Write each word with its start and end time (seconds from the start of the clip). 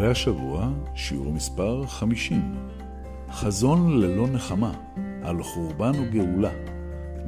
והשבוע 0.00 0.68
שיעור 0.94 1.32
מספר 1.32 1.86
50, 1.86 2.68
חזון 3.30 4.00
ללא 4.00 4.26
נחמה, 4.28 4.72
על 5.24 5.42
חורבן 5.42 5.92
וגאולה, 6.00 6.50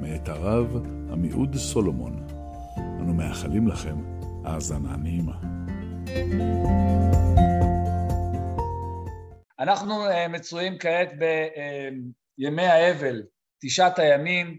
מאת 0.01 0.29
הרב 0.29 0.77
עמיעוד 1.13 1.57
סולומון. 1.57 2.27
אנו 2.77 3.15
מאחלים 3.15 3.69
לכם 3.69 3.97
האזנה 4.45 4.97
נעימה. 4.97 5.33
אנחנו 9.59 9.95
מצויים 10.29 10.79
כעת 10.79 11.09
בימי 12.39 12.66
האבל, 12.66 13.23
תשעת 13.63 13.99
הימים, 13.99 14.59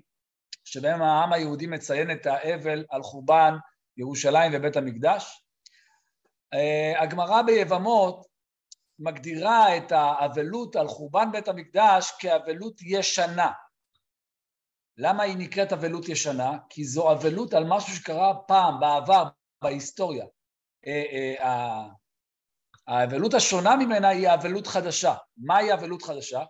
שבהם 0.65 1.01
העם 1.01 1.33
היהודי 1.33 1.67
מציין 1.67 2.11
את 2.11 2.25
האבל 2.25 2.85
על 2.89 3.03
חורבן 3.03 3.53
ירושלים 3.97 4.51
ובית 4.55 4.77
המקדש. 4.77 5.42
הגמרא 6.99 7.41
ביבמות 7.41 8.25
מגדירה 8.99 9.77
את 9.77 9.91
האבלות 9.91 10.75
על 10.75 10.87
חורבן 10.87 11.31
בית 11.31 11.47
המקדש 11.47 12.11
כאבלות 12.19 12.81
ישנה. 12.81 13.51
למה 14.97 15.23
היא 15.23 15.37
נקראת 15.37 15.73
אבלות 15.73 16.09
ישנה? 16.09 16.57
כי 16.69 16.83
זו 16.83 17.11
אבלות 17.11 17.53
על 17.53 17.63
משהו 17.67 17.95
שקרה 17.95 18.33
פעם, 18.47 18.79
בעבר, 18.79 19.23
בהיסטוריה. 19.63 20.25
האבלות 22.87 23.33
השונה 23.33 23.75
ממנה 23.75 24.09
היא 24.09 24.33
אבלות 24.33 24.67
חדשה. 24.67 25.13
מהי 25.37 25.73
אבלות 25.73 26.01
חדשה? 26.01 26.43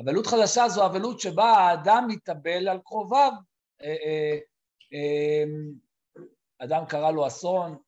אבלות 0.00 0.26
חדשה 0.26 0.68
זו 0.68 0.86
אבלות 0.86 1.20
שבה 1.20 1.44
האדם 1.44 2.04
מתאבל 2.08 2.68
על 2.68 2.78
קרוביו. 2.84 3.32
אדם 6.58 6.86
קרא 6.88 7.10
לו 7.10 7.26
אסון, 7.26 7.78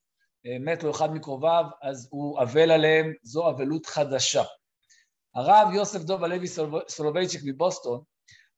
מת 0.44 0.83
לו 0.83 0.91
אחד 0.91 1.12
מקרוביו, 1.12 1.64
אז 1.83 2.08
הוא 2.10 2.42
אבל 2.42 2.70
עליהם, 2.70 3.12
זו 3.22 3.50
אבלות 3.50 3.86
חדשה. 3.86 4.42
הרב 5.34 5.74
יוסף 5.74 6.00
דוב 6.00 6.24
הלוי 6.24 6.46
סולובייצ'יק 6.88 7.41
מבוסטון, 7.44 8.02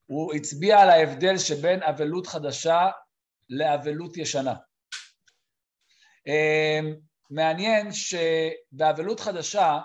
הוא 0.06 0.34
הצביע 0.34 0.78
על 0.78 0.90
ההבדל 0.90 1.38
שבין 1.38 1.82
אבלות 1.82 2.26
חדשה 2.26 2.90
לאבלות 3.50 4.16
ישנה. 4.16 4.54
מעניין 7.30 7.88
שבאבלות 7.92 9.20
חדשה, 9.20 9.80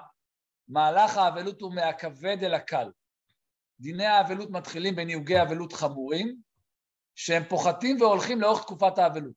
מהלך 0.68 1.18
האבלות 1.18 1.62
הוא 1.62 1.75
מהכבד 1.75 2.38
אל 2.44 2.53
הקל. 2.53 2.92
דיני 3.80 4.06
האבלות 4.06 4.50
מתחילים 4.50 4.95
בניהוגי 4.95 5.42
אבלות 5.42 5.73
חמורים, 5.73 6.42
שהם 7.16 7.44
פוחתים 7.50 8.02
והולכים 8.02 8.42
לאורך 8.42 8.64
תקופת 8.64 8.98
האבלות. 8.98 9.34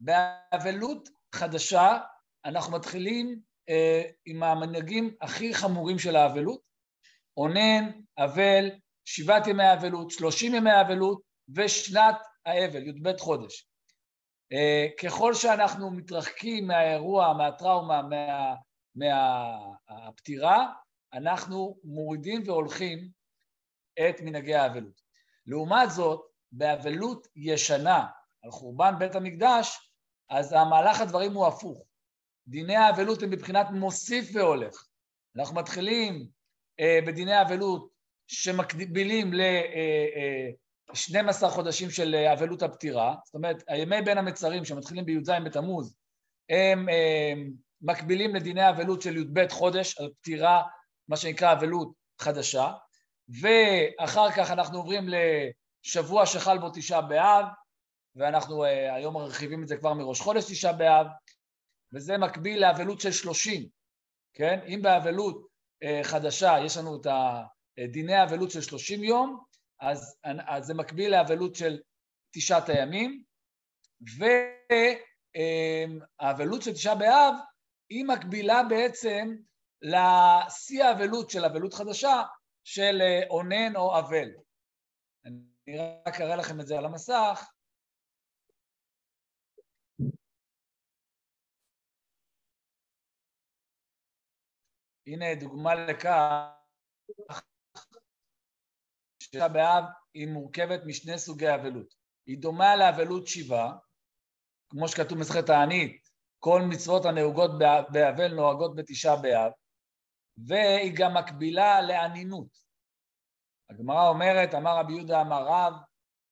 באבלות 0.00 1.08
חדשה 1.34 1.98
אנחנו 2.44 2.76
מתחילים 2.76 3.40
אה, 3.68 4.02
עם 4.26 4.42
המנהגים 4.42 5.14
הכי 5.20 5.54
חמורים 5.54 5.98
של 5.98 6.16
האבלות, 6.16 6.60
אונן, 7.36 7.90
אבל, 8.18 8.70
שבעת 9.04 9.46
ימי 9.46 9.62
האבלות, 9.62 10.10
שלושים 10.10 10.54
ימי 10.54 10.70
האבלות 10.70 11.22
ושנת 11.56 12.16
האבל, 12.46 12.82
י"ב 12.82 13.16
חודש. 13.18 13.68
אה, 14.52 14.86
ככל 15.02 15.34
שאנחנו 15.34 15.90
מתרחקים 15.90 16.66
מהאירוע, 16.66 17.32
מהטראומה, 17.32 18.02
מה, 18.94 19.24
אנחנו 21.12 21.78
מורידים 21.84 22.42
והולכים 22.46 23.08
את 24.00 24.20
מנהגי 24.20 24.54
האבלות. 24.54 25.00
לעומת 25.46 25.90
זאת, 25.90 26.20
באבלות 26.52 27.28
ישנה 27.36 28.06
על 28.44 28.50
חורבן 28.50 28.94
בית 28.98 29.14
המקדש, 29.14 29.87
אז 30.30 30.52
המהלך 30.52 31.00
הדברים 31.00 31.32
הוא 31.32 31.46
הפוך. 31.46 31.82
דיני 32.48 32.76
האבלות 32.76 33.22
הם 33.22 33.30
מבחינת 33.30 33.66
מוסיף 33.70 34.30
והולך. 34.34 34.84
אנחנו 35.36 35.54
מתחילים 35.54 36.28
אה, 36.80 36.98
בדיני 37.06 37.32
האבלות 37.32 37.88
שמקבילים 38.26 39.32
ל-12 39.32 41.16
אה, 41.16 41.44
אה, 41.44 41.50
חודשים 41.50 41.90
של 41.90 42.14
אבלות 42.14 42.62
הפטירה, 42.62 43.14
זאת 43.24 43.34
אומרת, 43.34 43.64
הימי 43.68 44.02
בין 44.02 44.18
המצרים 44.18 44.64
שמתחילים 44.64 45.04
בי"ז 45.04 45.30
בתמוז, 45.44 45.96
הם 46.48 46.88
אה, 46.88 47.32
מקבילים 47.82 48.34
לדיני 48.34 48.62
האבלות 48.62 49.02
של 49.02 49.16
י"ב 49.16 49.48
חודש, 49.50 49.98
על 49.98 50.10
פטירה, 50.20 50.62
מה 51.08 51.16
שנקרא 51.16 51.52
אבלות 51.52 51.92
חדשה, 52.20 52.72
ואחר 53.40 54.30
כך 54.30 54.50
אנחנו 54.50 54.78
עוברים 54.78 55.08
לשבוע 55.84 56.26
שחל 56.26 56.58
בו 56.58 56.70
תשעה 56.74 57.00
באב, 57.00 57.44
ואנחנו 58.18 58.64
uh, 58.64 58.68
היום 58.68 59.14
מרחיבים 59.14 59.62
את 59.62 59.68
זה 59.68 59.76
כבר 59.76 59.94
מראש 59.94 60.20
חודש 60.20 60.44
תשעה 60.44 60.72
באב, 60.72 61.06
וזה 61.94 62.18
מקביל 62.18 62.60
לאבלות 62.60 63.00
של 63.00 63.12
שלושים, 63.12 63.68
כן? 64.34 64.60
אם 64.66 64.80
באבלות 64.82 65.48
uh, 65.84 66.04
חדשה 66.04 66.56
יש 66.64 66.76
לנו 66.76 66.96
את 66.96 67.06
דיני 67.92 68.14
האבלות 68.14 68.50
של 68.50 68.60
שלושים 68.60 69.04
יום, 69.04 69.44
אז, 69.80 70.16
אז 70.24 70.66
זה 70.66 70.74
מקביל 70.74 71.10
לאבלות 71.10 71.54
של 71.54 71.80
תשעת 72.34 72.68
הימים, 72.68 73.22
והאבלות 76.20 76.62
של 76.62 76.72
תשעה 76.72 76.94
באב 76.94 77.34
היא 77.90 78.04
מקבילה 78.04 78.62
בעצם 78.68 79.36
לשיא 79.82 80.84
האבלות 80.84 81.30
של 81.30 81.44
אבלות 81.44 81.74
חדשה 81.74 82.22
של 82.64 82.98
אה, 83.00 83.22
אונן 83.30 83.76
או 83.76 83.98
אבל. 83.98 84.28
אני 85.24 85.78
רק 86.06 86.20
אראה 86.20 86.36
לכם 86.36 86.60
את 86.60 86.66
זה 86.66 86.78
על 86.78 86.84
המסך. 86.84 87.50
הנה 95.08 95.34
דוגמה 95.34 95.74
לכך 95.74 96.50
שתשעה 99.22 99.48
באב 99.48 99.84
היא 100.14 100.28
מורכבת 100.28 100.80
משני 100.86 101.18
סוגי 101.18 101.54
אבלות. 101.54 101.94
היא 102.26 102.38
דומה 102.38 102.76
לאבלות 102.76 103.26
שיבה, 103.26 103.72
כמו 104.70 104.88
שכתוב 104.88 105.18
במסכת 105.18 105.46
תענית, 105.46 106.08
כל 106.38 106.62
מצוות 106.62 107.04
הנהוגות 107.04 107.50
באבל 107.92 108.34
נוהגות 108.34 108.76
בתשעה 108.76 109.16
באב, 109.16 109.52
והיא 110.46 110.92
גם 110.96 111.14
מקבילה 111.16 111.82
לאנינות. 111.82 112.48
הגמרא 113.70 114.08
אומרת, 114.08 114.54
אמר 114.54 114.78
רבי 114.78 114.92
יהודה 114.92 115.20
אמר 115.20 115.46
רב, 115.46 115.72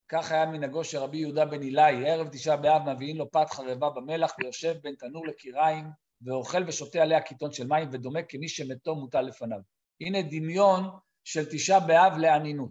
כך 0.08 0.32
היה 0.32 0.46
מנהגו 0.46 0.84
של 0.84 0.98
רבי 0.98 1.16
יהודה 1.16 1.44
בן 1.44 1.62
עילאי, 1.62 2.10
ערב 2.10 2.28
תשעה 2.28 2.56
באב 2.56 2.82
מביאים 2.82 3.16
לו 3.16 3.30
פת 3.30 3.50
חרבה 3.50 3.90
במלח 3.90 4.34
ויושב 4.38 4.74
בין 4.82 4.94
תנור 4.94 5.26
לקיריים 5.26 5.84
ואוכל 6.22 6.62
ושותה 6.66 7.02
עליה 7.02 7.20
קיטון 7.20 7.52
של 7.52 7.66
מים 7.66 7.88
ודומה 7.92 8.22
כמי 8.22 8.48
שמתו 8.48 8.94
מוטל 8.94 9.20
לפניו. 9.22 9.58
הנה 10.00 10.22
דמיון 10.22 10.90
של 11.24 11.44
תשעה 11.50 11.80
באב 11.80 12.18
לאנינות. 12.18 12.70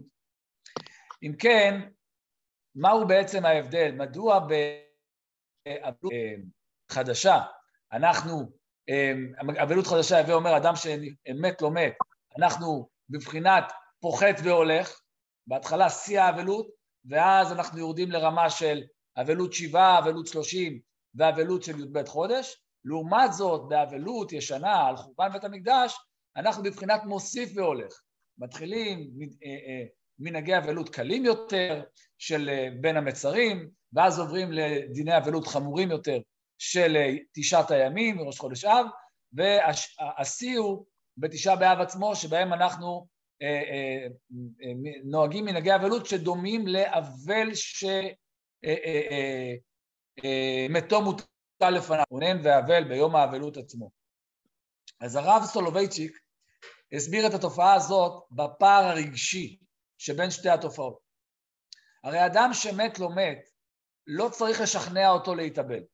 אם 1.22 1.32
כן, 1.38 1.88
מהו 2.74 3.06
בעצם 3.06 3.44
ההבדל? 3.44 3.92
מדוע 3.92 4.38
באבלות 4.38 6.12
חדשה 6.90 7.40
אנחנו, 7.92 8.50
אבלות 9.62 9.86
חדשה, 9.86 10.18
הווה 10.18 10.34
אומר 10.34 10.56
אדם 10.56 10.72
שמת 10.76 11.62
לא 11.62 11.70
מת, 11.70 11.94
אנחנו 12.38 12.88
בבחינת 13.08 13.72
פוחת 14.00 14.34
והולך, 14.44 15.00
בהתחלה 15.46 15.90
שיא 15.90 16.20
האבלות, 16.20 16.68
ואז 17.04 17.52
אנחנו 17.52 17.78
יורדים 17.78 18.10
לרמה 18.10 18.50
של 18.50 18.82
אבלות 19.16 19.52
שבעה, 19.52 19.98
אבלות 19.98 20.26
שלושים 20.26 20.80
ואבלות 21.14 21.62
של 21.62 21.80
י"ב 21.80 22.06
חודש, 22.06 22.65
לעומת 22.86 23.32
זאת, 23.32 23.68
באבלות 23.68 24.32
ישנה 24.32 24.86
על 24.86 24.96
חורבן 24.96 25.32
בית 25.32 25.44
המקדש, 25.44 25.96
אנחנו 26.36 26.62
בבחינת 26.62 27.04
מוסיף 27.04 27.50
והולך. 27.54 28.02
מתחילים 28.38 29.10
אה, 29.44 29.48
אה, 29.48 29.84
מנהגי 30.18 30.58
אבלות 30.58 30.88
קלים 30.88 31.24
יותר 31.24 31.82
של 32.18 32.48
אה, 32.48 32.68
בין 32.80 32.96
המצרים, 32.96 33.70
ואז 33.92 34.18
עוברים 34.18 34.52
לדיני 34.52 35.16
אבלות 35.16 35.46
חמורים 35.46 35.90
יותר 35.90 36.18
של 36.58 36.96
תשעת 37.34 37.70
הימים 37.70 38.16
מראש 38.16 38.38
חודש 38.38 38.64
אב, 38.64 38.86
והשיא 39.32 40.58
הוא 40.58 40.86
בתשעה 41.16 41.56
באב 41.56 41.80
עצמו, 41.80 42.16
שבהם 42.16 42.52
אנחנו 42.52 43.06
נוהגים 45.04 45.44
מנהגי 45.44 45.74
אבלות 45.74 46.06
שדומים 46.06 46.66
לאבל 46.66 47.50
שמתו 50.22 51.02
מותר 51.02 51.24
לפניו, 51.62 52.04
רונן 52.10 52.40
ואבל 52.44 52.88
ביום 52.88 53.16
האבלות 53.16 53.56
עצמו. 53.56 53.90
אז 55.00 55.16
הרב 55.16 55.42
סולובייצ'יק 55.44 56.18
הסביר 56.92 57.26
את 57.26 57.34
התופעה 57.34 57.74
הזאת 57.74 58.26
בפער 58.30 58.84
הרגשי 58.84 59.58
שבין 59.98 60.30
שתי 60.30 60.48
התופעות. 60.48 60.98
הרי 62.04 62.26
אדם 62.26 62.50
שמת 62.52 62.98
לא 62.98 63.08
מת, 63.08 63.50
לא 64.06 64.28
צריך 64.28 64.60
לשכנע 64.60 65.10
אותו 65.10 65.34
להתאבל. 65.34 65.84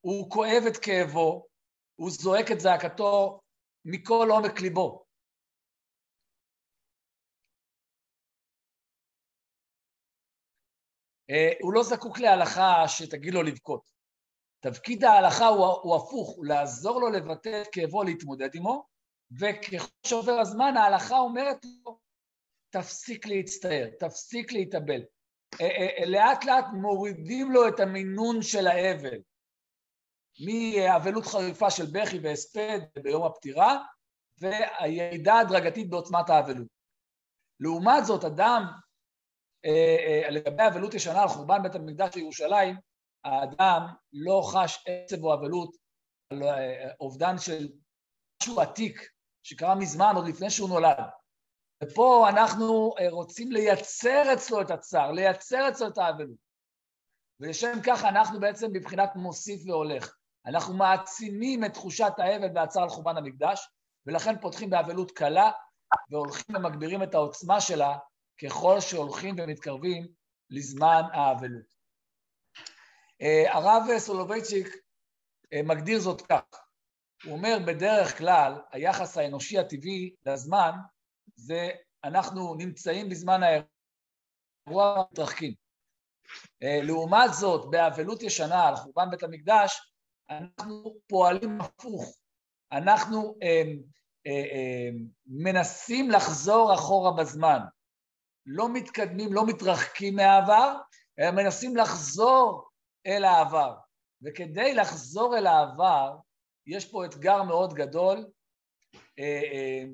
הוא 0.00 0.30
כואב 0.30 0.62
את 0.68 0.76
כאבו, 0.76 1.46
הוא 1.94 2.10
זועק 2.10 2.46
את 2.52 2.60
זעקתו 2.60 3.40
מכל 3.84 4.28
עומק 4.30 4.60
ליבו. 4.60 5.04
אה, 11.30 11.52
הוא 11.60 11.72
לא 11.72 11.82
זקוק 11.82 12.18
להלכה 12.18 12.88
שתגיד 12.88 13.34
לו 13.34 13.42
לבכות. 13.42 13.93
תפקיד 14.64 15.04
ההלכה 15.04 15.46
הוא, 15.46 15.66
הוא 15.66 15.96
הפוך, 15.96 16.36
הוא 16.36 16.46
לעזור 16.46 17.00
לו 17.00 17.10
לבטא 17.10 17.62
את 17.62 17.68
כאבו, 17.72 18.02
להתמודד 18.02 18.56
עמו, 18.56 18.86
וככל 19.40 19.86
שעובר 20.06 20.32
הזמן 20.32 20.76
ההלכה 20.76 21.18
אומרת 21.18 21.64
לו, 21.64 21.98
תפסיק 22.70 23.26
להצטער, 23.26 23.86
תפסיק 23.98 24.52
להתאבל. 24.52 25.00
אה, 25.60 25.66
אה, 25.66 26.06
לאט 26.06 26.44
לאט 26.44 26.64
מורידים 26.72 27.52
לו 27.52 27.68
את 27.68 27.80
המינון 27.80 28.42
של 28.42 28.66
האבל, 28.66 29.18
מאבלות 30.46 31.26
חריפה 31.26 31.70
של 31.70 31.86
בכי 31.92 32.18
והספד 32.18 32.78
ביום 33.02 33.24
הפטירה, 33.24 33.78
והירידה 34.38 35.38
הדרגתית 35.38 35.90
בעוצמת 35.90 36.30
האבלות. 36.30 36.68
לעומת 37.60 38.04
זאת, 38.04 38.24
אדם, 38.24 38.62
אה, 39.64 40.30
לגבי 40.30 40.62
אבלות 40.66 40.94
ישנה 40.94 41.22
על 41.22 41.28
חורבן 41.28 41.62
בית 41.62 41.74
המקדש 41.74 42.14
בירושלים, 42.14 42.76
האדם 43.24 43.86
לא 44.12 44.42
חש 44.44 44.84
עצב 44.86 45.24
או 45.24 45.34
אבלות 45.34 45.76
על 46.30 46.42
אובדן 47.00 47.38
של 47.38 47.68
משהו 48.42 48.60
עתיק 48.60 49.10
שקרה 49.42 49.74
מזמן, 49.74 50.12
עוד 50.16 50.28
לפני 50.28 50.50
שהוא 50.50 50.68
נולד. 50.68 50.96
ופה 51.82 52.28
אנחנו 52.28 52.94
אה, 52.98 53.10
רוצים 53.10 53.52
לייצר 53.52 54.34
אצלו 54.34 54.60
את 54.60 54.70
הצער, 54.70 55.12
לייצר 55.12 55.68
אצלו 55.68 55.88
את 55.88 55.98
האבלות. 55.98 56.44
ולשם 57.40 57.78
כך 57.86 58.04
אנחנו 58.04 58.40
בעצם 58.40 58.72
בבחינת 58.72 59.10
מוסיף 59.16 59.60
והולך. 59.66 60.16
אנחנו 60.46 60.74
מעצימים 60.74 61.64
את 61.64 61.74
תחושת 61.74 62.12
האבל 62.18 62.48
והצער 62.54 62.82
על 62.82 62.88
חורבן 62.88 63.16
המקדש, 63.16 63.68
ולכן 64.06 64.40
פותחים 64.40 64.70
באבלות 64.70 65.10
קלה, 65.10 65.50
והולכים 66.10 66.56
ומגבירים 66.56 67.02
את 67.02 67.14
העוצמה 67.14 67.60
שלה 67.60 67.98
ככל 68.44 68.80
שהולכים 68.80 69.34
ומתקרבים 69.38 70.06
לזמן 70.50 71.02
האבלות. 71.12 71.74
אה, 73.22 73.54
הרב 73.54 73.98
סולובייצ'יק 73.98 74.68
אה, 75.52 75.62
מגדיר 75.62 76.00
זאת 76.00 76.20
כך, 76.20 76.42
הוא 77.24 77.32
אומר 77.32 77.58
בדרך 77.66 78.18
כלל 78.18 78.52
היחס 78.72 79.18
האנושי 79.18 79.58
הטבעי 79.58 80.14
לזמן 80.26 80.72
זה 81.36 81.70
אנחנו 82.04 82.54
נמצאים 82.54 83.08
בזמן 83.08 83.40
האירוע 83.42 85.04
מתרחקים. 85.12 85.54
אה, 86.62 86.80
לעומת 86.82 87.34
זאת, 87.34 87.70
באבלות 87.70 88.22
ישנה 88.22 88.68
על 88.68 88.76
חורבן 88.76 89.10
בית 89.10 89.22
המקדש, 89.22 89.92
אנחנו 90.30 90.96
פועלים 91.06 91.60
הפוך. 91.60 92.16
אנחנו 92.72 93.36
אה, 93.42 93.62
אה, 94.26 94.32
אה, 94.32 94.90
מנסים 95.26 96.10
לחזור 96.10 96.74
אחורה 96.74 97.12
בזמן. 97.12 97.58
לא 98.46 98.72
מתקדמים, 98.72 99.32
לא 99.32 99.46
מתרחקים 99.46 100.16
מהעבר, 100.16 100.76
אלא 101.18 101.30
מנסים 101.30 101.76
לחזור 101.76 102.68
אל 103.06 103.24
העבר. 103.24 103.74
וכדי 104.22 104.74
לחזור 104.74 105.38
אל 105.38 105.46
העבר, 105.46 106.16
יש 106.66 106.90
פה 106.90 107.04
אתגר 107.04 107.42
מאוד 107.42 107.74
גדול, 107.74 108.26
אה, 109.18 109.42
אה, 109.52 109.84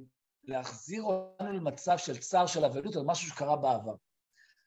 להחזיר 0.44 1.02
אותנו 1.02 1.52
למצב 1.52 1.98
של 1.98 2.16
צער 2.16 2.46
של 2.46 2.64
אבלות 2.64 2.96
על 2.96 3.02
משהו 3.04 3.28
שקרה 3.28 3.56
בעבר. 3.56 3.94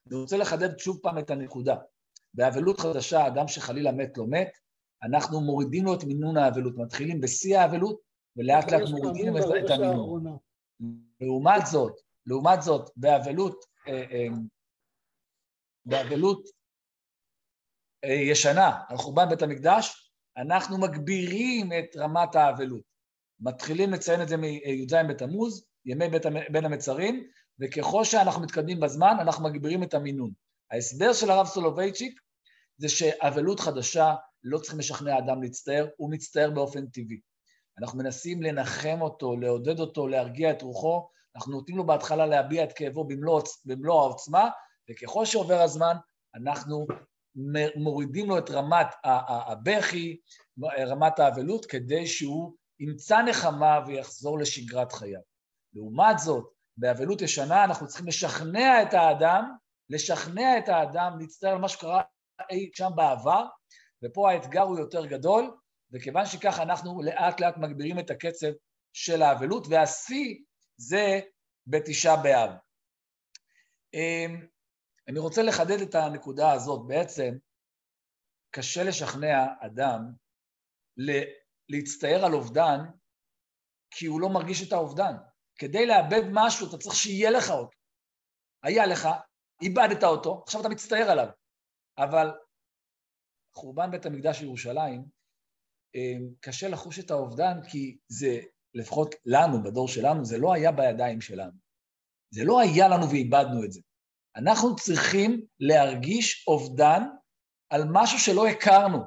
אני 0.08 0.16
רוצה 0.16 0.38
לחדד 0.38 0.80
שוב 0.80 1.00
פעם 1.02 1.20
את 1.20 1.30
הנקודה. 1.30 1.76
באבלות 2.34 2.80
חדשה, 2.80 3.28
אדם 3.28 3.48
שחלילה 3.48 3.92
מת 3.92 4.18
לא 4.18 4.26
מת, 4.28 4.58
אנחנו 5.04 5.42
מורידים 5.42 5.86
לו 5.86 5.94
את 5.94 6.04
מינון 6.04 6.38
האבלות, 6.38 6.78
מתחילים 6.78 7.22
בשיא 7.22 7.60
האבלות, 7.60 8.00
ולאט 8.38 8.72
לאט 8.72 8.90
מורידים 8.90 9.38
את 9.38 9.70
המינון. 9.70 10.38
לעומת 11.22 11.66
זאת, 11.66 12.02
לעומת 12.26 12.62
זאת, 12.62 12.90
באבלות, 12.96 13.66
אה, 13.88 13.94
אה, 14.12 14.28
באבלות 15.86 16.50
ישנה, 18.04 18.80
על 18.90 18.98
חורבן 18.98 19.30
בית 19.30 19.42
המקדש, 19.42 20.12
אנחנו 20.38 20.78
מגבירים 20.78 21.72
את 21.74 21.98
רמת 21.98 22.36
האבלות. 22.36 22.82
מתחילים 23.40 23.94
לציין 23.94 24.22
את 24.22 24.30
זה 24.30 24.38
מי"ז 24.38 24.94
בתמוז, 25.10 25.66
ימי 25.86 26.10
בית, 26.10 26.26
בין 26.52 26.66
המצרים, 26.66 27.28
וככל 27.62 28.04
שאנחנו 28.04 28.42
מתקדמים 28.42 28.80
בזמן, 28.80 29.16
אנחנו 29.20 29.44
מגבירים 29.44 29.84
את 29.84 29.94
המינון. 29.94 30.32
ההסבר 30.72 31.14
של 31.14 31.32
הרב 31.32 31.46
סולובייצ'יק 31.46 32.20
זה 32.78 32.90
שאבלות 32.90 33.60
חדשה 33.60 34.16
לא 34.44 34.58
צריכים 34.60 34.80
לשכנע 34.80 35.18
אדם 35.18 35.44
להצטער, 35.44 35.88
הוא 35.98 36.12
מצטער 36.12 36.52
באופן 36.52 36.86
טבעי. 36.86 37.20
אנחנו 37.80 37.98
מנסים 38.00 38.44
לנחם 38.44 39.02
אותו, 39.02 39.36
לעודד 39.38 39.80
אותו, 39.80 40.08
להרגיע 40.08 40.52
את 40.52 40.62
רוחו, 40.62 41.10
אנחנו 41.36 41.52
נותנים 41.52 41.78
לו 41.78 41.86
בהתחלה 41.86 42.26
להביע 42.26 42.64
את 42.64 42.74
כאבו 42.74 43.04
במלוא, 43.04 43.42
במלוא 43.66 44.02
העוצמה, 44.02 44.50
וככל 44.90 45.26
שעובר 45.26 45.62
הזמן, 45.62 45.96
אנחנו 46.36 46.88
מורידים 47.76 48.30
לו 48.30 48.38
את 48.38 48.50
רמת 48.50 48.88
הבכי, 49.04 50.18
רמת 50.78 51.20
האבלות, 51.20 51.66
כדי 51.66 52.08
שהוא 52.08 52.56
ימצא 52.80 53.22
נחמה 53.22 53.80
ויחזור 53.88 54.40
לשגרת 54.40 54.92
חייו. 54.92 55.22
לעומת 55.74 56.20
זאת, 56.20 56.54
באבלות 56.78 57.22
ישנה 57.22 57.64
אנחנו 57.64 57.88
צריכים 57.88 58.08
לשכנע 58.08 58.82
את 58.82 58.94
האדם, 58.94 59.56
לשכנע 59.90 60.58
את 60.58 60.70
האדם 60.70 61.18
להצטער 61.20 61.52
על 61.52 61.58
מה 61.58 61.70
שקרה 61.70 62.02
אי 62.50 62.70
שם 62.76 62.90
בעבר, 62.96 63.46
ופה 64.04 64.32
האתגר 64.32 64.62
הוא 64.62 64.80
יותר 64.80 65.06
גדול, 65.06 65.58
וכיוון 65.94 66.26
שכך 66.26 66.60
אנחנו 66.60 67.02
לאט 67.04 67.40
לאט 67.40 67.58
מגבירים 67.58 68.00
את 68.00 68.10
הקצב 68.12 68.48
של 68.94 69.22
האבלות, 69.22 69.68
והשיא 69.70 70.40
זה 70.78 71.20
בתשעה 71.68 72.24
באב. 72.24 72.50
אני 75.08 75.20
רוצה 75.20 75.44
לחדד 75.44 75.82
את 75.82 75.96
הנקודה 75.96 76.52
הזאת. 76.52 76.88
בעצם 76.88 77.38
קשה 78.52 78.84
לשכנע 78.84 79.46
אדם 79.60 80.00
להצטער 81.70 82.26
על 82.26 82.34
אובדן 82.34 82.80
כי 83.92 84.06
הוא 84.06 84.22
לא 84.22 84.30
מרגיש 84.30 84.68
את 84.68 84.74
האובדן. 84.74 85.14
כדי 85.56 85.86
לאבד 85.86 86.22
משהו 86.32 86.70
אתה 86.70 86.78
צריך 86.78 86.96
שיהיה 86.96 87.32
לך 87.32 87.50
אותו. 87.50 87.78
היה 88.64 88.86
לך, 88.86 89.08
איבדת 89.62 90.04
אותו, 90.04 90.42
עכשיו 90.44 90.62
אתה 90.62 90.70
מצטער 90.70 91.12
עליו. 91.12 91.28
אבל 91.98 92.28
חורבן 93.56 93.92
בית 93.92 94.06
המקדש 94.06 94.42
בירושלים, 94.42 95.06
אה, 95.96 96.16
קשה 96.40 96.70
לחוש 96.70 97.00
את 97.00 97.12
האובדן 97.12 97.58
כי 97.72 97.98
זה, 98.08 98.40
לפחות 98.74 99.16
לנו, 99.26 99.64
בדור 99.64 99.88
שלנו, 99.88 100.26
זה 100.26 100.38
לא 100.38 100.54
היה 100.54 100.72
בידיים 100.72 101.22
שלנו. 101.22 101.58
זה 102.30 102.42
לא 102.46 102.60
היה 102.60 102.88
לנו 102.88 103.10
ואיבדנו 103.10 103.64
את 103.66 103.72
זה. 103.72 103.82
אנחנו 104.36 104.76
צריכים 104.76 105.46
להרגיש 105.60 106.48
אובדן 106.48 107.04
על 107.70 107.84
משהו 107.92 108.20
שלא 108.20 108.48
הכרנו. 108.48 109.00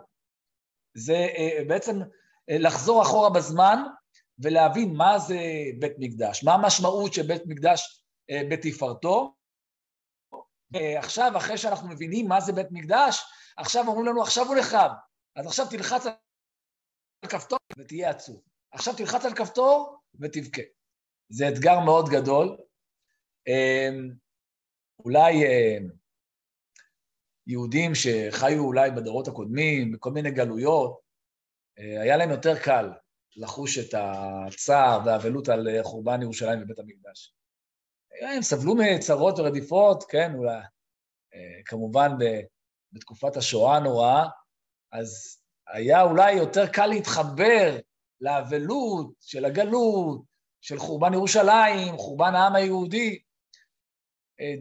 זה 0.96 1.14
אה, 1.14 1.64
בעצם 1.68 2.00
אה, 2.50 2.58
לחזור 2.58 3.02
אחורה 3.02 3.30
בזמן 3.30 3.78
ולהבין 4.38 4.94
מה 4.96 5.18
זה 5.18 5.38
בית 5.78 5.92
מקדש, 5.98 6.44
מה 6.44 6.54
המשמעות 6.54 7.12
של 7.14 7.22
בית 7.22 7.42
מקדש 7.46 8.02
אה, 8.30 8.42
בתפארתו. 8.50 9.32
עכשיו, 10.98 11.32
אחרי 11.36 11.58
שאנחנו 11.58 11.88
מבינים 11.88 12.28
מה 12.28 12.40
זה 12.40 12.52
בית 12.52 12.66
מקדש, 12.70 13.24
עכשיו 13.56 13.88
אומרים 13.88 14.06
לנו, 14.06 14.22
עכשיו 14.22 14.46
הוא 14.46 14.56
נחרב. 14.56 14.90
אז 15.36 15.46
עכשיו 15.46 15.66
תלחץ 15.70 16.06
על 16.06 17.28
כפתור 17.28 17.58
ותהיה 17.78 18.10
עצוב. 18.10 18.42
עכשיו 18.72 18.94
תלחץ 18.96 19.24
על 19.24 19.34
כפתור 19.34 19.98
ותבכה. 20.20 20.62
זה 21.28 21.48
אתגר 21.48 21.80
מאוד 21.80 22.08
גדול. 22.08 22.56
אולי 24.98 25.44
יהודים 27.46 27.92
שחיו 27.94 28.64
אולי 28.64 28.90
בדורות 28.90 29.28
הקודמים, 29.28 29.92
בכל 29.92 30.10
מיני 30.10 30.30
גלויות, 30.30 31.00
אה, 31.78 32.02
היה 32.02 32.16
להם 32.16 32.30
יותר 32.30 32.58
קל 32.64 32.90
לחוש 33.36 33.78
את 33.78 33.94
הצער 33.94 35.00
והאבלות 35.04 35.48
על 35.48 35.68
אה, 35.68 35.84
חורבן 35.84 36.22
ירושלים 36.22 36.62
ובית 36.62 36.78
המקדש. 36.78 37.34
הם 38.22 38.42
סבלו 38.42 38.74
מצרות 38.74 39.38
ורדיפות, 39.38 40.04
כן, 40.08 40.34
אולי, 40.34 40.60
אה, 41.34 41.62
כמובן 41.64 42.10
בתקופת 42.92 43.36
השואה 43.36 43.76
הנוראה, 43.76 44.28
אז 44.92 45.38
היה 45.68 46.02
אולי 46.02 46.32
יותר 46.32 46.66
קל 46.66 46.86
להתחבר 46.86 47.78
לאבלות 48.20 49.14
של 49.20 49.44
הגלות, 49.44 50.22
של 50.60 50.78
חורבן 50.78 51.12
ירושלים, 51.12 51.96
חורבן 51.96 52.34
העם 52.34 52.54
היהודי. 52.54 53.22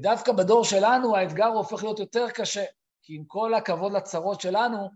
דווקא 0.01 0.31
בדור 0.31 0.63
שלנו 0.63 1.15
האתגר 1.15 1.47
הופך 1.47 1.83
להיות 1.83 1.99
יותר 1.99 2.29
קשה, 2.29 2.63
כי 3.03 3.15
עם 3.15 3.23
כל 3.25 3.53
הכבוד 3.53 3.91
לצרות 3.91 4.41
שלנו, 4.41 4.89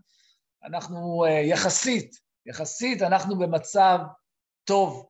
אנחנו 0.64 1.24
יחסית, 1.44 2.16
יחסית 2.46 3.02
אנחנו 3.02 3.38
במצב 3.38 3.98
טוב. 4.64 5.06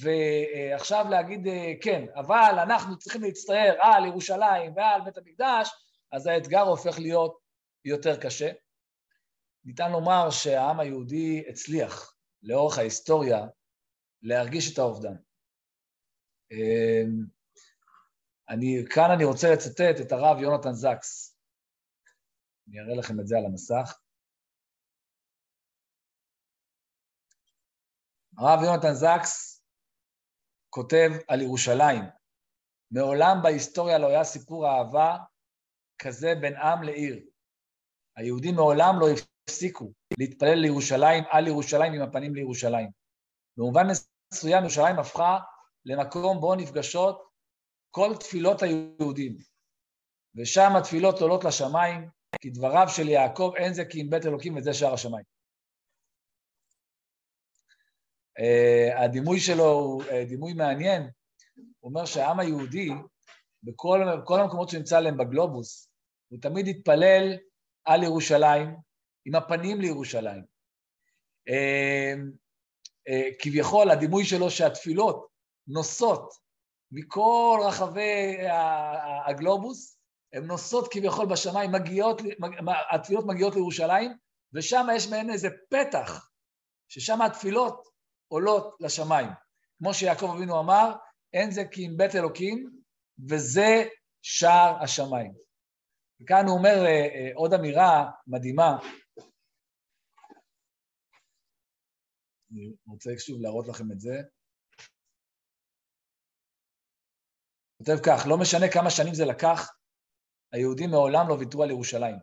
ועכשיו 0.00 1.06
להגיד 1.10 1.46
כן, 1.82 2.04
אבל 2.14 2.58
אנחנו 2.62 2.98
צריכים 2.98 3.22
להצטער 3.22 3.74
על 3.80 4.06
ירושלים 4.06 4.76
ועל 4.76 5.00
בית 5.00 5.18
המקדש, 5.18 5.70
אז 6.12 6.26
האתגר 6.26 6.60
הופך 6.60 6.98
להיות 6.98 7.38
יותר 7.84 8.20
קשה. 8.20 8.50
ניתן 9.64 9.92
לומר 9.92 10.30
שהעם 10.30 10.80
היהודי 10.80 11.44
הצליח 11.48 12.16
לאורך 12.42 12.78
ההיסטוריה 12.78 13.46
להרגיש 14.22 14.72
את 14.72 14.78
האובדן. 14.78 15.14
אני, 18.48 18.84
כאן 18.94 19.10
אני 19.14 19.24
רוצה 19.24 19.48
לצטט 19.52 20.06
את 20.06 20.12
הרב 20.12 20.38
יונתן 20.40 20.72
זקס. 20.72 21.38
אני 22.68 22.80
אראה 22.80 22.94
לכם 22.98 23.20
את 23.20 23.26
זה 23.26 23.38
על 23.38 23.44
המסך. 23.46 24.00
הרב 28.38 28.60
יונתן 28.64 28.94
זקס 28.94 29.62
כותב 30.70 31.10
על 31.28 31.40
ירושלים. 31.40 32.04
מעולם 32.90 33.36
בהיסטוריה 33.42 33.98
לא 33.98 34.08
היה 34.08 34.24
סיפור 34.24 34.66
אהבה 34.66 35.16
כזה 35.98 36.34
בין 36.40 36.56
עם 36.56 36.82
לעיר. 36.82 37.26
היהודים 38.16 38.54
מעולם 38.54 38.94
לא 39.00 39.06
הפסיקו 39.44 39.92
להתפלל 40.18 40.58
לירושלים, 40.58 41.24
על 41.30 41.46
ירושלים 41.46 41.92
עם 41.92 42.02
הפנים 42.02 42.34
לירושלים. 42.34 42.90
במובן 43.56 43.86
מסוים 44.32 44.62
ירושלים 44.62 44.98
הפכה 44.98 45.38
למקום 45.84 46.40
בו 46.40 46.54
נפגשות 46.54 47.33
כל 47.94 48.16
תפילות 48.20 48.62
היהודים. 48.62 49.36
ושם 50.36 50.76
התפילות 50.78 51.20
עולות 51.20 51.44
לשמיים, 51.44 52.08
כי 52.40 52.50
דבריו 52.50 52.86
של 52.88 53.08
יעקב 53.08 53.52
אין 53.56 53.74
זה 53.74 53.84
כי 53.84 54.02
אם 54.02 54.10
בית 54.10 54.26
אלוקים 54.26 54.56
וזה 54.56 54.74
שער 54.74 54.94
השמיים. 54.94 55.24
Uh, 58.38 58.98
הדימוי 59.04 59.40
שלו 59.40 59.64
הוא 59.64 60.02
uh, 60.02 60.28
דימוי 60.28 60.52
מעניין, 60.52 61.02
הוא 61.80 61.90
אומר 61.90 62.04
שהעם 62.04 62.40
היהודי, 62.40 62.90
בכל, 63.62 64.40
המקומות 64.40 64.68
שנמצא 64.68 65.00
להם 65.00 65.16
בגלובוס, 65.16 65.88
הוא 66.28 66.38
תמיד 66.42 66.68
התפלל 66.68 67.36
על 67.84 68.02
ירושלים, 68.02 68.76
עם 69.24 69.34
הפנים 69.34 69.80
לירושלים. 69.80 70.44
Uh, 71.50 72.18
uh, 73.08 73.34
כביכול, 73.42 73.90
הדימוי 73.90 74.24
שלו 74.24 74.50
שהתפילות 74.50 75.26
נוסעות 75.66 76.43
מכל 76.94 77.60
רחבי 77.68 78.36
הגלובוס, 79.26 79.98
הן 80.32 80.44
נוסעות 80.44 80.88
כביכול 80.92 81.26
בשמיים, 81.26 81.72
מגיעות, 81.72 82.20
התפילות 82.94 83.24
מגיעות 83.26 83.54
לירושלים, 83.54 84.12
ושם 84.52 84.86
יש 84.96 85.08
מהן 85.08 85.30
איזה 85.30 85.48
פתח, 85.70 86.30
ששם 86.88 87.22
התפילות 87.22 87.88
עולות 88.28 88.76
לשמיים. 88.80 89.28
כמו 89.78 89.94
שיעקב 89.94 90.30
אבינו 90.36 90.60
אמר, 90.60 90.92
אין 91.32 91.50
זה 91.50 91.62
כי 91.70 91.86
אם 91.86 91.96
בית 91.96 92.14
אלוקים, 92.14 92.80
וזה 93.28 93.84
שער 94.22 94.82
השמיים. 94.82 95.34
וכאן 96.20 96.46
הוא 96.46 96.58
אומר 96.58 96.84
אה, 96.86 97.06
אה, 97.14 97.30
עוד 97.34 97.54
אמירה 97.54 98.10
מדהימה. 98.26 98.78
אני 102.52 102.72
רוצה 102.86 103.10
שוב 103.18 103.40
להראות 103.40 103.68
לכם 103.68 103.92
את 103.92 104.00
זה. 104.00 104.22
כותב 107.84 107.98
כך, 108.02 108.26
לא 108.26 108.36
משנה 108.38 108.68
כמה 108.68 108.90
שנים 108.90 109.14
זה 109.14 109.24
לקח, 109.24 109.72
היהודים 110.52 110.90
מעולם 110.90 111.28
לא 111.28 111.34
ויתרו 111.34 111.62
על 111.62 111.70
ירושלים. 111.70 112.16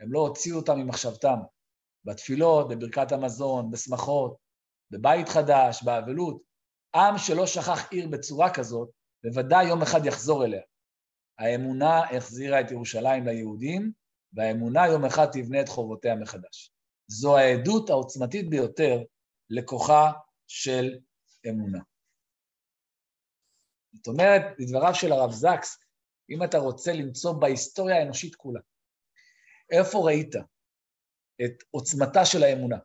הם 0.00 0.12
לא 0.12 0.18
הוציאו 0.18 0.56
אותם 0.56 0.78
ממחשבתם. 0.78 1.38
בתפילות, 2.04 2.68
בברכת 2.68 3.12
המזון, 3.12 3.70
בשמחות, 3.70 4.36
בבית 4.90 5.28
חדש, 5.28 5.82
באבלות. 5.82 6.42
עם 6.94 7.18
שלא 7.18 7.46
שכח 7.46 7.90
עיר 7.90 8.08
בצורה 8.08 8.54
כזאת, 8.54 8.90
בוודאי 9.24 9.66
יום 9.66 9.82
אחד 9.82 10.06
יחזור 10.06 10.44
אליה. 10.44 10.62
האמונה 11.38 12.00
החזירה 12.16 12.60
את 12.60 12.70
ירושלים 12.70 13.26
ליהודים, 13.26 13.92
והאמונה 14.32 14.86
יום 14.86 15.04
אחד 15.04 15.26
תבנה 15.32 15.60
את 15.60 15.68
חובותיה 15.68 16.14
מחדש. 16.14 16.72
זו 17.06 17.38
העדות 17.38 17.90
העוצמתית 17.90 18.50
ביותר 18.50 19.02
לכוחה 19.50 20.12
של 20.46 20.98
אמונה. 21.48 21.91
זאת 23.92 24.06
אומרת, 24.06 24.42
לדבריו 24.58 24.94
של 24.94 25.12
הרב 25.12 25.30
זקס, 25.30 25.78
אם 26.30 26.44
אתה 26.44 26.58
רוצה 26.58 26.92
למצוא 26.92 27.32
בהיסטוריה 27.32 27.98
האנושית 27.98 28.34
כולה, 28.34 28.60
איפה 29.70 29.98
ראית 29.98 30.34
את 31.44 31.62
עוצמתה 31.70 32.24
של 32.24 32.42
האמונה? 32.42 32.76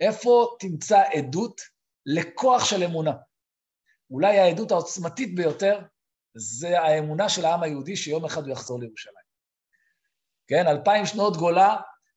איפה 0.00 0.56
תמצא 0.60 1.02
עדות 1.12 1.60
לכוח 2.06 2.64
של 2.64 2.82
אמונה? 2.82 3.12
אולי 4.10 4.38
העדות 4.38 4.70
העוצמתית 4.70 5.34
ביותר 5.34 5.80
זה 6.34 6.80
האמונה 6.80 7.28
של 7.28 7.44
העם 7.44 7.62
היהודי 7.62 7.96
שיום 7.96 8.24
אחד 8.24 8.42
הוא 8.42 8.52
יחזור 8.52 8.80
לירושלים. 8.80 9.26
כן, 10.48 10.66
אלפיים 10.66 11.06
שנות 11.06 11.36
גולה, 11.36 11.76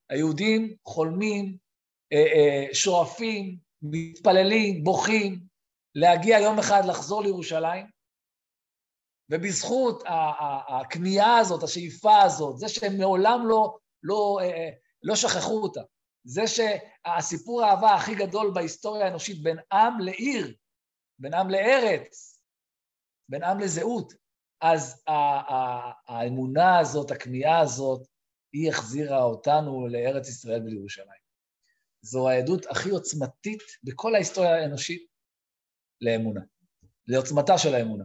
היהודים 0.10 0.76
חולמים, 0.86 1.58
אה, 2.14 2.18
אה, 2.18 2.74
שואפים, 2.74 3.58
מתפללים, 3.82 4.84
בוכים, 4.84 5.49
להגיע 5.96 6.40
יום 6.40 6.60
אחד 6.60 6.82
לחזור 6.86 7.24
לירושלים, 7.24 7.86
ובזכות 9.32 10.04
הכמיהה 10.68 11.38
הזאת, 11.38 11.64
השאיפה 11.64 12.22
הזאת, 12.22 12.58
זה 12.58 12.70
שהם 12.70 12.98
מעולם 12.98 13.48
לא, 13.48 13.78
לא, 14.04 14.38
אה, 14.42 14.46
אה, 14.46 14.70
לא 15.04 15.16
שכחו 15.16 15.64
אותה, 15.64 15.82
זה 16.24 16.42
שהסיפור 16.48 17.64
האהבה 17.64 17.94
הכי 17.94 18.16
גדול 18.16 18.52
בהיסטוריה 18.54 19.06
האנושית 19.06 19.44
בין 19.44 19.58
עם 19.72 20.00
לעיר, 20.00 20.56
בין 21.20 21.34
עם 21.34 21.50
לארץ, 21.50 22.40
בין 23.30 23.44
עם 23.44 23.60
לזהות, 23.60 24.14
אז 24.62 25.04
האמונה 26.08 26.80
הזאת, 26.80 27.12
הכמיהה 27.12 27.60
הזאת, 27.60 28.08
היא 28.54 28.70
החזירה 28.70 29.24
אותנו 29.24 29.88
לארץ 29.88 30.30
ישראל 30.30 30.62
ולירושלים. 30.62 31.20
זו 32.02 32.30
העדות 32.30 32.66
הכי 32.66 32.90
עוצמתית 32.90 33.62
בכל 33.84 34.16
ההיסטוריה 34.16 34.56
האנושית, 34.56 35.10
לאמונה, 36.02 36.42
לעוצמתה 37.08 37.58
של 37.58 37.76
האמונה. 37.76 38.04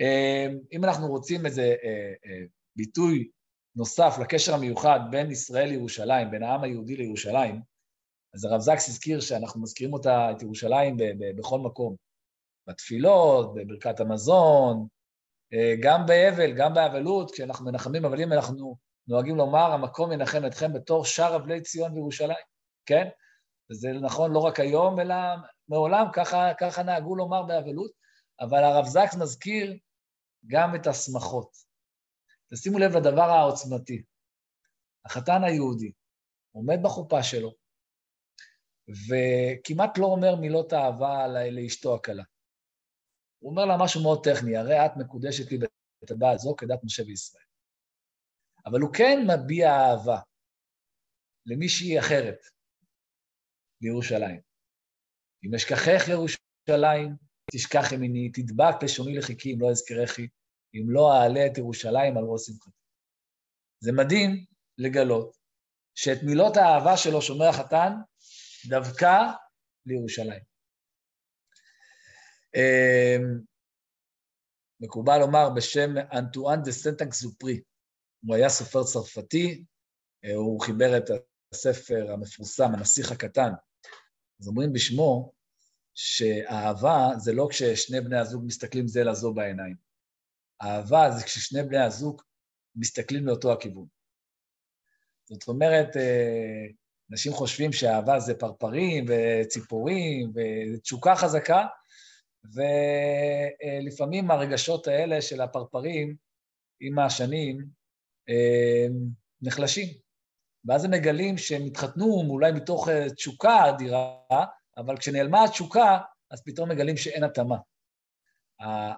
אמ, 0.00 0.58
אם 0.72 0.84
אנחנו 0.84 1.06
רוצים 1.06 1.46
איזה 1.46 1.74
אה, 1.84 2.12
אה, 2.26 2.44
ביטוי 2.76 3.30
נוסף 3.76 4.16
לקשר 4.20 4.54
המיוחד 4.54 5.00
בין 5.10 5.30
ישראל 5.30 5.68
לירושלים, 5.68 6.30
בין 6.30 6.42
העם 6.42 6.62
היהודי 6.62 6.96
לירושלים, 6.96 7.60
אז 8.34 8.44
הרב 8.44 8.60
זקס 8.60 8.88
הזכיר 8.88 9.20
שאנחנו 9.20 9.62
מזכירים 9.62 9.92
אותה, 9.92 10.30
את 10.30 10.42
ירושלים, 10.42 10.96
בכל 11.36 11.58
מקום. 11.58 11.96
בתפילות, 12.68 13.54
בברכת 13.54 14.00
המזון, 14.00 14.86
אה, 15.52 15.74
גם 15.82 16.06
באבל, 16.06 16.52
גם 16.56 16.74
באבלות, 16.74 17.30
כשאנחנו 17.30 17.64
מנחמים 17.66 18.04
אבלים, 18.04 18.32
אנחנו 18.32 18.76
נוהגים 19.08 19.36
לומר, 19.36 19.72
המקום 19.72 20.12
ינחם 20.12 20.46
אתכם 20.46 20.72
בתור 20.72 21.04
שאר 21.04 21.36
אבלי 21.36 21.60
ציון 21.60 21.92
וירושלים, 21.92 22.44
כן? 22.86 23.08
וזה 23.70 23.92
נכון 23.92 24.32
לא 24.32 24.38
רק 24.38 24.60
היום, 24.60 25.00
אלא 25.00 25.14
מעולם, 25.68 26.06
ככה, 26.12 26.54
ככה 26.60 26.82
נהגו 26.82 27.16
לומר 27.16 27.42
באבלות, 27.42 27.90
אבל 28.40 28.64
הרב 28.64 28.84
זקס 28.84 29.16
מזכיר 29.22 29.78
גם 30.46 30.74
את 30.74 30.86
השמחות. 30.86 31.56
תשימו 32.52 32.78
לב 32.78 32.96
לדבר 32.96 33.30
העוצמתי. 33.30 34.02
החתן 35.04 35.44
היהודי 35.44 35.92
עומד 36.52 36.78
בחופה 36.82 37.22
שלו, 37.22 37.54
וכמעט 38.88 39.98
לא 39.98 40.06
אומר 40.06 40.36
מילות 40.40 40.72
אהבה 40.72 41.26
לאשתו 41.50 41.94
הכלה. 41.94 42.24
הוא 43.38 43.50
אומר 43.50 43.64
לה 43.64 43.76
משהו 43.80 44.02
מאוד 44.02 44.24
טכני, 44.24 44.56
הרי 44.56 44.86
את 44.86 44.90
מקודשת 44.96 45.52
לי 45.52 45.58
בטבעת 46.02 46.38
זו 46.38 46.56
כדת 46.56 46.84
משה 46.84 47.02
וישראל. 47.02 47.44
אבל 48.66 48.80
הוא 48.80 48.94
כן 48.94 49.18
מביע 49.26 49.68
אהבה 49.70 50.20
למישהי 51.46 51.98
אחרת, 51.98 52.38
לירושלים. 53.80 54.45
אם 55.46 55.54
אשכחך 55.54 56.08
ירושלים, 56.08 57.16
תשכח 57.52 57.92
ימיני, 57.92 58.32
תדבק 58.32 58.82
לשוני 58.82 59.18
לחיכי 59.18 59.54
אם 59.54 59.60
לא 59.60 59.70
אזכרכי, 59.70 60.28
אם 60.74 60.90
לא 60.90 61.12
אעלה 61.12 61.46
את 61.46 61.58
ירושלים 61.58 62.16
על 62.16 62.24
ראש 62.24 62.46
שמחתי. 62.46 62.70
זה 63.80 63.92
מדהים 63.92 64.44
לגלות 64.78 65.36
שאת 65.94 66.18
מילות 66.22 66.56
האהבה 66.56 66.96
שלו 66.96 67.22
שומר 67.22 67.48
החתן 67.48 67.92
דווקא 68.68 69.12
לירושלים. 69.86 70.42
אמ, 72.56 73.40
מקובל 74.80 75.18
לומר 75.18 75.50
בשם 75.56 75.90
אנטואן 76.12 76.62
דה 76.64 76.72
סנט-אכזופרי. 76.72 77.60
הוא 78.26 78.36
היה 78.36 78.48
סופר 78.48 78.84
צרפתי, 78.84 79.64
אה, 80.24 80.34
הוא 80.34 80.60
חיבר 80.60 80.96
את 80.96 81.10
הספר 81.52 82.12
המפורסם, 82.12 82.74
הנסיך 82.74 83.12
הקטן, 83.12 83.50
אז 84.40 84.48
אומרים 84.48 84.72
בשמו 84.72 85.35
שאהבה 85.96 87.08
זה 87.16 87.32
לא 87.32 87.46
כששני 87.50 88.00
בני 88.00 88.18
הזוג 88.18 88.44
מסתכלים 88.46 88.88
זה 88.88 89.04
לזו 89.04 89.34
בעיניים. 89.34 89.76
אהבה 90.62 91.10
זה 91.10 91.24
כששני 91.24 91.62
בני 91.62 91.78
הזוג 91.78 92.22
מסתכלים 92.76 93.26
לאותו 93.26 93.52
הכיוון. 93.52 93.86
זאת 95.24 95.48
אומרת, 95.48 95.96
אה, 95.96 96.66
אנשים 97.10 97.32
חושבים 97.32 97.72
שאהבה 97.72 98.20
זה 98.20 98.34
פרפרים 98.34 99.04
וציפורים 99.08 100.32
ותשוקה 100.34 101.16
חזקה, 101.16 101.66
ולפעמים 102.54 104.30
הרגשות 104.30 104.86
האלה 104.86 105.22
של 105.22 105.40
הפרפרים 105.40 106.16
עם 106.80 106.98
השנים 106.98 107.66
נחלשים. 109.42 109.88
ואז 110.64 110.84
הם 110.84 110.90
מגלים 110.90 111.38
שהם 111.38 111.64
התחתנו 111.66 112.26
אולי 112.30 112.52
מתוך 112.52 112.88
תשוקה 113.16 113.68
אדירה, 113.68 114.18
אבל 114.76 114.96
כשנעלמה 114.96 115.44
התשוקה, 115.44 115.98
אז 116.30 116.42
פתאום 116.44 116.70
מגלים 116.70 116.96
שאין 116.96 117.24
התאמה. 117.24 117.56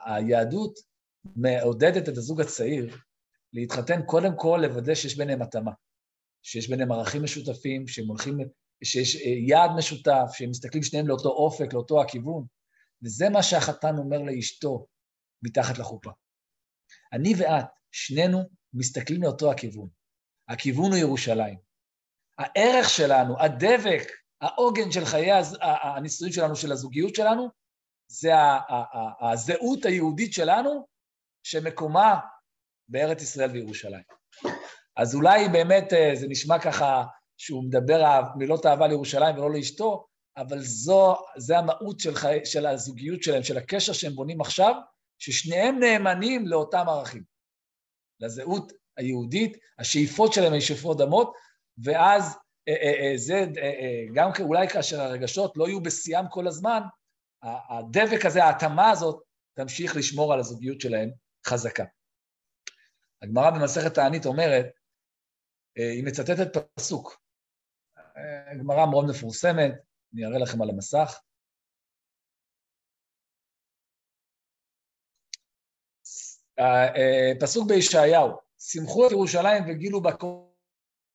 היהדות 0.04 0.78
מעודדת 1.36 2.08
את 2.08 2.16
הזוג 2.16 2.40
הצעיר 2.40 2.96
להתחתן 3.52 4.02
קודם 4.06 4.32
כל 4.36 4.60
לוודא 4.62 4.94
שיש 4.94 5.16
ביניהם 5.16 5.42
התאמה, 5.42 5.72
שיש 6.42 6.68
ביניהם 6.70 6.92
ערכים 6.92 7.22
משותפים, 7.22 7.88
שהם 7.88 8.06
הולכים, 8.06 8.38
שיש 8.84 9.16
אה, 9.16 9.30
יעד 9.48 9.70
משותף, 9.78 10.30
שהם 10.32 10.50
מסתכלים 10.50 10.82
שניהם 10.82 11.08
לאותו 11.08 11.28
אופק, 11.28 11.72
לאותו 11.72 12.02
הכיוון, 12.02 12.46
וזה 13.02 13.28
מה 13.28 13.42
שהחתן 13.42 13.98
אומר 13.98 14.18
לאשתו 14.18 14.86
מתחת 15.42 15.78
לחופה. 15.78 16.10
אני 17.12 17.32
ואת, 17.38 17.64
שנינו 17.92 18.38
מסתכלים 18.74 19.22
לאותו 19.22 19.50
הכיוון. 19.52 19.88
הכיוון 20.48 20.90
הוא 20.90 20.98
ירושלים. 20.98 21.58
הערך 22.38 22.90
שלנו, 22.90 23.40
הדבק, 23.40 24.08
העוגן 24.40 24.90
של 24.90 25.04
חיי 25.04 25.30
הנישואים 25.60 26.32
שלנו, 26.32 26.56
של 26.56 26.72
הזוגיות 26.72 27.14
שלנו, 27.14 27.48
זה 28.10 28.32
הזהות 29.20 29.84
היהודית 29.84 30.32
שלנו, 30.32 30.86
שמקומה 31.42 32.20
בארץ 32.88 33.22
ישראל 33.22 33.50
וירושלים. 33.50 34.02
אז 34.96 35.14
אולי 35.14 35.48
באמת 35.48 35.92
אה, 35.92 36.10
זה 36.14 36.26
נשמע 36.28 36.58
ככה 36.58 37.04
שהוא 37.36 37.64
מדבר 37.64 38.20
מילות 38.36 38.66
אהבה 38.66 38.86
לירושלים 38.86 39.36
ולא 39.36 39.52
לאשתו, 39.52 40.06
אבל 40.36 40.60
זו, 40.60 41.16
זה 41.36 41.58
המהות 41.58 42.00
של, 42.00 42.14
חי, 42.14 42.38
של 42.44 42.66
הזוגיות 42.66 43.22
שלהם, 43.22 43.42
של 43.42 43.58
הקשר 43.58 43.92
שהם 43.92 44.12
בונים 44.12 44.40
עכשיו, 44.40 44.74
ששניהם 45.18 45.78
נאמנים 45.78 46.46
לאותם 46.46 46.84
ערכים. 46.88 47.22
לזהות 48.20 48.72
היהודית, 48.96 49.56
השאיפות 49.78 50.32
שלהם 50.32 50.52
הן 50.52 50.60
שאיפות 50.60 50.98
דמות, 50.98 51.34
ואז 51.84 52.38
זה, 53.16 53.44
גם 54.14 54.30
אולי 54.40 54.68
כאשר 54.68 55.00
הרגשות 55.00 55.56
לא 55.56 55.68
יהיו 55.68 55.82
בשיאם 55.82 56.28
כל 56.30 56.46
הזמן, 56.46 56.80
הדבק 57.42 58.24
הזה, 58.24 58.44
ההתאמה 58.44 58.90
הזאת, 58.90 59.22
תמשיך 59.54 59.96
לשמור 59.96 60.32
על 60.32 60.40
הזוגיות 60.40 60.80
שלהם 60.80 61.10
חזקה. 61.46 61.84
הגמרא 63.22 63.50
במסכת 63.50 63.94
תענית 63.94 64.26
אומרת, 64.26 64.66
אה, 65.78 65.90
היא 65.90 66.04
מצטטת 66.04 66.56
פסוק. 66.74 67.22
גמרא 68.60 68.86
מאוד 68.90 69.04
מפורסמת, 69.10 69.72
אני 70.14 70.26
אראה 70.26 70.38
לכם 70.38 70.62
על 70.62 70.70
המסך. 70.70 71.20
אה, 76.58 77.32
פסוק 77.40 77.68
בישעיהו, 77.68 78.30
שמחו 78.58 79.06
את 79.06 79.12
ירושלים 79.12 79.64
וגילו 79.68 80.02
בה 80.02 80.16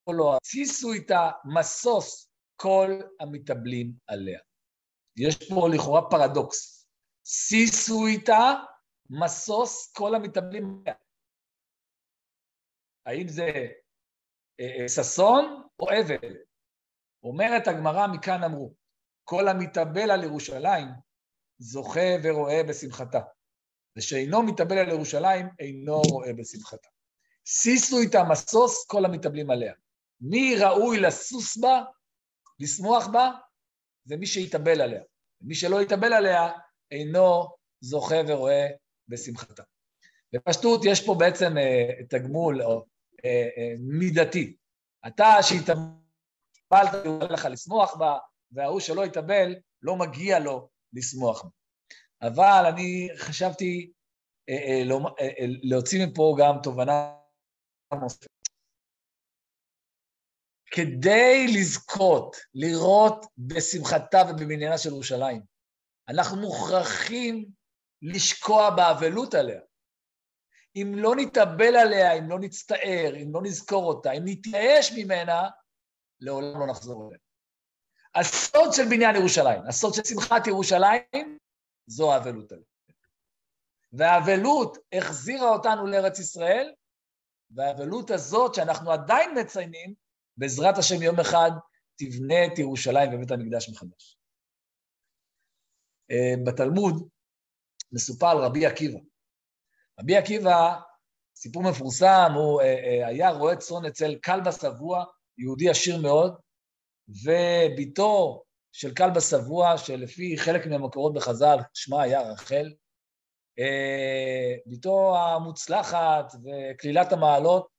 כל 0.03 0.13
לא, 0.17 0.37
ציסו 0.43 0.93
איתה 0.93 1.31
משוש 1.45 2.27
כל 2.55 2.89
המתאבלים 3.19 3.93
עליה. 4.07 4.39
יש 5.17 5.49
פה 5.49 5.69
לכאורה 5.73 6.09
פרדוקס. 6.09 6.87
שישו 7.23 8.07
איתה 8.07 8.53
משוש 9.09 9.91
כל 9.93 10.15
המתאבלים 10.15 10.81
עליה. 10.81 10.95
האם 13.05 13.27
זה 13.27 13.43
אה, 14.59 14.81
אה, 14.81 14.89
ששון 14.89 15.63
או 15.79 15.89
אבל? 15.89 16.35
אומרת 17.23 17.67
הגמרא, 17.67 18.07
מכאן 18.07 18.43
אמרו, 18.43 18.73
כל 19.23 19.47
המתאבל 19.47 20.11
על 20.11 20.23
ירושלים 20.23 20.87
זוכה 21.57 22.15
ורואה 22.23 22.63
בשמחתה, 22.69 23.19
ושאינו 23.97 24.43
מתאבל 24.43 24.77
על 24.77 24.89
ירושלים 24.89 25.45
אינו 25.59 26.01
רואה 26.01 26.33
בשמחתה. 26.33 26.87
שישו 27.45 27.99
איתה 27.99 28.23
משוש 28.29 28.85
כל 28.87 29.05
המתאבלים 29.05 29.49
עליה. 29.49 29.73
מי 30.21 30.55
ראוי 30.55 30.99
לסוס 30.99 31.57
בה, 31.57 31.83
לשמוח 32.59 33.07
בה? 33.07 33.31
זה 34.05 34.17
מי 34.17 34.25
שיתאבל 34.25 34.81
עליה. 34.81 35.01
מי 35.41 35.55
שלא 35.55 35.81
יתאבל 35.81 36.13
עליה 36.13 36.49
אינו 36.91 37.47
זוכה 37.81 38.15
ורואה 38.27 38.67
בשמחתה. 39.07 39.63
בפשטות 40.33 40.81
יש 40.85 41.05
פה 41.05 41.15
בעצם 41.19 41.57
אה, 41.57 42.05
תגמול 42.09 42.63
או 42.63 42.85
אה, 43.25 43.47
אה, 43.57 43.73
מידתי. 43.79 44.55
אתה 45.07 45.35
שהתאבלת, 45.41 47.05
יוכל 47.05 47.33
לך 47.33 47.45
לשמוח 47.51 47.95
בה, 47.95 48.17
וההוא 48.51 48.79
שלא 48.79 49.05
יתאבל, 49.05 49.55
לא 49.81 49.95
מגיע 49.95 50.39
לו 50.39 50.69
לשמוח 50.93 51.43
בה. 51.43 51.49
אבל 52.21 52.65
אני 52.73 53.09
חשבתי 53.17 53.91
אה, 54.49 54.83
לא, 54.85 54.99
להוציא 55.63 56.05
מפה 56.05 56.35
גם 56.39 56.55
תובנה 56.63 57.15
נוספת. 58.01 58.32
כדי 60.75 61.47
לזכות, 61.47 62.35
לראות 62.53 63.25
בשמחתה 63.37 64.17
ובבניינה 64.29 64.77
של 64.77 64.89
ירושלים, 64.89 65.41
אנחנו 66.09 66.37
מוכרחים 66.37 67.45
לשקוע 68.01 68.69
באבלות 68.69 69.33
עליה. 69.33 69.61
אם 70.75 70.93
לא 70.95 71.15
נתאבל 71.15 71.75
עליה, 71.75 72.13
אם 72.13 72.29
לא 72.29 72.39
נצטער, 72.39 73.15
אם 73.15 73.31
לא 73.33 73.41
נזכור 73.43 73.83
אותה, 73.83 74.11
אם 74.11 74.21
נתייאש 74.25 74.91
ממנה, 74.91 75.49
לעולם 76.19 76.59
לא 76.59 76.67
נחזור 76.67 77.07
אליה. 77.07 77.19
הסוד 78.15 78.73
של 78.73 78.83
בניין 78.89 79.15
ירושלים, 79.15 79.61
הסוד 79.67 79.93
של 79.93 80.03
שמחת 80.03 80.47
ירושלים, 80.47 81.37
זו 81.87 82.13
האבלות 82.13 82.51
עליה. 82.51 82.65
והאבלות 83.93 84.77
החזירה 84.93 85.49
אותנו 85.49 85.87
לארץ 85.87 86.19
ישראל, 86.19 86.73
והאבלות 87.51 88.11
הזאת 88.11 88.55
שאנחנו 88.55 88.91
עדיין 88.91 89.39
מציינים, 89.39 90.02
בעזרת 90.37 90.77
השם 90.77 91.01
יום 91.01 91.19
אחד 91.19 91.51
תבנה 91.95 92.45
את 92.45 92.59
ירושלים 92.59 93.13
ובית 93.13 93.31
המקדש 93.31 93.69
מחדש. 93.69 94.17
אה, 96.11 96.33
בתלמוד 96.45 97.07
מסופר 97.91 98.27
על 98.27 98.37
רבי 98.37 98.65
עקיבא. 98.65 98.99
רבי 99.99 100.15
עקיבא, 100.15 100.79
סיפור 101.35 101.63
מפורסם, 101.63 102.31
הוא 102.35 102.61
אה, 102.61 102.65
אה, 102.65 103.07
היה 103.07 103.29
רועה 103.29 103.55
צאן 103.55 103.85
אצל 103.87 104.15
כלבא 104.25 104.51
שבוע, 104.51 105.05
יהודי 105.37 105.69
עשיר 105.69 106.01
מאוד, 106.01 106.35
וביתו 107.07 108.43
של 108.71 108.93
כלבא 108.93 109.19
שבוע, 109.19 109.77
שלפי 109.77 110.37
חלק 110.37 110.67
מהמקורות 110.67 111.13
בחז"ל, 111.13 111.57
שמה 111.73 112.01
היה 112.01 112.21
רחל, 112.21 112.73
ביתו 114.65 115.17
המוצלחת 115.17 116.33
וכלילת 116.43 117.11
המעלות 117.11 117.72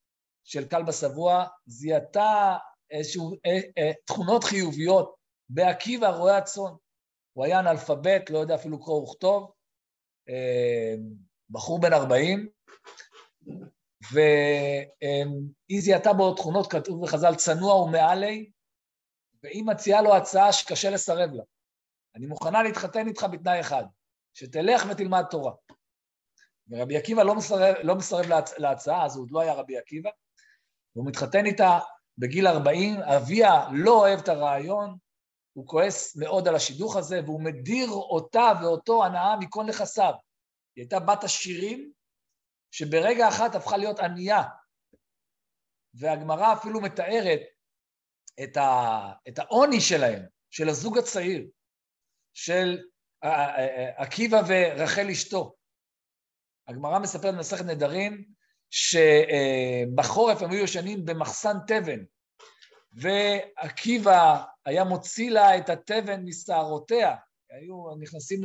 של 0.45 0.69
כלבא 0.69 0.93
שבוע 0.93 1.45
זיהתה 1.67 2.57
איזשהן 2.91 3.23
תכונות 4.07 4.45
חיוביות 4.45 5.15
בעקיבא 5.49 6.09
רועה 6.09 6.39
הצאן. 6.39 6.73
הוא 7.33 7.45
היה 7.45 7.61
אנאלפבית, 7.61 8.31
לא 8.31 8.39
יודע 8.39 8.55
אפילו 8.55 8.81
קרוא 8.83 9.03
וכתוב, 9.03 9.53
בחור 11.51 11.81
בן 11.81 11.93
40, 11.93 12.49
והיא 14.13 15.81
זיהתה 15.81 16.13
בו 16.13 16.35
תכונות, 16.35 16.73
כתוב 16.73 17.05
בחז"ל, 17.05 17.35
צנוע 17.35 17.75
ומעלי, 17.75 18.51
והיא 19.43 19.65
מציעה 19.65 20.03
לו 20.03 20.17
הצעה 20.17 20.53
שקשה 20.53 20.91
לסרב 20.91 21.31
לה. 21.33 21.43
אני 22.17 22.27
מוכנה 22.27 22.63
להתחתן 22.63 23.09
איתך 23.09 23.27
בתנאי 23.33 23.61
אחד, 23.61 23.85
שתלך 24.35 24.85
ותלמד 24.91 25.25
תורה. 25.31 25.53
ורבי 26.69 26.97
עקיבא 26.97 27.23
לא 27.23 27.35
מסרב, 27.35 27.75
לא 27.83 27.95
מסרב 27.95 28.27
להצ... 28.27 28.59
להצעה, 28.59 29.05
אז 29.05 29.17
הוא 29.17 29.25
עוד 29.25 29.31
לא 29.31 29.41
היה 29.41 29.55
רבי 29.55 29.79
עקיבא, 29.79 30.11
והוא 30.97 31.07
מתחתן 31.07 31.47
איתה 31.47 31.79
בגיל 32.19 32.47
40, 32.47 33.01
אביה 33.03 33.69
לא 33.73 33.91
אוהב 33.91 34.19
את 34.19 34.29
הרעיון, 34.29 34.99
הוא 35.53 35.67
כועס 35.67 36.17
מאוד 36.17 36.49
על 36.49 36.55
השידוך 36.57 36.97
הזה, 36.97 37.21
והוא 37.25 37.43
מדיר 37.43 37.89
אותה 37.91 38.53
ואותו 38.63 39.05
הנאה 39.05 39.37
מכל 39.41 39.65
נכסיו. 39.65 40.13
היא 40.77 40.83
הייתה 40.83 41.01
בת 41.01 41.25
עשירים, 41.25 41.93
שברגע 42.71 43.29
אחת 43.29 43.55
הפכה 43.55 43.77
להיות 43.77 43.99
ענייה. 43.99 44.43
והגמרא 45.95 46.53
אפילו 46.53 46.81
מתארת 46.81 47.41
את, 48.45 48.57
ה, 48.57 49.13
את 49.29 49.39
העוני 49.39 49.81
שלהם, 49.81 50.23
של 50.51 50.69
הזוג 50.69 50.99
הצעיר, 50.99 51.49
של 52.35 52.79
עקיבא 53.97 54.43
ורחל 54.49 55.07
אשתו. 55.13 55.55
הגמרא 56.69 56.99
מספרת 56.99 57.35
במסכת 57.35 57.65
נדרים 57.65 58.25
שבחורף 58.71 60.43
הם 60.43 60.51
היו 60.51 60.65
ישנים 60.65 61.05
במחסן 61.05 61.57
תבן, 61.67 62.05
ועקיבא 62.93 64.45
היה 64.67 64.85
מוציא 64.85 65.31
לה 65.31 65.59
את 65.59 65.69
התבן 65.69 66.25
משערותיה, 66.25 67.17
היו 67.51 67.97
נכנסים 68.01 68.41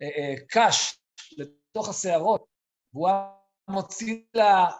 לקש 0.00 0.98
לתוך 1.38 1.88
השערות, 1.88 2.44
והוא 2.94 3.08
היה 3.08 3.28
מוציא 3.70 4.22
לה 4.34 4.70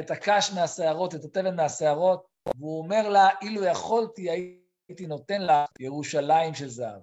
את 0.00 0.10
הקש 0.10 0.50
מהשערות, 0.54 1.14
את 1.14 1.24
התבן 1.24 1.56
מהשערות, 1.56 2.26
והוא 2.56 2.82
אומר 2.82 3.08
לה, 3.08 3.28
אילו 3.42 3.64
יכולתי, 3.64 4.30
הייתי 4.30 5.06
נותן 5.06 5.42
לה 5.42 5.64
ירושלים 5.80 6.54
של 6.54 6.68
זהב. 6.68 7.00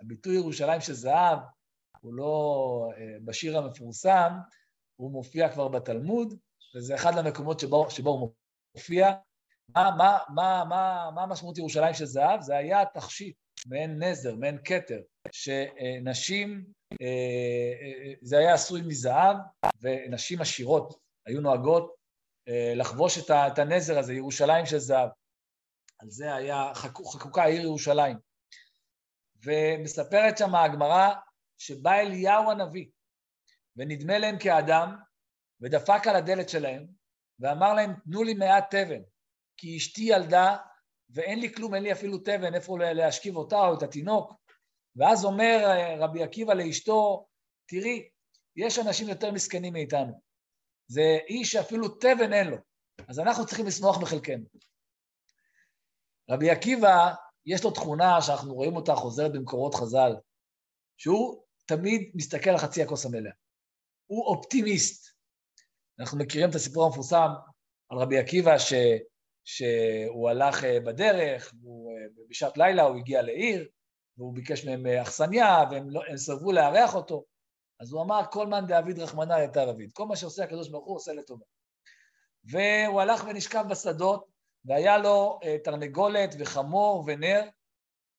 הביטוי 0.00 0.34
ירושלים 0.34 0.80
של 0.80 0.92
זהב 0.92 1.38
הוא 2.00 2.14
לא 2.14 2.90
אה, 2.96 3.16
בשיר 3.24 3.58
המפורסם, 3.58 4.32
הוא 4.96 5.10
מופיע 5.10 5.52
כבר 5.52 5.68
בתלמוד, 5.68 6.34
וזה 6.76 6.94
אחד 6.94 7.18
המקומות 7.18 7.60
שבו, 7.60 7.90
שבו 7.90 8.10
הוא 8.10 8.32
מופיע. 8.74 9.12
מה, 9.68 9.90
מה, 9.98 10.18
מה, 10.28 10.64
מה, 10.68 11.10
מה 11.14 11.26
משמעות 11.26 11.58
ירושלים 11.58 11.94
של 11.94 12.04
זהב? 12.04 12.40
זה 12.40 12.56
היה 12.56 12.84
תכשיט, 12.94 13.36
מעין 13.66 14.02
נזר, 14.02 14.34
מעין 14.34 14.58
כתר, 14.64 15.00
שנשים, 15.32 16.64
אה, 17.02 17.06
אה, 17.82 18.12
זה 18.22 18.38
היה 18.38 18.54
עשוי 18.54 18.82
מזהב, 18.82 19.36
ונשים 19.80 20.40
עשירות 20.40 20.98
היו 21.26 21.40
נוהגות 21.40 21.96
לחבוש 22.76 23.30
את 23.30 23.58
הנזר 23.58 23.98
הזה, 23.98 24.14
ירושלים 24.14 24.66
של 24.66 24.78
זהב. 24.78 25.08
על 25.98 26.10
זה 26.10 26.34
היה 26.34 26.72
חקוקה 26.74 27.42
העיר 27.42 27.62
ירושלים. 27.62 28.16
ומספרת 29.44 30.38
שם 30.38 30.54
הגמרא 30.54 31.14
שבא 31.58 31.94
אליהו 31.94 32.50
הנביא, 32.50 32.86
ונדמה 33.76 34.18
להם 34.18 34.38
כאדם, 34.38 34.96
ודפק 35.60 36.06
על 36.06 36.16
הדלת 36.16 36.48
שלהם, 36.48 36.86
ואמר 37.38 37.74
להם, 37.74 37.92
תנו 38.04 38.22
לי 38.22 38.34
מעט 38.34 38.74
תבן, 38.74 39.02
כי 39.56 39.76
אשתי 39.76 40.02
ילדה, 40.02 40.56
ואין 41.10 41.40
לי 41.40 41.54
כלום, 41.54 41.74
אין 41.74 41.82
לי 41.82 41.92
אפילו 41.92 42.18
תבן, 42.18 42.54
איפה 42.54 42.78
להשכיב 42.78 43.36
אותה 43.36 43.56
או 43.56 43.74
את 43.74 43.82
התינוק. 43.82 44.32
ואז 44.96 45.24
אומר 45.24 45.60
אה, 45.64 45.96
רבי 45.98 46.22
עקיבא 46.22 46.54
לאשתו, 46.54 47.26
תראי, 47.66 48.08
יש 48.56 48.78
אנשים 48.78 49.08
יותר 49.08 49.32
מסכנים 49.32 49.72
מאיתנו. 49.72 50.20
זה 50.86 51.18
איש 51.28 51.52
שאפילו 51.52 51.88
תבן 51.88 52.32
אין 52.32 52.48
לו, 52.48 52.56
אז 53.08 53.20
אנחנו 53.20 53.46
צריכים 53.46 53.66
לשמוח 53.66 53.98
בחלקנו. 53.98 54.44
רבי 56.30 56.50
עקיבא, 56.50 57.12
יש 57.46 57.64
לו 57.64 57.70
תכונה 57.70 58.22
שאנחנו 58.22 58.54
רואים 58.54 58.76
אותה 58.76 58.94
חוזרת 58.94 59.32
במקורות 59.32 59.74
חז"ל, 59.74 60.12
שהוא 60.96 61.44
תמיד 61.66 62.10
מסתכל 62.14 62.50
על 62.50 62.58
חצי 62.58 62.82
הכוס 62.82 63.06
המלאה. 63.06 63.32
הוא 64.06 64.26
אופטימיסט. 64.26 65.16
אנחנו 66.00 66.18
מכירים 66.18 66.50
את 66.50 66.54
הסיפור 66.54 66.86
המפורסם 66.86 67.28
על 67.90 67.98
רבי 67.98 68.18
עקיבא, 68.18 68.58
ש, 68.58 68.72
שהוא 69.44 70.30
הלך 70.30 70.64
אה, 70.64 70.80
בדרך, 70.80 71.54
והוא, 71.62 71.90
אה, 71.90 72.06
בשעת 72.28 72.58
לילה 72.58 72.82
הוא 72.82 72.96
הגיע 72.96 73.22
לעיר, 73.22 73.68
והוא 74.18 74.34
ביקש 74.34 74.64
מהם 74.64 74.86
אה, 74.86 75.02
אכסניה, 75.02 75.64
והם 75.70 75.90
לא, 75.90 76.02
סרבו 76.16 76.52
לארח 76.52 76.94
אותו. 76.94 77.24
אז 77.80 77.92
הוא 77.92 78.02
אמר, 78.02 78.20
כל 78.30 78.46
מאן 78.46 78.66
דאביד 78.66 78.98
רחמנא 78.98 79.34
יתר 79.44 79.70
אביד. 79.70 79.92
כל 79.92 80.06
מה 80.06 80.16
שעושה 80.16 80.44
הקדוש 80.44 80.68
ברוך 80.68 80.86
הוא 80.86 80.96
עושה 80.96 81.12
לטובה. 81.12 81.44
והוא 82.44 83.00
הלך 83.00 83.24
ונשכב 83.28 83.64
בשדות, 83.70 84.26
והיה 84.64 84.98
לו 84.98 85.38
תרנגולת 85.64 86.34
וחמור 86.38 87.04
ונר, 87.06 87.42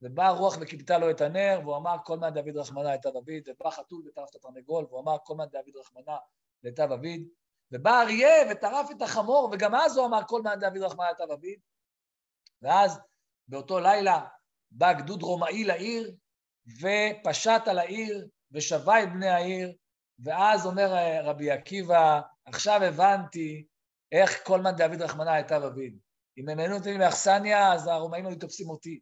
ובאה 0.01 0.29
רוח 0.29 0.57
וכיבתה 0.61 0.97
לו 0.97 1.09
את 1.09 1.21
הנר, 1.21 1.59
והוא 1.63 1.77
אמר 1.77 1.95
כל 2.03 2.19
מה 2.19 2.29
דוד 2.29 2.57
רחמנא 2.57 2.95
את 2.95 3.05
דוד, 3.05 3.47
ובא 3.47 3.69
חתול 3.69 4.07
וטרף 4.07 4.29
את 4.29 4.35
התרנגול, 4.35 4.85
והוא 4.85 4.99
אמר 4.99 5.17
כל 5.23 5.35
מה 5.35 5.45
דוד 5.45 5.75
רחמנא 5.75 6.17
לטב 6.63 6.91
אביד, 6.91 7.27
ובא 7.71 8.01
אריה 8.01 8.51
וטרף 8.51 8.91
את 8.91 9.01
החמור, 9.01 9.49
וגם 9.51 9.75
אז 9.75 9.97
הוא 9.97 10.05
אמר 10.05 10.19
כל 10.27 10.41
מה 10.41 10.55
דוד 10.55 10.77
רחמנא 10.77 11.09
לטב 11.09 11.31
אביד, 11.31 11.59
ואז 12.61 12.99
באותו 13.47 13.79
לילה 13.79 14.25
בא 14.71 14.93
גדוד 14.93 15.23
רומאי 15.23 15.63
לעיר, 15.63 16.15
ופשט 16.81 17.67
על 17.67 17.79
העיר, 17.79 18.27
ושבה 18.51 19.03
את 19.03 19.13
בני 19.13 19.29
העיר, 19.29 19.73
ואז 20.19 20.65
אומר 20.65 20.89
רבי 21.23 21.51
עקיבא, 21.51 22.21
עכשיו 22.45 22.83
הבנתי 22.83 23.65
איך 24.11 24.47
כל 24.47 24.61
מה 24.61 24.71
דוד 24.71 25.01
רחמנא 25.01 25.29
לטב 25.29 25.63
אביד. 25.63 25.99
אם 26.37 26.49
הם 26.49 26.59
היו 26.59 26.69
נותנים 26.69 26.99
לי 26.99 27.07
אכסניה, 27.07 27.73
אז 27.73 27.87
הרומאים 27.87 28.25
היו 28.25 28.39
תופסים 28.39 28.69
אותי. 28.69 28.99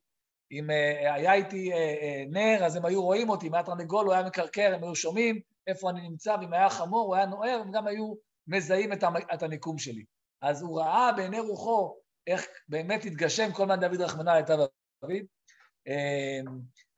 אם 0.60 0.72
אה, 0.72 1.14
היה 1.14 1.34
איתי 1.34 1.74
אה, 1.74 1.78
אה, 1.78 2.24
נר, 2.30 2.66
אז 2.66 2.76
הם 2.76 2.86
היו 2.86 3.04
רואים 3.04 3.30
אותי, 3.30 3.48
אם 3.48 3.54
היה 3.54 3.64
תרנגול, 3.64 4.06
הוא 4.06 4.14
היה 4.14 4.24
מקרקר, 4.24 4.72
הם 4.76 4.84
היו 4.84 4.96
שומעים 4.96 5.40
איפה 5.68 5.90
אני 5.90 6.10
נמצא, 6.10 6.36
ואם 6.42 6.54
היה 6.54 6.70
חמור, 6.70 7.08
הוא 7.08 7.16
היה 7.16 7.26
נוער, 7.26 7.60
הם 7.62 7.72
גם 7.72 7.88
היו 7.88 8.14
מזהים 8.48 8.94
את 9.34 9.44
המיקום 9.44 9.78
שלי. 9.78 10.06
אז 10.42 10.62
הוא 10.62 10.80
ראה 10.80 11.12
בעיני 11.12 11.40
רוחו 11.40 11.96
איך 12.28 12.46
באמת 12.70 13.06
התגשם 13.06 13.52
כל 13.52 13.66
מה 13.66 13.76
דוד 13.76 14.02
רחמנא 14.02 14.30
הייתה 14.30 14.56
דוד. 14.56 15.22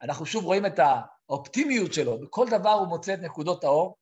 אנחנו 0.01 0.25
שוב 0.25 0.45
רואים 0.45 0.65
את 0.65 0.79
האופטימיות 1.29 1.93
שלו, 1.93 2.19
בכל 2.19 2.45
דבר 2.49 2.71
הוא 2.71 2.87
מוצא 2.87 3.13
את 3.13 3.19
נקודות 3.19 3.63
האור. 3.63 3.97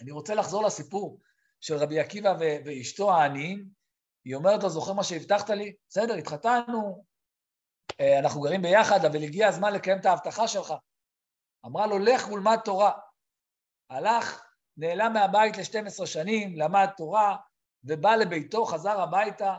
אני 0.00 0.10
רוצה 0.10 0.34
לחזור 0.34 0.64
לסיפור 0.64 1.20
של 1.60 1.74
רבי 1.74 2.00
עקיבא 2.00 2.34
ואשתו 2.38 3.12
העניים. 3.12 3.64
היא 4.24 4.34
אומרת 4.34 4.62
לו, 4.62 4.68
זוכר 4.68 4.92
מה 4.92 5.04
שהבטחת 5.04 5.50
לי? 5.50 5.74
בסדר, 5.88 6.14
התחתנו, 6.14 7.04
אנחנו 8.20 8.40
גרים 8.40 8.62
ביחד, 8.62 9.04
אבל 9.04 9.22
הגיע 9.22 9.48
הזמן 9.48 9.72
לקיים 9.72 9.98
את 9.98 10.06
ההבטחה 10.06 10.48
שלך. 10.48 10.74
אמרה 11.66 11.86
לו, 11.86 11.98
לך 11.98 12.28
ולמד 12.28 12.58
תורה. 12.64 12.92
הלך, 13.90 14.44
נעלם 14.76 15.12
מהבית 15.12 15.56
ל-12 15.56 16.06
שנים, 16.06 16.56
למד 16.56 16.88
תורה, 16.96 17.36
ובא 17.84 18.14
לביתו, 18.14 18.64
חזר 18.64 19.00
הביתה, 19.00 19.56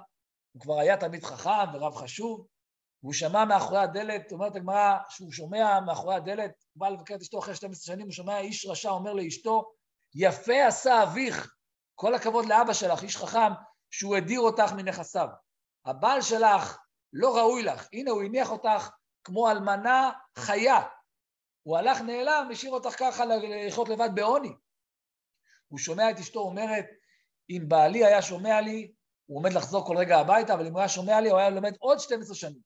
הוא 0.51 0.61
כבר 0.61 0.79
היה 0.79 0.97
תמיד 0.97 1.23
חכם 1.23 1.73
ורב 1.73 1.95
חשוב, 1.95 2.47
והוא 3.03 3.13
שמע 3.13 3.45
מאחורי 3.45 3.79
הדלת, 3.79 4.31
אומרת 4.31 4.55
הגמרא, 4.55 4.97
שהוא 5.09 5.31
שומע 5.31 5.79
מאחורי 5.79 6.15
הדלת, 6.15 6.51
הוא 6.73 6.81
בא 6.81 6.89
לבקר 6.89 7.15
את 7.15 7.21
אשתו 7.21 7.39
אחרי 7.39 7.55
12 7.55 7.95
שנים, 7.95 8.05
הוא 8.05 8.13
שומע 8.13 8.39
איש 8.39 8.65
רשע 8.65 8.89
אומר 8.89 9.13
לאשתו, 9.13 9.71
יפה 10.15 10.65
עשה 10.67 11.03
אביך, 11.03 11.55
כל 11.95 12.15
הכבוד 12.15 12.45
לאבא 12.45 12.73
שלך, 12.73 13.03
איש 13.03 13.17
חכם, 13.17 13.51
שהוא 13.91 14.15
הדיר 14.15 14.39
אותך 14.39 14.71
מנכסיו. 14.73 15.27
הבעל 15.85 16.21
שלך 16.21 16.77
לא 17.17 17.37
ראוי 17.37 17.63
לך. 17.63 17.87
הנה, 17.93 18.11
הוא 18.11 18.23
הניח 18.23 18.51
אותך 18.51 18.89
כמו 19.23 19.51
אלמנה 19.51 20.11
חיה. 20.37 20.81
הוא 21.63 21.77
הלך, 21.77 22.01
נעלם, 22.01 22.49
השאיר 22.51 22.71
אותך 22.71 22.99
ככה 22.99 23.23
לחיות 23.25 23.89
לבד 23.89 24.09
בעוני. 24.15 24.53
הוא 25.67 25.79
שומע 25.79 26.11
את 26.11 26.19
אשתו 26.19 26.39
אומרת, 26.39 26.85
אם 27.49 27.63
בעלי 27.67 28.05
היה 28.05 28.21
שומע 28.21 28.61
לי, 28.61 28.91
הוא 29.25 29.37
עומד 29.37 29.53
לחזור 29.53 29.85
כל 29.87 29.97
רגע 29.97 30.17
הביתה, 30.17 30.53
אבל 30.53 30.67
אם 30.67 30.71
הוא 30.71 30.79
היה 30.79 30.89
שומע 30.89 31.21
לי, 31.21 31.29
הוא 31.29 31.39
היה 31.39 31.49
לומד 31.49 31.73
עוד 31.79 31.99
12 31.99 32.35
שנים. 32.35 32.61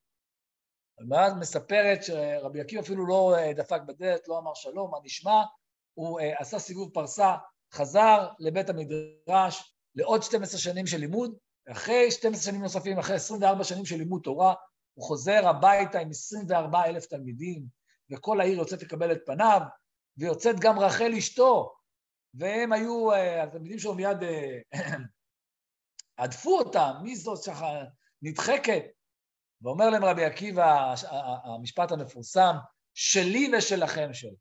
ואז 1.10 1.34
מספרת 1.34 2.04
שרבי 2.04 2.62
עקיבא 2.62 2.82
אפילו 2.82 3.08
לא 3.08 3.36
אה, 3.38 3.54
דפק 3.54 3.82
בדלת, 3.88 4.28
לא 4.28 4.38
אמר 4.38 4.54
שלום, 4.54 4.92
מה 4.92 4.98
נשמע, 5.04 5.44
הוא 5.94 6.20
אה, 6.20 6.40
עשה 6.40 6.60
סיבוב 6.60 6.94
פרסה, 6.94 7.36
חזר 7.74 8.30
לבית 8.40 8.70
המדרש 8.70 9.74
לעוד 9.96 10.24
12 10.24 10.60
שנים 10.60 10.88
של 10.88 10.98
לימוד, 10.98 11.38
אחרי 11.71 12.12
12 12.12 12.43
שנים 12.43 12.62
נוספים, 12.62 12.99
אחרי 12.99 13.15
24 13.15 13.63
שנים 13.63 13.86
של 13.86 13.95
לימוד 13.95 14.21
תורה, 14.23 14.53
הוא 14.93 15.05
חוזר 15.05 15.47
הביתה 15.47 15.99
עם 15.99 16.10
24 16.10 16.86
אלף 16.86 17.05
תלמידים, 17.05 17.65
וכל 18.12 18.41
העיר 18.41 18.58
יוצאת 18.58 18.82
לקבל 18.82 19.12
את 19.12 19.21
פניו, 19.25 19.62
ויוצאת 20.17 20.60
גם 20.60 20.79
רחל 20.79 21.12
אשתו, 21.17 21.73
והם 22.34 22.73
היו, 22.73 23.12
אה, 23.12 23.43
התלמידים 23.43 23.79
שלו 23.79 23.95
מיד 23.95 24.23
אה, 24.23 24.60
הדפו 26.17 26.58
אותם, 26.58 26.91
מי 27.03 27.15
זאת 27.15 27.43
שכה 27.43 27.84
נדחקת? 28.21 28.84
ואומר 29.62 29.89
להם 29.89 30.05
רבי 30.05 30.25
עקיבא, 30.25 30.93
המשפט 31.43 31.91
המפורסם, 31.91 32.55
שלי 32.93 33.51
ושלכם 33.58 34.13
של. 34.13 34.34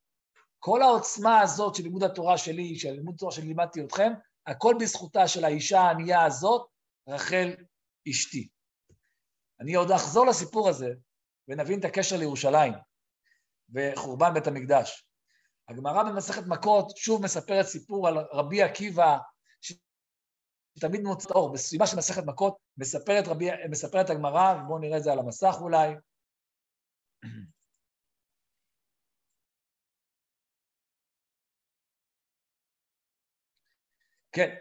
כל 0.58 0.82
העוצמה 0.82 1.40
הזאת 1.40 1.74
של 1.74 1.82
לימוד 1.82 2.02
התורה 2.02 2.38
שלי, 2.38 2.78
של 2.78 2.90
לימוד 2.90 3.14
התורה 3.14 3.32
שלימדתי 3.32 3.84
אתכם, 3.84 4.12
הכל 4.46 4.74
בזכותה 4.80 5.28
של 5.28 5.44
האישה 5.44 5.80
הענייה 5.80 6.24
הזאת, 6.24 6.66
רחל 7.08 7.54
אשתי. 8.10 8.48
אני 9.60 9.74
עוד 9.74 9.90
אחזור 9.90 10.26
לסיפור 10.26 10.68
הזה 10.68 10.94
ונבין 11.48 11.80
את 11.80 11.84
הקשר 11.84 12.16
לירושלים 12.16 12.72
וחורבן 13.74 14.34
בית 14.34 14.46
המקדש. 14.46 15.08
הגמרא 15.68 16.02
במסכת 16.02 16.42
מכות 16.46 16.96
שוב 16.96 17.22
מספרת 17.22 17.66
סיפור 17.66 18.08
על 18.08 18.18
רבי 18.32 18.62
עקיבא, 18.62 19.18
שתמיד 19.60 21.00
מוצא 21.02 21.34
אור. 21.34 21.52
בסביבה 21.52 21.86
של 21.86 21.96
מסכת 21.96 22.22
מכות 22.26 22.58
מספרת, 22.76 23.28
רבי, 23.28 23.46
מספרת 23.70 24.10
הגמרא, 24.10 24.62
ובואו 24.62 24.78
נראה 24.78 24.98
את 24.98 25.02
זה 25.02 25.12
על 25.12 25.18
המסך 25.18 25.54
אולי. 25.60 25.94
כן, 34.32 34.56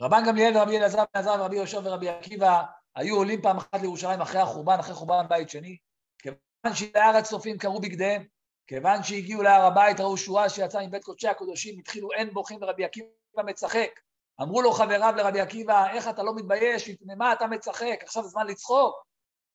רבן 0.00 0.22
גמליאל 0.26 0.56
ורבי 0.56 0.78
אלעזר 0.78 0.98
בן 0.98 1.20
עזר 1.20 1.36
ורבי 1.40 1.56
יהושע 1.56 1.80
ורבי 1.84 2.08
עקיבא 2.08 2.62
היו 2.94 3.16
עולים 3.16 3.42
פעם 3.42 3.56
אחת 3.56 3.80
לירושלים 3.80 4.20
אחרי 4.20 4.40
החורבן, 4.40 4.78
אחרי 4.78 4.94
חורבן 4.94 5.28
בית 5.28 5.50
שני. 5.50 5.76
כיוון 6.18 6.74
שלהר 6.74 7.16
הצופים 7.16 7.58
קראו 7.58 7.80
בגדיהם, 7.80 8.24
כיוון 8.66 9.02
שהגיעו 9.02 9.42
להר 9.42 9.62
הבית 9.62 10.00
ראו 10.00 10.16
שורה 10.16 10.48
שיצאה 10.48 10.86
מבית 10.86 11.04
קודשי 11.04 11.28
הקודשים, 11.28 11.78
התחילו 11.78 12.12
אין 12.12 12.30
בוכים 12.34 12.58
ורבי 12.62 12.84
עקיבא 12.84 13.08
מצחק. 13.44 14.00
אמרו 14.42 14.62
לו 14.62 14.72
חבריו 14.72 15.14
לרבי 15.16 15.40
עקיבא, 15.40 15.90
איך 15.90 16.08
אתה 16.08 16.22
לא 16.22 16.34
מתבייש, 16.34 16.90
מפני 16.90 17.14
מה 17.14 17.32
אתה 17.32 17.46
מצחק, 17.46 17.98
עכשיו 18.02 18.22
זמן 18.24 18.46
לצחוק. 18.46 19.04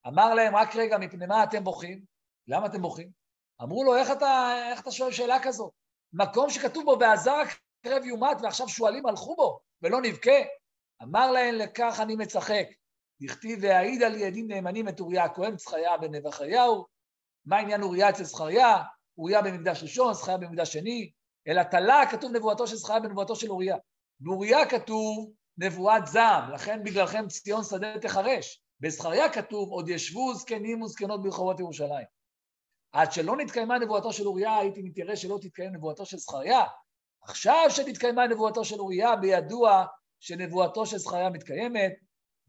אמר 0.08 0.34
להם, 0.34 0.56
רק 0.56 0.76
רגע, 0.76 0.98
מפני 0.98 1.26
מה 1.26 1.44
אתם 1.44 1.64
בוכים? 1.64 2.02
למה 2.48 2.66
אתם 2.66 2.82
בוכים? 2.82 3.10
אמרו 3.62 3.84
לו, 3.84 3.96
איך 3.96 4.12
אתה, 4.12 4.54
איך 4.72 4.82
אתה 4.82 4.92
שואל 4.92 5.12
שאלה 5.12 5.44
כזאת? 5.44 5.72
מקום 6.14 6.50
שכתוב 6.50 6.86
בו, 6.86 6.98
ועזר 7.00 7.42
הקרב 7.86 8.06
יומת 8.06 8.38
ועכשיו 8.42 8.70
שועלים 8.70 9.06
הלכו 9.06 9.36
בו, 9.36 9.60
ולא 9.82 10.02
נבכה? 10.02 10.32
אמר 11.04 11.32
להם, 11.32 11.56
לכך 11.56 12.00
אני 12.02 12.16
מצחק, 12.16 12.66
דכתיב 13.22 13.60
והעיד 13.62 14.04
על 14.04 14.16
ידים 14.16 14.48
נאמנים 14.48 14.90
את 14.90 15.00
אוריה 15.00 15.24
הכהן, 15.24 15.58
זכריה 15.58 15.98
בן 15.98 16.16
נבחיהו. 16.16 16.86
מה 17.46 17.58
עניין 17.58 17.82
אוריה 17.82 18.10
אצל 18.10 18.24
זכריה? 18.24 18.84
אוריה 19.18 19.42
במקדש 19.42 19.84
ראשון, 19.84 20.14
זכריה 20.14 20.38
במקדש 20.38 20.74
שני. 20.74 21.12
אלא 21.48 21.64
תלה 21.64 22.02
כתוב 22.12 22.32
נבואתו 22.32 22.68
של 22.68 22.76
זכריה 22.76 23.00
בנבואתו 23.00 23.36
של 23.36 23.50
אוריה. 23.50 23.78
באוריה 24.20 24.70
כתוב 24.70 25.32
נבואת 25.58 26.08
זעם, 26.08 26.52
לכן 26.52 26.84
בגללכם 26.84 27.28
ציון 27.28 27.64
שדה 27.64 28.00
תחרש. 28.00 28.64
בזכריה 28.80 29.30
כתוב 29.30 29.70
עוד 29.70 29.90
ישבו 29.90 30.34
זקנים 30.34 30.82
וזקנות 30.82 31.24
ברחובות 31.24 31.60
ירושלים. 31.60 32.06
עד 32.92 33.12
שלא 33.12 33.38
נתקיימה 33.38 33.80
נבואתו 33.80 34.14
של 34.14 34.28
אוריה, 34.28 34.58
הייתי 34.58 34.82
מתיירא 34.82 35.16
שלא 35.16 35.38
תתקיים 35.42 35.76
נבואתו 35.76 36.06
של 36.06 36.18
זכריה. 36.18 36.62
עכשיו 37.28 37.66
שנתקיימה 37.70 38.28
נבואתו 38.28 38.66
של 38.66 38.80
אוריה, 38.80 39.16
בידוע 39.16 39.86
שנבואתו 40.20 40.86
של 40.86 40.98
זכריה 40.98 41.30
מתקיימת, 41.30 41.94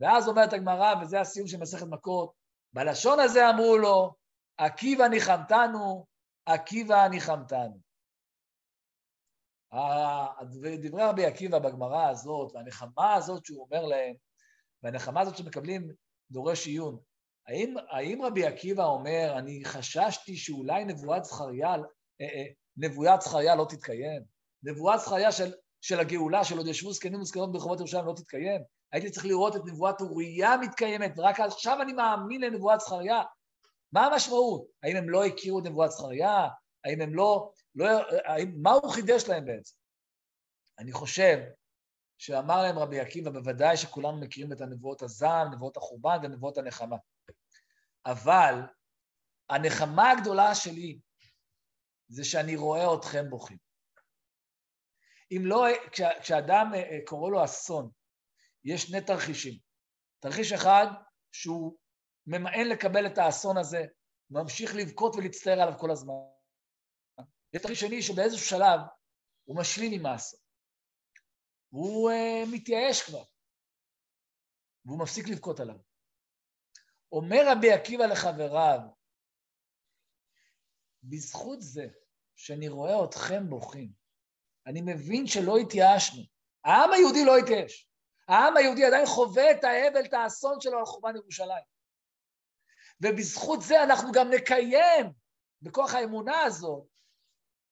ואז 0.00 0.28
אומרת 0.28 0.52
הגמרא, 0.52 0.94
וזה 1.02 1.20
הסיום 1.20 1.48
של 1.48 1.58
מסכת 1.60 1.86
מכות, 1.86 2.32
בלשון 2.72 3.20
הזה 3.20 3.50
אמרו 3.50 3.78
לו, 3.78 4.14
עקיבא 4.56 5.08
ניחמתנו, 5.08 6.06
עקיבא 6.46 7.08
ניחמתנו. 7.08 7.86
דברי 10.82 11.02
רבי 11.02 11.26
עקיבא 11.26 11.58
בגמרא 11.58 12.08
הזאת, 12.08 12.52
והנחמה 12.54 13.14
הזאת 13.14 13.44
שהוא 13.44 13.64
אומר 13.64 13.86
להם, 13.86 14.14
והנחמה 14.82 15.20
הזאת 15.20 15.36
שמקבלים 15.36 15.88
דורש 16.30 16.66
עיון, 16.66 16.98
האם, 17.48 17.74
האם 17.90 18.22
רבי 18.22 18.46
עקיבא 18.46 18.84
אומר, 18.84 19.34
אני 19.38 19.64
חששתי 19.64 20.36
שאולי 20.36 20.84
נבואת 20.84 21.24
זכריה, 21.24 21.74
אה, 22.20 22.26
אה, 22.26 22.46
נבואת 22.76 23.20
זכריה 23.20 23.54
לא 23.54 23.66
תתקיים? 23.68 24.35
נבואת 24.62 25.00
זכריה 25.00 25.32
של, 25.32 25.52
של 25.80 26.00
הגאולה, 26.00 26.44
של 26.44 26.58
עוד 26.58 26.66
ישבו 26.66 26.92
זקנים 26.92 27.20
וזקנות 27.20 27.52
ברחובות 27.52 27.78
ירושלים 27.78 28.06
לא 28.06 28.12
תתקיים? 28.16 28.60
הייתי 28.92 29.10
צריך 29.10 29.26
לראות 29.26 29.56
את 29.56 29.60
נבואת 29.64 30.00
אוריה 30.00 30.56
מתקיימת, 30.56 31.12
ורק 31.16 31.40
עכשיו 31.40 31.82
אני 31.82 31.92
מאמין 31.92 32.40
לנבואת 32.40 32.80
זכריה. 32.80 33.22
מה 33.92 34.06
המשמעות? 34.06 34.66
האם 34.82 34.96
הם 34.96 35.10
לא 35.10 35.24
הכירו 35.24 35.58
את 35.58 35.64
נבואת 35.64 35.90
זכריה? 35.90 36.48
האם 36.84 37.00
הם 37.00 37.14
לא... 37.14 37.52
לא 37.74 37.86
האם, 38.24 38.54
מה 38.62 38.72
הוא 38.72 38.92
חידש 38.92 39.28
להם 39.28 39.44
בעצם? 39.44 39.74
אני 40.78 40.92
חושב 40.92 41.38
שאמר 42.18 42.62
להם 42.62 42.78
רבי 42.78 43.00
עקיבא, 43.00 43.30
בוודאי 43.30 43.76
שכולנו 43.76 44.20
מכירים 44.20 44.52
את 44.52 44.60
הנבואות 44.60 45.02
הזעם, 45.02 45.52
נבואות 45.52 45.76
החורבן 45.76 46.18
ונבואות 46.22 46.58
הנחמה. 46.58 46.96
אבל 48.06 48.54
הנחמה 49.50 50.10
הגדולה 50.10 50.54
שלי 50.54 50.98
זה 52.08 52.24
שאני 52.24 52.56
רואה 52.56 52.94
אתכם 52.94 53.30
בוכים. 53.30 53.65
אם 55.30 55.42
לא, 55.44 55.64
כשאדם 56.22 56.70
אה, 56.74 56.78
אה, 56.78 56.98
קורא 57.06 57.30
לו 57.30 57.44
אסון, 57.44 57.90
יש 58.64 58.82
שני 58.82 59.00
תרחישים. 59.00 59.58
תרחיש 60.20 60.52
אחד, 60.52 60.86
שהוא 61.32 61.78
ממאן 62.26 62.68
לקבל 62.68 63.06
את 63.06 63.18
האסון 63.18 63.58
הזה, 63.58 63.84
ממשיך 64.30 64.74
לבכות 64.74 65.16
ולהצטער 65.16 65.60
עליו 65.60 65.78
כל 65.78 65.90
הזמן. 65.90 66.14
יש 67.52 67.62
תרחיש 67.62 67.80
שני 67.80 68.02
שבאיזשהו 68.02 68.46
שלב 68.46 68.80
הוא 69.44 69.56
משלים 69.60 69.92
עם 69.92 70.06
האסון. 70.06 70.40
הוא 71.68 72.10
uh, 72.10 72.54
מתייאש 72.54 73.02
כבר, 73.02 73.22
והוא 74.84 74.98
מפסיק 75.02 75.28
לבכות 75.28 75.60
עליו. 75.60 75.76
אומר 77.12 77.42
רבי 77.52 77.72
עקיבא 77.72 78.06
לחבריו, 78.06 78.78
בזכות 81.02 81.62
זה 81.62 81.86
שאני 82.36 82.68
רואה 82.68 83.04
אתכם 83.04 83.50
בוכים, 83.50 83.92
אני 84.66 84.80
מבין 84.80 85.26
שלא 85.26 85.56
התייאשנו. 85.56 86.22
העם 86.64 86.92
היהודי 86.92 87.24
לא 87.24 87.36
התייאש. 87.36 87.88
העם 88.28 88.56
היהודי 88.56 88.84
עדיין 88.84 89.06
חווה 89.06 89.50
את 89.50 89.64
האבל, 89.64 90.04
את 90.04 90.14
האסון 90.14 90.60
שלו 90.60 90.78
על 90.78 90.84
חורבן 90.84 91.16
ירושלים. 91.16 91.64
ובזכות 93.00 93.62
זה 93.62 93.82
אנחנו 93.82 94.12
גם 94.12 94.30
נקיים, 94.30 95.12
בכוח 95.62 95.94
האמונה 95.94 96.42
הזאת, 96.42 96.88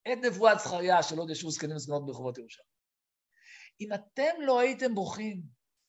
את 0.07 0.17
נבואת 0.21 0.59
זכריה 0.59 1.03
של 1.03 1.17
עוד 1.17 1.29
ישבו 1.29 1.51
זקנים 1.51 1.75
וזקנות 1.75 2.05
ברחובות 2.05 2.37
ירושלים. 2.37 2.67
אם 3.81 3.93
אתם 3.93 4.41
לא 4.41 4.59
הייתם 4.59 4.95
בוכים, 4.95 5.41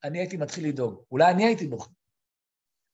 אני 0.05 0.19
הייתי 0.19 0.37
מתחיל 0.37 0.69
לדאוג. 0.69 1.05
אולי 1.11 1.33
אני 1.33 1.47
הייתי 1.47 1.66
בוכה. 1.66 1.90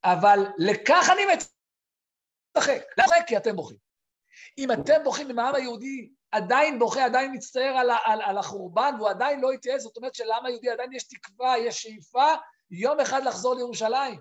אבל 0.05 0.39
לכך 0.59 1.07
אני 1.13 1.23
מצחק. 1.35 2.83
למה? 2.99 3.27
כי 3.27 3.37
אתם 3.37 3.57
בוכים. 3.57 3.77
אם 4.59 4.73
אתם 4.73 5.05
בוכים, 5.05 5.31
אם 5.31 5.39
העם 5.39 5.55
היהודי 5.55 6.13
עדיין 6.33 6.79
בוכה, 6.79 7.05
עדיין 7.05 7.35
מצטער 7.35 7.75
על, 7.77 7.91
על, 8.05 8.23
על 8.23 8.39
החורבן, 8.39 8.95
והוא 8.99 9.09
עדיין 9.09 9.41
לא 9.41 9.53
התייעץ, 9.53 9.81
זאת 9.81 9.97
אומרת 9.97 10.15
שלעם 10.15 10.47
היהודי 10.47 10.71
עדיין 10.71 10.93
יש 10.93 11.05
תקווה, 11.05 11.59
יש 11.59 11.83
שאיפה, 11.83 12.35
יום 12.71 13.01
אחד 13.01 13.25
לחזור 13.25 13.55
לירושלים. 13.55 14.21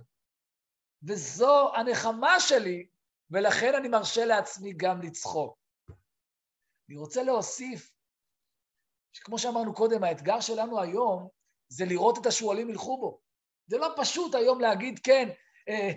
וזו 1.04 1.76
הנחמה 1.76 2.40
שלי, 2.40 2.88
ולכן 3.32 3.76
אני 3.76 3.88
מרשה 3.88 4.26
לעצמי 4.26 4.74
גם 4.74 5.02
לצחוק. 5.02 5.58
אני 6.90 6.98
רוצה 6.98 7.24
להוסיף, 7.24 7.92
שכמו 9.14 9.40
שאמרנו 9.40 9.74
קודם, 9.74 10.04
האתגר 10.04 10.40
שלנו 10.40 10.82
היום 10.82 11.28
זה 11.70 11.86
לראות 11.86 12.18
את 12.18 12.26
השועלים 12.26 12.70
ילכו 12.70 12.98
בו. 12.98 13.22
זה 13.68 13.78
לא 13.78 13.94
פשוט 13.98 14.36
היום 14.36 14.62
להגיד, 14.62 15.00
כן, 15.00 15.30
אה, 15.70 15.92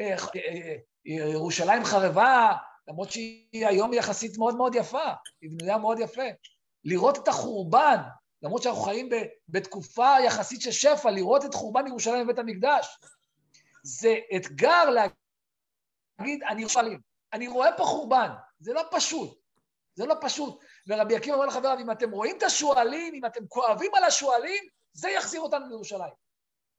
אה, 0.00 0.16
אה, 0.36 0.76
ירושלים 1.04 1.84
חרבה, 1.84 2.52
למרות 2.88 3.10
שהיא 3.10 3.66
היום 3.66 3.92
יחסית 3.92 4.38
מאוד 4.38 4.56
מאוד 4.56 4.74
יפה, 4.74 5.12
היא 5.40 5.50
בנויה 5.50 5.78
מאוד 5.78 5.98
יפה. 5.98 6.22
לראות 6.84 7.18
את 7.18 7.28
החורבן, 7.28 7.96
למרות 8.42 8.62
שאנחנו 8.62 8.82
חיים 8.82 9.08
בתקופה 9.48 10.14
יחסית 10.24 10.60
של 10.60 10.72
שפע, 10.72 11.10
לראות 11.10 11.44
את 11.44 11.54
חורבן 11.54 11.86
ירושלים 11.86 12.24
בבית 12.26 12.38
המקדש, 12.38 12.98
זה 13.82 14.14
אתגר 14.36 14.90
להגיד, 14.90 16.42
אני 16.42 16.60
ירושלים, 16.60 17.00
אני 17.32 17.48
רואה 17.48 17.76
פה 17.76 17.84
חורבן, 17.84 18.28
זה 18.60 18.72
לא 18.72 18.82
פשוט, 18.90 19.38
זה 19.94 20.06
לא 20.06 20.14
פשוט. 20.20 20.64
ורבי 20.86 21.16
עקיבא 21.16 21.34
אומר 21.34 21.46
לחבריו, 21.46 21.78
אם 21.80 21.90
אתם 21.90 22.10
רואים 22.10 22.36
את 22.38 22.42
השועלים, 22.42 23.14
אם 23.14 23.26
אתם 23.26 23.46
כואבים 23.48 23.94
על 23.94 24.04
השועלים, 24.04 24.64
זה 24.92 25.10
יחזיר 25.10 25.40
אותנו 25.40 25.68
לירושלים. 25.68 26.12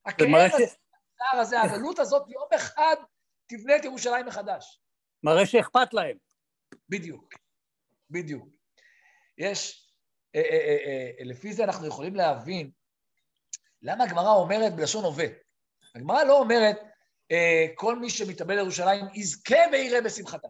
הכאב 0.05 1.39
הזה, 1.41 1.61
הזה, 1.61 1.61
הגלות 1.61 1.99
הזאת, 1.99 2.29
יום 2.29 2.47
אחד 2.55 2.95
תבנה 3.47 3.75
את 3.75 3.85
ירושלים 3.85 4.25
מחדש. 4.25 4.81
מראה 5.23 5.45
שאכפת 5.45 5.93
להם. 5.93 6.17
בדיוק, 6.89 7.33
בדיוק. 8.09 8.47
יש, 9.37 9.89
אה, 10.35 10.41
אה, 10.41 10.77
אה, 10.85 11.23
לפי 11.25 11.53
זה 11.53 11.63
אנחנו 11.63 11.87
יכולים 11.87 12.15
להבין 12.15 12.71
למה 13.81 14.03
הגמרא 14.03 14.33
אומרת 14.33 14.75
בלשון 14.75 15.05
הווה. 15.05 15.25
הגמרא 15.95 16.23
לא 16.23 16.39
אומרת, 16.39 16.79
כל 17.75 17.99
מי 17.99 18.09
שמתאבל 18.09 18.55
לירושלים 18.55 19.05
יזכה 19.13 19.57
ויראה 19.71 20.01
בשמחתה. 20.01 20.47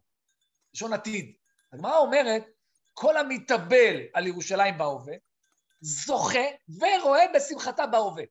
לשון 0.74 0.94
עתיד. 0.94 1.36
הגמרא 1.74 1.98
אומרת, 1.98 2.44
כל 2.94 3.18
המתאבל 3.18 3.96
על 4.14 4.28
ירושלים 4.28 4.78
בהווה, 4.78 5.16
זוכה 5.82 6.46
ורואה 6.80 7.26
בשמחתה 7.36 7.88
בהווה. 7.88 8.24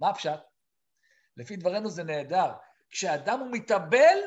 מה 0.00 0.10
הפשט? 0.10 0.40
לפי 1.36 1.56
דברינו 1.56 1.90
זה 1.90 2.04
נהדר. 2.04 2.52
כשאדם 2.90 3.40
הוא 3.40 3.48
מתאבל, 3.52 4.18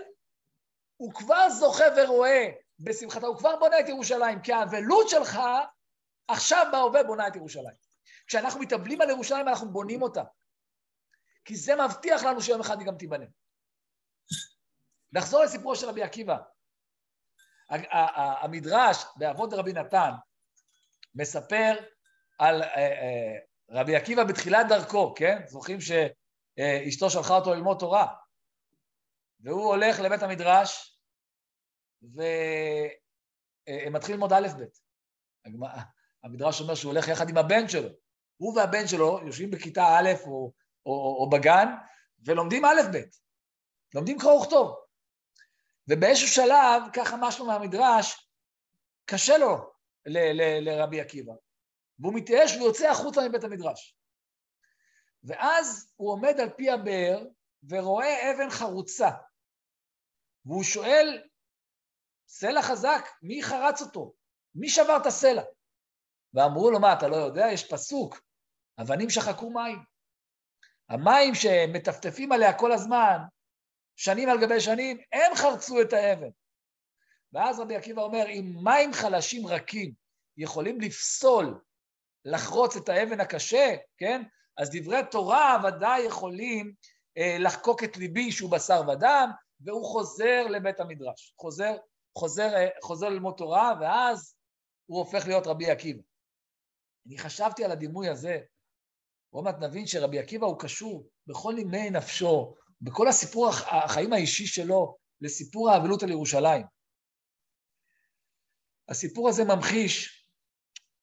הוא 0.97 1.13
כבר 1.13 1.49
זוכה 1.49 1.84
ורואה 1.97 2.49
בשמחתה, 2.79 3.25
הוא 3.25 3.38
כבר 3.38 3.55
בונה 3.55 3.79
את 3.79 3.89
ירושלים, 3.89 4.41
כי 4.41 4.53
האבלות 4.53 5.10
שלך 5.10 5.39
עכשיו 6.27 6.67
בהווה 6.71 7.03
בונה 7.03 7.27
את 7.27 7.36
ירושלים. 7.36 7.75
כשאנחנו 8.27 8.60
מתאבלים 8.60 9.01
על 9.01 9.10
ירושלים, 9.10 9.47
אנחנו 9.47 9.71
בונים 9.71 10.01
אותה. 10.01 10.23
כי 11.45 11.55
זה 11.55 11.75
מבטיח 11.75 12.23
לנו 12.23 12.41
שיום 12.41 12.62
אחד 12.62 12.79
היא 12.79 12.88
גם 12.88 12.97
תיבנה. 12.97 13.25
נחזור 15.12 15.43
לסיפורו 15.43 15.75
של 15.75 15.89
רבי 15.89 16.03
עקיבא. 16.03 16.38
המדרש 18.41 19.05
באבות 19.15 19.53
רבי 19.53 19.73
נתן 19.73 20.12
מספר 21.15 21.75
על 22.39 22.63
אה, 22.63 22.77
אה, 22.77 23.38
רבי 23.69 23.95
עקיבא 23.95 24.23
בתחילת 24.23 24.67
דרכו, 24.69 25.13
כן? 25.17 25.41
זוכרים 25.47 25.77
שאשתו 25.81 27.10
שלחה 27.10 27.36
אותו 27.36 27.53
ללמוד 27.53 27.77
תורה, 27.79 28.15
והוא 29.39 29.65
הולך 29.65 30.00
לבית 30.00 30.24
המדרש 30.24 31.00
ומתחיל 33.82 34.15
ללמוד 34.15 34.34
א' 34.34 34.48
ב'. 34.48 34.63
המדרש 36.24 36.62
אומר 36.62 36.76
שהוא 36.76 36.91
הולך 36.91 37.08
יחד 37.08 37.30
עם 37.30 37.38
הבן 37.38 37.67
שלו. 37.67 37.89
הוא 38.38 38.58
והבן 38.58 38.88
שלו 38.88 39.19
יושבים 39.26 39.52
בכיתה 39.52 39.84
א' 39.84 40.10
או, 40.26 40.52
או, 40.86 41.17
או 41.19 41.30
בגן 41.30 41.67
ולומדים 42.26 42.65
א' 42.65 42.82
ב', 42.93 42.98
לומדים 43.93 44.19
קרוא 44.19 44.41
וכתוב. 44.41 44.76
ובאיזשהו 45.88 46.28
שלב, 46.28 46.84
ככה 46.93 47.15
משהו 47.21 47.45
מהמדרש, 47.45 48.30
קשה 49.06 49.38
לו 49.38 49.71
לרבי 50.62 51.02
עקיבא, 51.02 51.34
והוא 52.00 52.13
מתייאש 52.13 52.56
ויוצא 52.56 52.89
החוצה 52.89 53.21
מבית 53.30 53.43
המדרש. 53.43 53.98
ואז 55.24 55.93
הוא 55.95 56.12
עומד 56.12 56.39
על 56.39 56.50
פי 56.50 56.69
הבאר 56.69 57.26
ורואה 57.69 58.32
אבן 58.32 58.49
חרוצה, 58.49 59.10
והוא 60.45 60.63
שואל, 60.63 61.23
סלע 62.28 62.62
חזק, 62.62 63.06
מי 63.21 63.43
חרץ 63.43 63.82
אותו? 63.82 64.13
מי 64.56 64.69
שבר 64.69 64.97
את 65.01 65.06
הסלע? 65.06 65.43
ואמרו 66.34 66.71
לו, 66.71 66.80
מה, 66.80 66.93
אתה 66.93 67.08
לא 67.08 67.15
יודע? 67.15 67.45
יש 67.51 67.71
פסוק, 67.71 68.21
אבנים 68.82 69.10
שחקו 69.10 69.49
מים. 69.49 69.80
המים 70.89 71.36
שמטפטפים 71.36 72.32
עליה 72.32 72.58
כל 72.60 72.71
הזמן, 72.71 73.17
שנים 73.95 74.30
על 74.30 74.41
גבי 74.41 74.62
שנים, 74.62 74.97
הם 75.12 75.36
חרצו 75.36 75.82
את 75.82 75.93
האבן. 75.93 76.30
ואז 77.34 77.60
רבי 77.60 77.75
עקיבא 77.75 78.01
אומר, 78.01 78.25
אם 78.28 78.54
מים 78.63 78.93
חלשים 78.93 79.47
רכים 79.47 79.93
יכולים 80.38 80.82
לפסול, 80.82 81.62
לחרוץ 82.25 82.75
את 82.75 82.89
האבן 82.89 83.19
הקשה, 83.19 83.75
כן? 83.97 84.21
אז 84.58 84.69
דברי 84.73 84.99
תורה 85.12 85.58
ודאי 85.63 86.01
יכולים 86.01 86.73
לחקוק 87.17 87.84
את 87.84 87.97
ליבי 87.97 88.32
שהוא 88.32 88.51
בשר 88.51 88.82
ודם, 88.88 89.30
והוא 89.60 89.86
חוזר 89.86 90.47
לבית 90.47 90.80
המדרש. 90.80 91.34
חוזר, 91.41 91.78
חוזר, 92.17 92.54
אה, 92.56 92.67
חוזר 92.84 93.10
ללמוד 93.10 93.34
תורה, 93.38 93.73
ואז 93.82 94.36
הוא 94.86 94.99
הופך 94.99 95.28
להיות 95.28 95.47
רבי 95.47 95.71
עקיבא. 95.71 96.01
אני 97.08 97.17
חשבתי 97.17 97.63
על 97.63 97.71
הדימוי 97.71 98.10
הזה, 98.10 98.39
עוד 99.30 99.43
מעט 99.43 99.56
נבין 99.60 99.88
שרבי 99.88 100.19
עקיבא 100.19 100.45
הוא 100.45 100.60
קשור 100.60 101.10
בכל 101.28 101.54
נימי 101.54 101.89
נפשו, 101.89 102.56
בכל 102.82 103.08
הסיפור 103.08 103.49
החיים 103.49 104.13
האישי 104.13 104.47
שלו, 104.47 104.97
לסיפור 105.21 105.69
האבלות 105.69 106.04
על 106.04 106.10
ירושלים. 106.10 106.65
הסיפור 108.89 109.30
הזה 109.30 109.43
ממחיש 109.43 110.25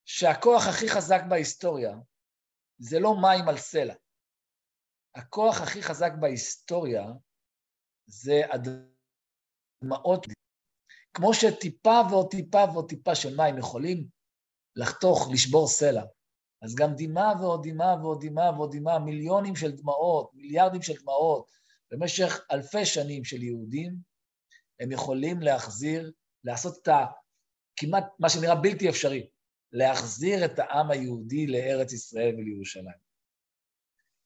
שהכוח 0.04 0.66
הכי 0.66 0.88
חזק 0.88 1.20
בהיסטוריה 1.28 1.94
זה 2.78 3.00
לא 3.00 3.14
מים 3.22 3.48
על 3.48 3.58
סלע. 3.58 3.94
הכוח 5.14 5.60
הכי 5.60 5.82
חזק 5.82 6.12
בהיסטוריה 6.20 7.06
זה 8.06 8.42
הדמעות. 9.82 10.26
כמו 11.14 11.34
שטיפה 11.34 12.00
ועוד 12.10 12.30
טיפה 12.30 12.64
ועוד 12.72 12.88
טיפה 12.88 13.14
של 13.14 13.36
מים 13.36 13.58
יכולים 13.58 14.06
לחתוך, 14.76 15.28
לשבור 15.32 15.68
סלע, 15.68 16.02
אז 16.62 16.74
גם 16.74 16.90
דמעה 16.96 17.32
ועוד 17.40 17.68
דמעה 17.68 17.96
ועוד 18.02 18.24
דמעה 18.26 18.50
ועוד 18.50 18.76
דמעה, 18.76 18.98
מיליונים 18.98 19.56
של 19.56 19.72
דמעות, 19.72 20.30
מיליארדים 20.34 20.82
של 20.82 20.94
דמעות, 21.02 21.46
במשך 21.90 22.40
אלפי 22.50 22.86
שנים 22.86 23.24
של 23.24 23.42
יהודים, 23.42 23.96
הם 24.80 24.92
יכולים 24.92 25.40
להחזיר, 25.40 26.12
לעשות 26.44 26.82
את 26.82 26.88
ה... 26.88 27.04
כמעט 27.76 28.04
מה 28.18 28.28
שנראה 28.28 28.54
בלתי 28.54 28.88
אפשרי, 28.88 29.28
להחזיר 29.72 30.44
את 30.44 30.58
העם 30.58 30.90
היהודי 30.90 31.46
לארץ 31.46 31.92
ישראל 31.92 32.34
ולירושלים. 32.34 33.11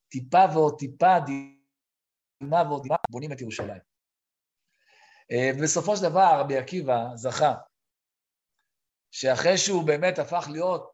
טיפה 0.09 0.45
ועוד 0.53 0.79
טיפה, 0.79 1.15
דמעה 2.41 2.63
ועוד 2.63 2.83
דמעה, 2.83 2.97
בונים 3.09 3.31
את 3.31 3.41
ירושלים. 3.41 3.81
אה, 5.31 5.49
ובסופו 5.55 5.97
של 5.97 6.03
דבר 6.03 6.39
רבי 6.39 6.57
עקיבא 6.57 7.15
זכה 7.15 7.53
שאחרי 9.11 9.57
שהוא 9.57 9.87
באמת 9.87 10.19
הפך 10.19 10.47
להיות 10.51 10.91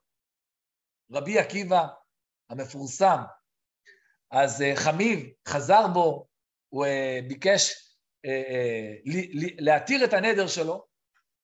רבי 1.12 1.40
עקיבא 1.40 1.88
המפורסם, 2.50 3.18
אז 4.32 4.62
אה, 4.62 4.76
חמיב 4.76 5.30
חזר 5.48 5.88
בו, 5.94 6.28
הוא 6.70 6.86
אה, 6.86 7.20
ביקש 7.28 7.90
להתיר 9.60 10.06
את 10.06 10.14
הנדר 10.14 10.48
שלו, 10.48 10.88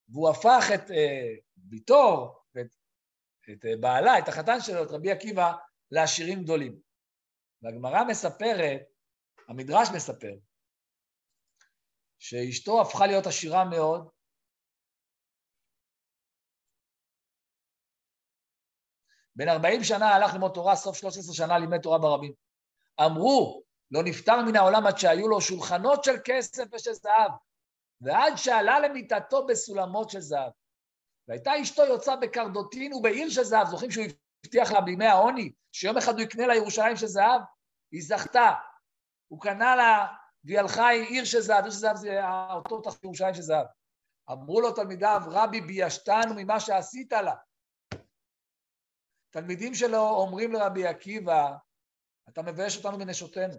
והוא 0.10 0.30
הפך 0.30 0.64
את 0.76 0.92
ביתו 1.56 2.36
את 3.52 3.66
בעלה, 3.80 4.20
את 4.20 4.28
החתן 4.28 4.62
שלו, 4.62 4.84
את 4.84 4.92
רבי 4.92 5.12
עקיבא, 5.12 5.54
לעשירים 5.92 6.44
גדולים. 6.44 6.80
והגמרא 7.62 8.04
מספרת, 8.08 8.82
המדרש 9.48 9.88
מספר, 9.96 10.34
שאשתו 12.20 12.82
הפכה 12.82 13.08
להיות 13.08 13.28
עשירה 13.28 13.66
מאוד, 13.66 14.10
בן 19.36 19.50
40 19.50 19.84
שנה 19.84 20.16
הלך 20.16 20.34
ללמוד 20.34 20.52
תורה, 20.54 20.76
סוף 20.76 20.98
13 20.98 21.36
שנה 21.36 21.60
לימד 21.60 21.82
תורה 21.82 21.98
ברבים. 21.98 22.34
אמרו, 23.06 23.64
לא 23.92 24.04
נפטר 24.04 24.42
מן 24.48 24.56
העולם 24.56 24.88
עד 24.88 24.98
שהיו 24.98 25.28
לו 25.28 25.42
שולחנות 25.42 26.04
של 26.04 26.16
כסף 26.26 26.64
ושל 26.74 26.94
זהב, 26.94 27.32
ועד 28.02 28.34
שעלה 28.36 28.80
למיטתו 28.80 29.46
בסולמות 29.46 30.10
של 30.10 30.20
זהב. 30.20 30.52
והייתה 31.28 31.52
אשתו 31.62 31.86
יוצאה 31.86 32.16
בקרדוטין 32.16 32.94
ובעיר 32.94 33.30
של 33.30 33.44
זהב, 33.44 33.68
זוכרים 33.68 33.92
שהוא 33.92 34.06
הבטיח 34.50 34.72
לה 34.72 34.82
בימי 34.82 35.06
העוני, 35.06 35.52
שיום 35.72 35.98
אחד 35.98 36.14
הוא 36.14 36.22
יקנה 36.22 36.48
לה 36.48 36.56
ירושלים 36.56 36.96
של 36.96 37.08
זהב? 37.08 37.42
היא 37.92 38.02
זכתה. 38.04 38.54
הוא 39.28 39.42
קנה 39.42 39.76
לה, 39.76 40.08
והיא 40.44 40.60
הלכה 40.60 40.90
עם 40.90 41.04
עיר 41.04 41.26
של 41.26 41.40
זהב, 41.40 41.64
עיר 41.64 41.72
של 41.72 41.78
זהב 41.78 41.96
זה 41.96 42.20
אותו 42.54 42.82
תחת 42.82 43.04
ירושלים 43.04 43.34
של 43.34 43.42
זהב. 43.42 43.66
אמרו 44.32 44.62
לו 44.62 44.72
תלמידיו, 44.72 45.22
רבי 45.28 45.62
ביישתנו 45.62 46.34
ממה 46.36 46.60
שעשית 46.60 47.14
לה. 47.14 47.36
תלמידים 49.30 49.76
שלו 49.76 50.10
אומרים 50.10 50.54
לרבי 50.54 50.88
עקיבא, 50.88 51.56
אתה 52.30 52.42
מבייש 52.42 52.78
אותנו 52.78 52.98
מנשותינו. 52.98 53.56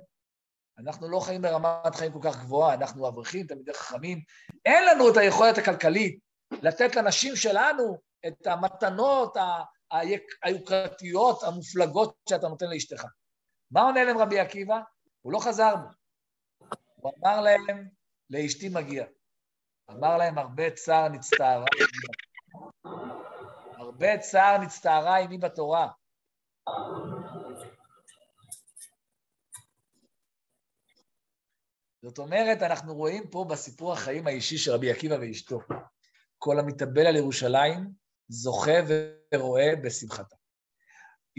אנחנו 0.79 1.09
לא 1.09 1.20
חיים 1.20 1.42
ברמת 1.42 1.94
חיים 1.94 2.12
כל 2.12 2.20
כך 2.22 2.37
גבוהה, 2.37 2.74
אנחנו 2.74 3.09
אברכים, 3.09 3.46
תלמידי 3.46 3.74
חכמים. 3.74 4.20
אין 4.64 4.85
לנו 4.87 5.11
את 5.12 5.16
היכולת 5.16 5.59
הכלכלית 5.59 6.18
לתת 6.62 6.96
לנשים 6.96 7.37
שלנו 7.37 7.98
את 8.26 8.46
המתנות 8.46 9.37
היוקרתיות, 10.42 11.42
המופלגות 11.42 12.16
שאתה 12.29 12.48
נותן 12.48 12.66
לאשתך. 12.70 13.05
מה 13.70 13.83
עונה 13.83 14.05
להם 14.05 14.18
רבי 14.18 14.38
עקיבא? 14.38 14.81
הוא 15.20 15.33
לא 15.33 15.38
חזר 15.38 15.76
בו. 15.76 15.88
הוא 16.94 17.12
אמר 17.18 17.40
להם, 17.40 17.88
לאשתי 18.31 18.68
מגיע. 18.68 19.05
אמר 19.90 20.16
להם, 20.16 20.38
הרבה 20.38 20.70
צער 20.70 21.09
נצטערה 21.09 21.66
הרבה 23.90 24.18
צער 24.18 24.59
נצטערה 24.59 25.16
עימי 25.16 25.38
בתורה. 25.38 25.88
זאת 32.03 32.18
אומרת, 32.18 32.62
אנחנו 32.62 32.94
רואים 32.94 33.31
פה 33.31 33.46
בסיפור 33.50 33.92
החיים 33.92 34.26
האישי 34.26 34.59
של 34.59 34.72
רבי 34.72 34.90
עקיבא 34.90 35.14
ואשתו. 35.20 35.61
כל 36.38 36.59
המתאבל 36.59 37.07
על 37.07 37.16
ירושלים 37.16 37.92
זוכה 38.29 38.81
ורואה 39.34 39.76
בשמחתה. 39.84 40.36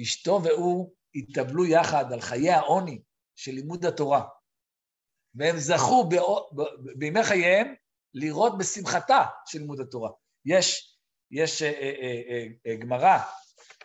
אשתו 0.02 0.42
והוא 0.44 0.94
התאבלו 1.16 1.66
יחד 1.66 2.14
על 2.14 2.22
חיי 2.22 2.52
העוני 2.52 3.02
של 3.36 3.52
לימוד 3.52 3.86
התורה, 3.86 4.28
והם 5.36 5.58
זכו 5.58 6.10
בימי 6.96 7.24
חייהם 7.24 7.76
לראות 8.14 8.58
בשמחתה 8.58 9.26
של 9.46 9.60
לימוד 9.60 9.80
התורה. 9.80 10.12
יש, 10.46 10.98
יש 11.32 11.62
אה, 11.62 11.70
אה, 11.70 12.22
אה, 12.30 12.48
אה, 12.68 12.76
גמרא, 12.76 13.18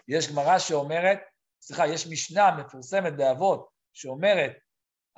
יש 0.09 0.33
גמרא 0.33 0.59
שאומרת, 0.59 1.19
סליחה, 1.63 1.87
יש 1.87 2.07
משנה 2.07 2.57
מפורסמת 2.57 3.17
באבות 3.17 3.69
שאומרת, 3.93 4.53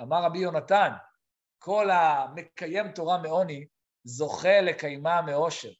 אמר 0.02 0.24
רבי 0.24 0.38
יונתן, 0.38 0.90
כל 1.58 1.90
המקיים 1.90 2.92
תורה 2.92 3.18
מעוני 3.18 3.66
זוכה 4.04 4.60
לקיימה 4.60 5.22
מאושר. 5.22 5.72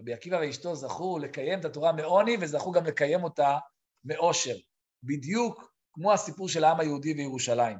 רבי 0.00 0.12
עקיבא 0.12 0.36
ואשתו 0.36 0.74
זכו 0.74 1.18
לקיים 1.18 1.60
את 1.60 1.64
התורה 1.64 1.92
מעוני 1.92 2.36
וזכו 2.40 2.72
גם 2.72 2.84
לקיים 2.84 3.24
אותה 3.24 3.58
מאושר, 4.04 4.56
בדיוק 5.02 5.72
כמו 5.92 6.12
הסיפור 6.12 6.48
של 6.48 6.64
העם 6.64 6.80
היהודי 6.80 7.12
וירושלים. 7.12 7.78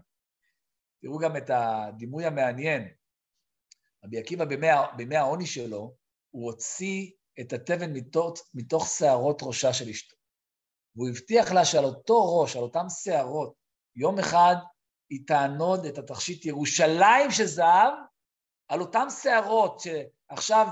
תראו 1.03 1.19
גם 1.19 1.37
את 1.37 1.51
הדימוי 1.51 2.25
המעניין. 2.25 2.89
רבי 4.05 4.19
עקיבא 4.19 4.45
בימי, 4.45 4.67
בימי 4.97 5.17
העוני 5.17 5.47
שלו, 5.47 5.95
הוא 6.31 6.51
הוציא 6.51 7.11
את 7.41 7.53
התבן 7.53 7.93
מתוך, 7.93 8.35
מתוך 8.55 8.87
שערות 8.87 9.43
ראשה 9.43 9.73
של 9.73 9.89
אשתו. 9.89 10.17
והוא 10.97 11.09
הבטיח 11.09 11.53
לה 11.53 11.65
שעל 11.65 11.85
אותו 11.85 12.41
ראש, 12.41 12.57
על 12.57 12.63
אותם 12.63 12.87
שערות, 12.89 13.55
יום 13.97 14.19
אחד 14.19 14.55
היא 15.11 15.27
תענוד 15.27 15.85
את 15.85 15.99
התכשיט 15.99 16.47
ירושלים 16.47 17.31
של 17.31 17.45
זהב 17.45 17.93
על 18.69 18.81
אותם 18.81 19.07
שערות 19.23 19.81
שעכשיו 19.81 20.67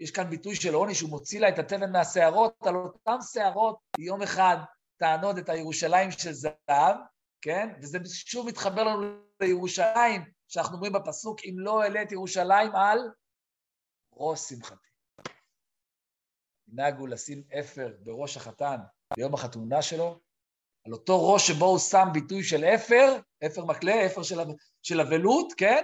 יש 0.00 0.10
כאן 0.10 0.30
ביטוי 0.30 0.56
של 0.56 0.74
עוני 0.74 0.94
שהוא 0.94 1.10
מוציא 1.10 1.40
לה 1.40 1.48
את 1.48 1.58
התבן 1.58 1.92
מהשערות, 1.92 2.54
על 2.60 2.76
אותן 2.76 3.16
שערות 3.32 3.78
יום 3.98 4.22
אחד 4.22 4.56
תענוד 4.96 5.38
את 5.38 5.48
הירושלים 5.48 6.10
של 6.10 6.32
זהב, 6.32 6.96
כן? 7.40 7.68
וזה 7.82 7.98
שוב 8.04 8.46
מתחבר 8.46 8.84
לנו 8.84 9.20
לירושלים, 9.40 10.22
שאנחנו 10.48 10.74
אומרים 10.74 10.92
בפסוק, 10.92 11.38
אם 11.44 11.54
לא 11.58 11.82
אעלה 11.82 12.02
את 12.02 12.12
ירושלים 12.12 12.76
על 12.76 12.98
ראש 14.12 14.40
שמחתי. 14.40 14.88
נהגו 16.68 17.06
לשים 17.06 17.42
אפר 17.60 17.92
בראש 18.00 18.36
החתן 18.36 18.76
ביום 19.16 19.34
החתונה 19.34 19.82
שלו, 19.82 20.20
על 20.86 20.92
אותו 20.92 21.32
ראש 21.32 21.48
שבו 21.48 21.64
הוא 21.64 21.78
שם 21.78 22.08
ביטוי 22.12 22.44
של 22.44 22.64
אפר, 22.64 23.18
אפר 23.46 23.64
מקלה, 23.64 24.06
אפר 24.06 24.22
של 24.82 25.00
אבלות, 25.00 25.52
כן? 25.56 25.82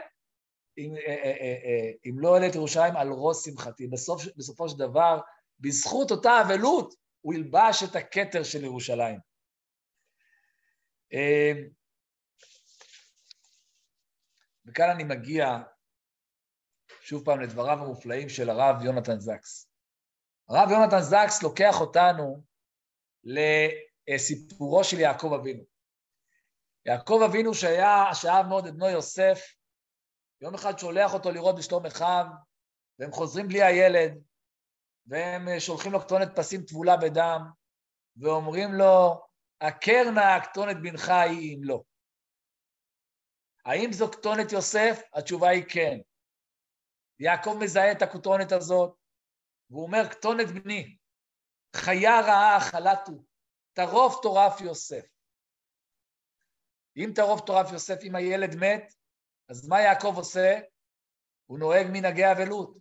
אם, 0.80 0.96
אה, 0.96 1.14
אה, 1.24 1.30
אה, 1.64 1.90
אם 2.04 2.18
לא 2.18 2.34
אעלה 2.34 2.46
את 2.48 2.54
ירושלים 2.54 2.96
על 2.96 3.08
ראש 3.12 3.36
שמחתי. 3.44 3.86
בסוף, 3.86 4.22
בסופו 4.36 4.68
של 4.68 4.78
דבר, 4.78 5.20
בזכות 5.60 6.10
אותה 6.10 6.30
אבלות, 6.40 6.94
הוא 7.20 7.34
ילבש 7.34 7.82
את 7.90 7.96
הכתר 7.96 8.42
של 8.42 8.64
ירושלים. 8.64 9.18
וכאן 14.66 14.90
אני 14.90 15.04
מגיע 15.04 15.58
שוב 17.00 17.24
פעם 17.24 17.40
לדבריו 17.40 17.78
המופלאים 17.78 18.28
של 18.28 18.50
הרב 18.50 18.84
יונתן 18.84 19.20
זקס. 19.20 19.70
הרב 20.48 20.70
יונתן 20.70 21.00
זקס 21.00 21.42
לוקח 21.42 21.80
אותנו 21.80 22.42
לסיפורו 23.24 24.84
של 24.84 25.00
יעקב 25.00 25.32
אבינו. 25.32 25.62
יעקב 26.86 27.20
אבינו 27.26 27.54
שהיה, 27.54 28.04
שאהב 28.14 28.46
מאוד 28.46 28.66
את 28.66 28.74
בנו 28.74 28.88
יוסף, 28.88 29.59
יום 30.40 30.54
אחד 30.54 30.78
שולח 30.78 31.14
אותו 31.14 31.30
לראות 31.30 31.56
בשלום 31.58 31.86
אחיו, 31.86 32.24
והם 32.98 33.12
חוזרים 33.12 33.48
בלי 33.48 33.62
הילד, 33.62 34.22
והם 35.06 35.48
אה, 35.48 35.60
שולחים 35.60 35.92
לו 35.92 36.00
כתונת 36.00 36.28
פסים 36.36 36.62
טבולה 36.62 36.96
בדם, 36.96 37.40
ואומרים 38.16 38.70
לו, 38.74 39.26
עקר 39.60 40.10
נא 40.14 40.40
כתונת 40.44 40.76
בנך 40.82 41.08
היא 41.08 41.56
אם 41.56 41.60
לא. 41.64 41.82
האם 43.64 43.92
זו 43.92 44.10
כתונת 44.10 44.52
יוסף? 44.52 45.02
התשובה 45.14 45.48
היא 45.48 45.64
כן. 45.68 45.98
יעקב 47.18 47.56
מזהה 47.60 47.92
את 47.92 48.02
הכתונת 48.02 48.52
הזאת, 48.52 48.96
והוא 49.70 49.82
אומר, 49.82 50.10
כתונת 50.10 50.46
בני, 50.46 50.96
חיה 51.76 52.20
רעה 52.20 52.60
חלתו, 52.60 53.12
טרוף 53.72 54.22
טורף 54.22 54.60
יוסף. 54.60 55.06
אם 56.96 57.12
טרוף 57.14 57.40
טורף 57.40 57.72
יוסף, 57.72 57.98
אם 58.02 58.14
הילד 58.14 58.56
מת, 58.56 58.99
אז 59.50 59.68
מה 59.68 59.80
יעקב 59.80 60.12
עושה? 60.16 60.60
הוא 61.46 61.58
נוהג 61.58 61.86
מנהגי 61.92 62.32
אבלות. 62.32 62.76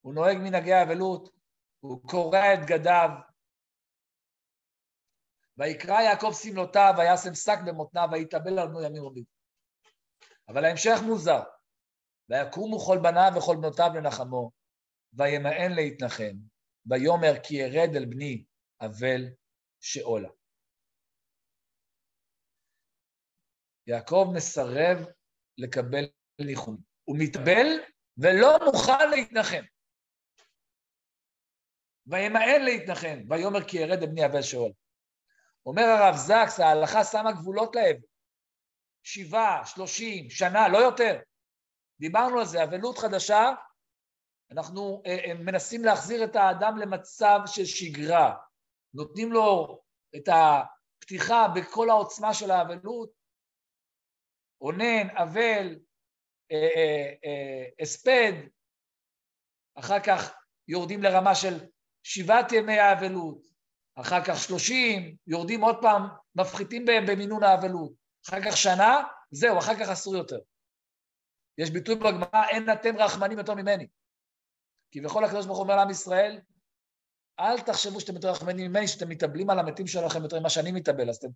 הוא 0.00 0.14
נוהג 0.14 0.36
מנהגי 0.36 0.82
אבלות, 0.82 1.36
הוא 1.80 2.08
קורע 2.08 2.54
את 2.54 2.58
בגדיו. 2.62 3.08
ויקרא 5.58 6.00
יעקב 6.00 6.32
שמלותיו, 6.42 6.94
וישם 6.98 7.34
שק 7.34 7.58
במותניו, 7.66 8.08
ויתאבל 8.12 8.58
על 8.58 8.68
בנו 8.68 8.82
ימים 8.82 9.04
רבים. 9.04 9.24
אבל 10.48 10.64
ההמשך 10.64 10.98
מוזר. 11.06 11.40
ויקומו 12.28 12.78
כל 12.78 12.98
בניו 13.02 13.30
וכל 13.36 13.56
בנותיו 13.56 13.90
לנחמו, 13.94 14.50
וימאן 15.12 15.72
להתנחם, 15.76 16.36
ויאמר 16.86 17.42
כי 17.42 17.54
ירד 17.54 17.96
אל 17.96 18.04
בני 18.04 18.44
אבל 18.80 19.20
שאולה. 19.80 20.28
יעקב 23.86 24.30
מסרב 24.34 25.15
לקבל 25.58 26.04
ניחום. 26.40 26.76
הוא 27.04 27.16
מתאבל 27.18 27.66
ולא 28.18 28.58
מוכן 28.64 29.10
להתנחם. 29.10 29.62
וימאן 32.06 32.62
להתנחם, 32.64 33.18
ויאמר 33.28 33.68
כי 33.68 33.76
ירד 33.78 34.02
אל 34.02 34.06
בני 34.06 34.26
אבל 34.26 34.42
שאולה. 34.42 34.74
אומר 35.66 35.82
הרב 35.82 36.16
זקס, 36.16 36.60
ההלכה 36.60 37.04
שמה 37.04 37.32
גבולות 37.32 37.76
לאבל. 37.76 38.06
שבעה, 39.02 39.66
שלושים, 39.66 40.30
שנה, 40.30 40.68
לא 40.68 40.78
יותר. 40.78 41.20
דיברנו 42.00 42.38
על 42.38 42.46
זה, 42.46 42.64
אבלות 42.64 42.98
חדשה, 42.98 43.54
אנחנו 44.50 45.02
אה, 45.06 45.18
אה, 45.24 45.34
מנסים 45.34 45.84
להחזיר 45.84 46.24
את 46.24 46.36
האדם 46.36 46.76
למצב 46.76 47.40
של 47.46 47.64
שגרה, 47.64 48.34
נותנים 48.94 49.32
לו 49.32 49.80
את 50.16 50.28
הפתיחה 50.28 51.46
בכל 51.54 51.90
העוצמה 51.90 52.34
של 52.34 52.50
האבלות, 52.50 53.10
אונן, 54.60 55.10
אבל, 55.16 55.76
אה, 56.52 57.64
הספד, 57.80 58.32
אחר 59.78 60.00
כך 60.00 60.34
יורדים 60.68 61.02
לרמה 61.02 61.34
של 61.34 61.66
שבעת 62.02 62.52
ימי 62.52 62.78
האבלות, 62.78 63.46
אחר 63.94 64.24
כך 64.24 64.36
שלושים, 64.36 65.16
יורדים 65.26 65.60
עוד 65.60 65.76
פעם, 65.80 66.02
מפחיתים 66.34 66.84
בהם 66.84 67.06
במינון 67.06 67.42
האבלות, 67.42 67.92
אחר 68.28 68.42
כך 68.44 68.56
שנה, 68.56 69.02
זהו, 69.30 69.58
אחר 69.58 69.74
כך 69.74 69.88
אסור 69.88 70.16
יותר. 70.16 70.38
יש 71.58 71.70
ביטוי 71.70 71.94
בגמרא, 71.94 72.48
אין 72.48 72.72
אתם 72.72 72.96
רחמנים 72.96 73.38
יותר 73.38 73.54
ממני. 73.54 73.86
כביכול 74.92 75.24
הקדוש 75.24 75.46
ברוך 75.46 75.58
הוא 75.58 75.64
אומר 75.64 75.76
לעם 75.76 75.90
ישראל, 75.90 76.40
אל 77.40 77.60
תחשבו 77.60 78.00
שאתם 78.00 78.14
יותר 78.14 78.30
רחמנים 78.30 78.70
ממני, 78.70 78.88
שאתם 78.88 79.08
מתאבלים 79.08 79.50
על 79.50 79.58
המתים 79.58 79.86
שלכם 79.86 80.22
יותר 80.22 80.40
ממה 80.40 80.50
שאני 80.50 80.72
מתאבל, 80.72 81.08
אז 81.08 81.16
אתם... 81.16 81.28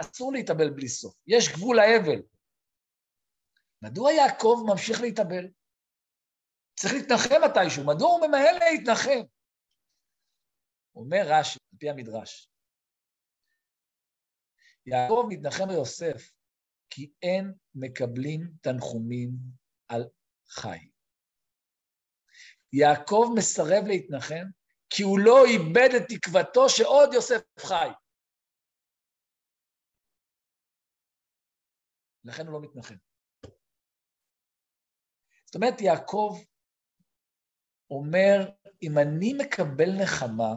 אסור 0.00 0.32
להתאבל 0.32 0.70
בלי 0.70 0.88
סוף. 0.88 1.14
יש 1.26 1.52
גבול 1.52 1.78
האבל. 1.78 2.22
מדוע 3.82 4.12
יעקב 4.12 4.64
ממשיך 4.70 5.00
להתאבל? 5.00 5.44
צריך 6.78 6.94
להתנחם 6.94 7.40
מתישהו, 7.44 7.86
מדוע 7.86 8.08
הוא 8.08 8.28
ממהר 8.28 8.58
להתנחם? 8.58 9.26
אומר 10.94 11.22
רש"י, 11.24 11.58
על 11.72 11.78
פי 11.78 11.90
המדרש, 11.90 12.50
יעקב 14.86 15.26
מתנחם 15.28 15.68
ביוסף, 15.68 16.32
כי 16.90 17.12
אין 17.22 17.54
מקבלים 17.74 18.40
תנחומים 18.60 19.30
על 19.88 20.02
חי. 20.48 20.78
יעקב 22.72 23.32
מסרב 23.36 23.84
להתנחם, 23.86 24.44
כי 24.90 25.02
הוא 25.02 25.18
לא 25.24 25.44
איבד 25.44 25.88
את 25.96 26.02
תקוותו 26.08 26.68
שעוד 26.68 27.14
יוסף 27.14 27.42
חי. 27.58 27.88
לכן 32.24 32.46
הוא 32.46 32.52
לא 32.52 32.60
מתנחם. 32.68 33.05
זאת 35.46 35.54
אומרת, 35.54 35.80
יעקב 35.80 36.38
אומר, 37.90 38.50
אם 38.82 38.98
אני 38.98 39.32
מקבל 39.38 39.90
נחמה, 40.02 40.54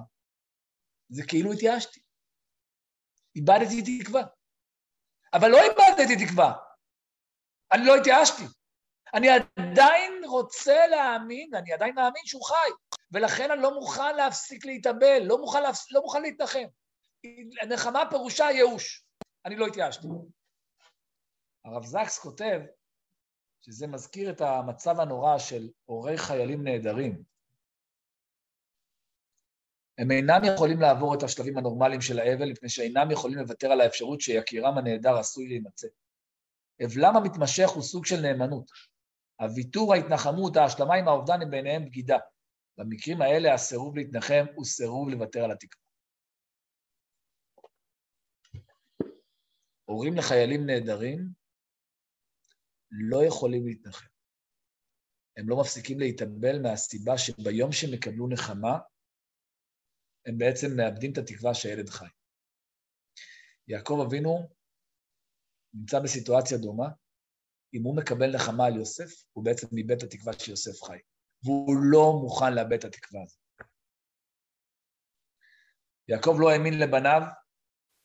זה 1.09 1.23
כאילו 1.27 1.53
התייאשתי. 1.53 2.01
איבדתי 3.35 4.03
תקווה. 4.03 4.21
אבל 5.33 5.47
לא 5.49 5.57
איבדתי 5.57 6.25
תקווה. 6.25 6.53
אני 7.73 7.85
לא 7.85 7.95
התייאשתי. 7.95 8.43
אני 9.13 9.27
עדיין 9.29 10.23
רוצה 10.25 10.87
להאמין, 10.87 11.55
אני 11.55 11.73
עדיין 11.73 11.95
מאמין 11.95 12.25
שהוא 12.25 12.45
חי, 12.45 12.69
ולכן 13.11 13.51
אני 13.51 13.61
לא 13.61 13.73
מוכן 13.73 14.15
להפסיק 14.15 14.65
להתאבל, 14.65 15.19
לא 15.23 15.37
מוכן, 15.37 15.63
להפס... 15.63 15.91
לא 15.91 16.01
מוכן 16.01 16.21
להתנחם. 16.21 16.67
נחמה 17.69 18.03
פירושה 18.09 18.43
ייאוש. 18.43 19.05
אני 19.45 19.55
לא 19.55 19.67
התייאשתי. 19.67 20.07
הרב 21.65 21.85
זקס 21.85 22.19
כותב 22.19 22.59
שזה 23.69 23.87
מזכיר 23.87 24.31
את 24.31 24.41
המצב 24.41 24.99
הנורא 24.99 25.37
של 25.37 25.69
הורי 25.85 26.17
חיילים 26.17 26.63
נהדרים. 26.63 27.23
הם 29.97 30.11
אינם 30.11 30.41
יכולים 30.53 30.79
לעבור 30.79 31.15
את 31.15 31.23
השלבים 31.23 31.57
הנורמליים 31.57 32.01
של 32.01 32.19
האבל, 32.19 32.51
מפני 32.51 32.69
שאינם 32.69 33.11
יכולים 33.11 33.37
לוותר 33.37 33.71
על 33.71 33.81
האפשרות 33.81 34.21
שיקירם 34.21 34.77
הנהדר 34.77 35.17
עשוי 35.17 35.47
להימצא. 35.47 35.87
אבלם 36.85 37.15
המתמשך 37.15 37.69
הוא 37.69 37.83
סוג 37.83 38.05
של 38.05 38.21
נאמנות. 38.21 38.71
הוויתור, 39.39 39.93
ההתנחמות, 39.93 40.57
ההשלמה 40.57 40.95
עם 40.95 41.07
האובדן 41.07 41.41
הם 41.41 41.51
בעיניהם 41.51 41.85
בגידה. 41.85 42.17
במקרים 42.77 43.21
האלה 43.21 43.53
הסירוב 43.53 43.95
להתנחם 43.95 44.45
הוא 44.55 44.65
סירוב 44.65 45.09
לוותר 45.09 45.43
על 45.43 45.51
התקווה. 45.51 45.83
הורים 49.85 50.15
לחיילים 50.17 50.65
נהדרים 50.65 51.38
לא 52.91 53.25
יכולים 53.27 53.65
להתנחם. 53.65 54.07
הם 55.37 55.49
לא 55.49 55.59
מפסיקים 55.59 55.99
להתאבל 55.99 56.61
מהסיבה 56.61 57.17
שביום 57.17 57.71
שהם 57.71 57.93
יקבלו 57.93 58.27
נחמה, 58.27 58.79
הם 60.25 60.37
בעצם 60.37 60.67
מאבדים 60.77 61.11
את 61.11 61.17
התקווה 61.17 61.53
שהילד 61.53 61.89
חי. 61.89 62.05
יעקב 63.67 64.03
אבינו 64.07 64.49
נמצא 65.73 65.99
בסיטואציה 65.99 66.57
דומה, 66.57 66.87
אם 67.73 67.83
הוא 67.83 67.97
מקבל 67.97 68.35
נחמה 68.35 68.65
על 68.65 68.75
יוסף, 68.75 69.23
הוא 69.33 69.45
בעצם 69.45 69.67
איבד 69.77 69.97
את 69.97 70.03
התקווה 70.03 70.33
שיוסף 70.33 70.83
חי. 70.83 70.99
והוא 71.43 71.75
לא 71.91 72.13
מוכן 72.21 72.53
לאבד 72.55 72.73
את 72.73 72.85
התקווה 72.85 73.23
הזאת. 73.23 73.39
יעקב 76.07 76.35
לא 76.39 76.49
האמין 76.49 76.79
לבניו, 76.79 77.21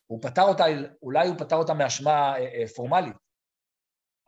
הוא 0.07 0.22
פתר 0.22 0.43
אותה, 0.43 0.64
אולי 1.03 1.28
הוא 1.28 1.37
פתר 1.39 1.57
אותה 1.57 1.74
מאשמה 1.74 2.11
אה, 2.11 2.61
אה, 2.61 2.68
פורמלית, 2.76 3.16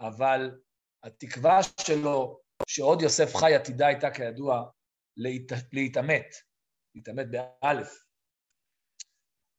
אבל 0.01 0.61
התקווה 1.03 1.59
שלו 1.81 2.41
שעוד 2.67 3.03
יוסף 3.03 3.37
חי 3.37 3.55
עתידה 3.55 3.87
הייתה 3.87 4.07
כידוע 4.15 4.71
להת, 5.17 5.59
להתעמת, 5.73 6.27
להתעמת 6.95 7.27
באלף. 7.31 8.05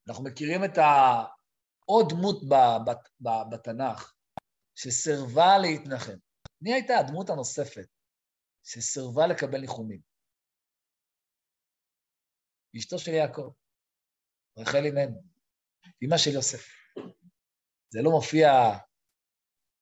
אנחנו 0.08 0.24
מכירים 0.24 0.62
את 0.66 0.78
העוד 0.78 2.06
דמות 2.10 2.42
בתנ"ך, 3.52 4.14
שסירבה 4.76 5.58
להתנחם. 5.62 6.18
מי 6.62 6.74
הייתה 6.74 6.94
הדמות 7.00 7.30
הנוספת 7.30 7.88
שסירבה 8.64 9.28
לקבל 9.28 9.62
ניחומים? 9.62 10.02
אשתו 12.78 13.00
של 13.00 13.12
יעקב, 13.12 13.54
רחל 14.58 14.86
אימנו, 14.86 15.24
אמא 16.04 16.18
של 16.18 16.32
יוסף. 16.34 16.68
זה 17.90 18.00
לא 18.04 18.12
מופיע 18.12 18.50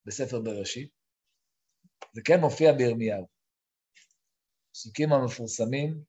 בספר 0.06 0.40
בראשית, 0.40 0.90
זה 2.14 2.22
כן 2.26 2.40
מופיע 2.40 2.72
בירמיהו. 2.74 3.28
פסוקים 4.72 5.14
המפורסמים 5.14 6.04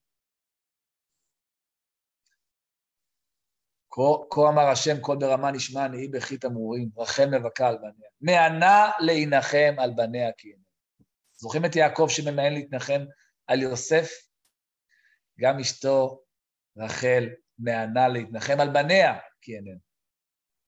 כה 4.30 4.48
אמר 4.48 4.68
השם, 4.72 5.00
קול 5.00 5.18
ברמה 5.18 5.50
נשמע, 5.50 5.88
נהי 5.88 6.08
בכי 6.08 6.38
תמרורים, 6.38 6.88
רחל 6.96 7.26
מבכה 7.26 7.68
על 7.68 7.76
בניה. 7.78 8.10
מענה 8.20 8.90
להנחם 9.00 9.74
על 9.78 9.90
בניה 9.96 10.32
כי 10.38 10.48
אינם. 10.48 10.62
זוכרים 11.36 11.64
את 11.64 11.76
יעקב 11.76 12.06
שממאן 12.08 12.52
להתנחם 12.52 13.04
על 13.46 13.62
יוסף? 13.62 14.08
גם 15.40 15.58
אשתו, 15.60 16.22
רחל, 16.76 17.24
מענה 17.58 18.08
להתנחם 18.08 18.60
על 18.60 18.68
בניה 18.72 19.18
כי 19.40 19.56
אינם. 19.56 19.85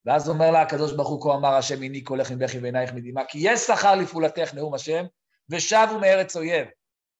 ואז 0.08 0.28
אומר 0.28 0.50
לה 0.50 0.62
הקדוש 0.62 0.92
ברוך 0.92 1.08
הוא, 1.08 1.22
כה 1.22 1.34
אמר 1.34 1.54
השם, 1.54 1.82
הני 1.82 2.04
קולך 2.04 2.30
מבכי 2.30 2.58
ועינייך 2.58 2.92
מדמעה, 2.92 3.24
כי 3.28 3.38
יש 3.42 3.60
שכר 3.60 3.94
לפעולתך, 3.94 4.54
נאום 4.54 4.74
השם, 4.74 5.04
ושבו 5.50 5.98
מארץ 6.00 6.36
אויב, 6.36 6.68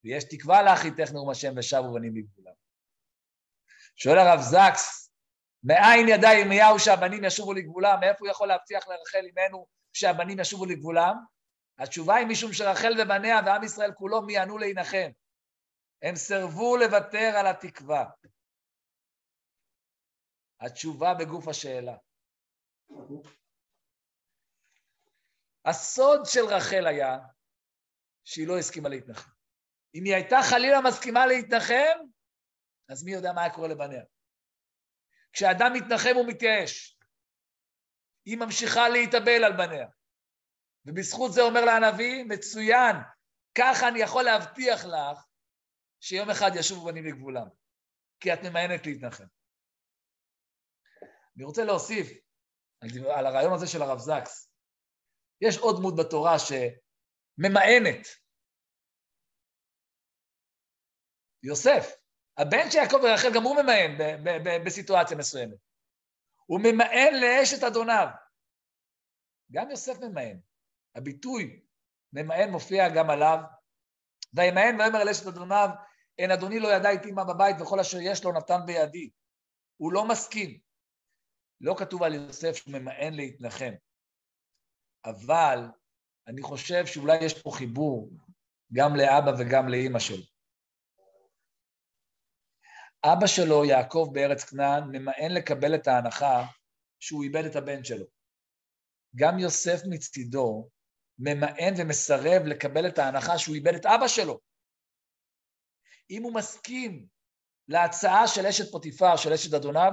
ויש 0.05 0.25
תקווה 0.25 0.63
לאחיתך, 0.63 1.13
נאום 1.13 1.31
השם, 1.31 1.53
ושבו 1.57 1.93
בנים 1.93 2.17
לגבולם. 2.17 2.53
שואל 3.97 4.19
הרב 4.19 4.41
זקס, 4.41 5.13
מאין 5.65 6.09
ידע 6.09 6.29
ירמיהו 6.35 6.79
שהבנים 6.79 7.25
ישובו 7.25 7.53
לגבולם? 7.53 8.01
מאיפה 8.01 8.19
הוא 8.21 8.29
יכול 8.29 8.49
להבטיח 8.49 8.89
לרחל 8.89 9.27
אמנו 9.33 9.67
שהבנים 9.93 10.41
ישובו 10.41 10.67
לגבולם? 10.67 11.17
התשובה 11.79 12.15
היא 12.15 12.27
משום 12.27 12.53
שרחל 12.53 12.93
ובניה 12.99 13.41
ועם 13.47 13.65
ישראל 13.65 13.93
כולו 13.93 14.23
מיענו 14.23 14.59
להנחם. 14.59 15.11
הם 16.03 16.17
סירבו 16.17 16.77
לוותר 16.77 17.33
על 17.37 17.47
התקווה. 17.47 18.05
התשובה 20.61 21.15
בגוף 21.15 21.49
השאלה. 21.49 21.97
הסוד 25.65 26.21
של 26.25 26.45
רחל 26.45 26.87
היה 26.87 27.19
שהיא 28.25 28.49
לא 28.49 28.59
הסכימה 28.59 28.89
להתנחם. 28.89 29.31
אם 29.95 30.05
היא 30.05 30.15
הייתה 30.15 30.37
חלילה 30.51 30.81
מסכימה 30.81 31.27
להתנחם, 31.27 31.99
אז 32.89 33.05
מי 33.05 33.13
יודע 33.13 33.33
מה 33.33 33.41
היה 33.41 33.55
קורה 33.55 33.69
לבניה. 33.69 34.05
כשאדם 35.33 35.73
מתנחם 35.75 36.15
הוא 36.15 36.29
מתייאש. 36.29 36.99
היא 38.25 38.39
ממשיכה 38.39 38.89
להתאבל 38.89 39.45
על 39.45 39.57
בניה. 39.57 39.89
ובזכות 40.85 41.33
זה 41.33 41.41
אומר 41.41 41.65
לה 41.65 41.77
הנביא, 41.77 42.25
מצוין, 42.25 42.97
ככה 43.59 43.89
אני 43.89 44.01
יכול 44.01 44.23
להבטיח 44.23 44.85
לך 44.85 45.25
שיום 46.01 46.31
אחד 46.31 46.51
ישובו 46.55 46.87
בנים 46.87 47.05
לגבולם, 47.05 47.47
כי 48.21 48.33
את 48.33 48.39
ממאנת 48.43 48.87
להתנחם. 48.87 49.25
אני 51.37 51.45
רוצה 51.45 51.65
להוסיף 51.65 52.28
על 53.17 53.27
הרעיון 53.27 53.53
הזה 53.55 53.67
של 53.67 53.83
הרב 53.83 53.99
זקס. 53.99 54.53
יש 55.41 55.59
עוד 55.59 55.77
דמות 55.79 55.95
בתורה 55.97 56.37
שממאנת. 56.39 58.07
יוסף, 61.43 61.97
הבן 62.39 62.71
של 62.71 62.79
יעקב 62.79 62.97
ורחל, 62.97 63.29
גם 63.35 63.43
הוא 63.43 63.63
ממאן 63.63 63.91
בסיטואציה 64.67 65.17
מסוימת. 65.17 65.59
הוא 66.47 66.61
ממאן 66.63 67.13
לאשת 67.21 67.63
אדוניו. 67.65 68.07
גם 69.53 69.71
יוסף 69.71 69.99
ממאן. 70.01 70.39
הביטוי 70.95 71.61
ממאן 72.13 72.51
מופיע 72.51 72.89
גם 72.97 73.11
עליו. 73.11 73.39
וימאן 74.35 74.81
ויאמר 74.81 75.03
אל 75.03 75.09
אשת 75.09 75.27
אדוניו, 75.27 75.69
אין 76.19 76.31
אדוני 76.31 76.61
לא 76.61 76.69
ידע 76.69 76.91
איתי 76.91 77.11
מה 77.11 77.25
בבית 77.25 77.57
וכל 77.61 77.81
אשר 77.81 77.99
יש 78.01 78.25
לו 78.25 78.33
נתן 78.33 78.61
בידי. 78.67 79.11
הוא 79.77 79.93
לא 79.93 80.09
מסכים. 80.09 80.68
לא 81.61 81.75
כתוב 81.79 82.03
על 82.03 82.15
יוסף 82.15 82.53
שהוא 82.57 82.73
ממאן 82.73 83.15
להתנחם, 83.15 83.73
אבל 85.05 85.59
אני 86.27 86.43
חושב 86.43 86.87
שאולי 86.87 87.25
יש 87.25 87.43
פה 87.43 87.51
חיבור 87.55 88.11
גם 88.73 88.97
לאבא 88.97 89.31
וגם 89.39 89.69
לאימא 89.69 89.99
שלו. 89.99 90.25
אבא 93.05 93.27
שלו, 93.27 93.65
יעקב 93.65 94.11
בארץ 94.13 94.45
כנען, 94.45 94.83
ממאן 94.93 95.31
לקבל 95.37 95.75
את 95.75 95.87
ההנחה 95.87 96.45
שהוא 97.01 97.23
איבד 97.23 97.45
את 97.45 97.57
הבן 97.57 97.85
שלו. 97.85 98.05
גם 99.15 99.39
יוסף 99.39 99.81
מצידו 99.91 100.69
ממאן 101.19 101.73
ומסרב 101.79 102.43
לקבל 102.47 102.89
את 102.89 102.99
ההנחה 102.99 103.39
שהוא 103.39 103.55
איבד 103.55 103.75
את 103.75 103.87
אבא 103.87 104.09
שלו. 104.09 104.41
אם 106.11 106.23
הוא 106.23 106.35
מסכים 106.35 107.07
להצעה 107.69 108.29
של 108.29 108.47
אשת 108.47 108.71
פוטיפר, 108.73 109.17
של 109.17 109.33
אשת 109.33 109.55
אדוניו, 109.55 109.93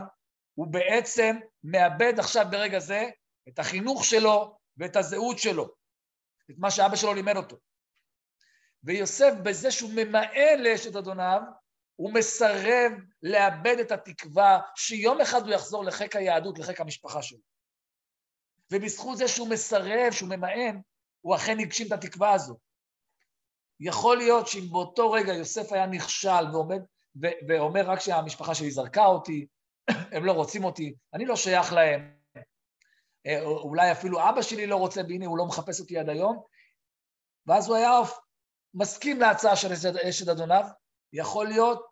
הוא 0.56 0.68
בעצם 0.68 1.36
מאבד 1.64 2.20
עכשיו 2.20 2.46
ברגע 2.52 2.80
זה 2.80 3.10
את 3.48 3.60
החינוך 3.60 4.06
שלו 4.06 4.58
ואת 4.78 4.96
הזהות 4.96 5.40
שלו, 5.40 5.70
את 6.52 6.56
מה 6.58 6.72
שאבא 6.72 6.96
שלו 6.96 7.14
לימד 7.14 7.38
אותו. 7.38 7.58
ויוסף, 8.84 9.34
בזה 9.44 9.72
שהוא 9.72 9.92
ממאן 9.96 10.60
לאשת 10.60 10.96
אדוניו, 10.96 11.42
הוא 11.96 12.14
מסרב 12.14 12.92
לאבד 13.24 13.80
את 13.82 13.92
התקווה 13.92 14.60
שיום 14.76 15.22
אחד 15.22 15.42
הוא 15.42 15.54
יחזור 15.54 15.84
לחיק 15.84 16.16
היהדות, 16.16 16.60
לחיק 16.60 16.82
המשפחה 16.82 17.22
שלו. 17.22 17.40
ובזכות 18.72 19.18
זה 19.18 19.28
שהוא 19.28 19.50
מסרב, 19.50 20.12
שהוא 20.12 20.30
ממאן, 20.30 20.80
הוא 21.22 21.36
אכן 21.36 21.60
הגשים 21.60 21.88
את 21.88 21.92
התקווה 21.92 22.34
הזו. 22.34 22.58
יכול 23.80 24.18
להיות 24.18 24.48
שאם 24.48 24.70
באותו 24.72 25.12
רגע 25.12 25.34
יוסף 25.34 25.72
היה 25.72 25.86
נכשל 25.86 26.54
ועומד, 26.54 26.82
ואומר 27.48 27.82
רק 27.90 28.00
שהמשפחה 28.00 28.56
שלי 28.56 28.72
זרקה 28.72 29.06
אותי, 29.06 29.48
הם 29.88 30.26
לא 30.26 30.32
רוצים 30.32 30.64
אותי, 30.64 30.96
אני 31.14 31.26
לא 31.26 31.36
שייך 31.36 31.74
להם, 31.74 32.16
אה, 33.28 33.42
אולי 33.44 33.92
אפילו 33.92 34.30
אבא 34.30 34.42
שלי 34.42 34.68
לא 34.68 34.76
רוצה, 34.76 35.02
והנה 35.10 35.26
הוא 35.26 35.38
לא 35.38 35.46
מחפש 35.46 35.80
אותי 35.80 35.98
עד 35.98 36.10
היום, 36.10 36.44
ואז 37.48 37.68
הוא 37.68 37.76
היה 37.76 37.92
מסכים 38.74 39.20
להצעה 39.20 39.56
של 39.56 39.72
אשת 40.10 40.28
אדוניו, 40.28 40.64
יכול 41.14 41.48
להיות 41.48 41.86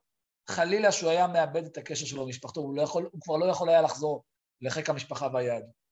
חלילה 0.49 0.91
שהוא 0.91 1.09
היה 1.09 1.27
מאבד 1.27 1.65
את 1.65 1.77
הקשר 1.77 2.05
שלו 2.05 2.25
למשפחתו, 2.25 2.61
הוא, 2.61 2.75
לא 2.75 2.81
יכול, 2.81 3.09
הוא 3.11 3.21
כבר 3.21 3.37
לא 3.37 3.45
יכול 3.45 3.69
היה 3.69 3.81
לחזור 3.81 4.23
לחיק 4.61 4.89
המשפחה 4.89 5.27
והיהדות. 5.33 5.83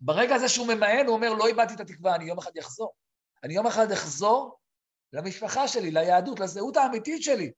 ברגע 0.00 0.34
הזה 0.34 0.48
שהוא 0.48 0.66
ממאן, 0.66 1.06
הוא 1.06 1.14
אומר, 1.14 1.34
לא 1.34 1.46
איבדתי 1.46 1.74
את 1.74 1.80
התקווה, 1.80 2.14
אני 2.14 2.24
יום 2.24 2.38
אחד 2.38 2.50
אחזור. 2.58 2.92
אני 3.44 3.54
יום 3.54 3.66
אחד 3.66 3.92
אחזור 3.92 4.58
למשפחה 5.12 5.68
שלי, 5.68 5.90
ליהדות, 5.90 6.40
לזהות 6.40 6.76
האמיתית 6.76 7.22
שלי. 7.22 7.52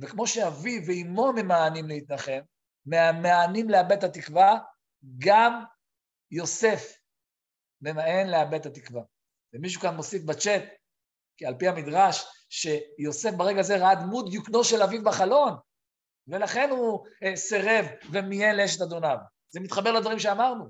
וכמו 0.00 0.26
שאבי 0.26 0.82
ואימו 0.86 1.32
ממאנים 1.32 1.88
להתנחם, 1.88 2.40
ממאנים 2.86 3.70
לאבד 3.70 3.92
את 3.92 4.04
התקווה, 4.04 4.58
גם 5.18 5.64
יוסף 6.30 6.98
ממאן 7.80 8.26
לאבד 8.26 8.60
את 8.60 8.66
התקווה. 8.66 9.02
ומישהו 9.52 9.80
כאן 9.80 9.94
מוסיף 9.94 10.22
בצ'אט, 10.22 10.62
כי 11.36 11.46
על 11.46 11.54
פי 11.58 11.68
המדרש, 11.68 12.24
שיוסף 12.48 13.30
ברגע 13.36 13.62
זה 13.62 13.76
ראה 13.76 13.94
דמות 13.94 14.30
דיוקנו 14.30 14.64
של 14.64 14.82
אביו 14.82 15.04
בחלון, 15.04 15.52
ולכן 16.28 16.70
הוא 16.70 17.06
אה, 17.22 17.36
סירב 17.36 17.84
ומיין 18.12 18.56
לאשת 18.56 18.80
אדוניו. 18.80 19.16
זה 19.50 19.60
מתחבר 19.60 19.92
לדברים 19.92 20.18
שאמרנו. 20.18 20.64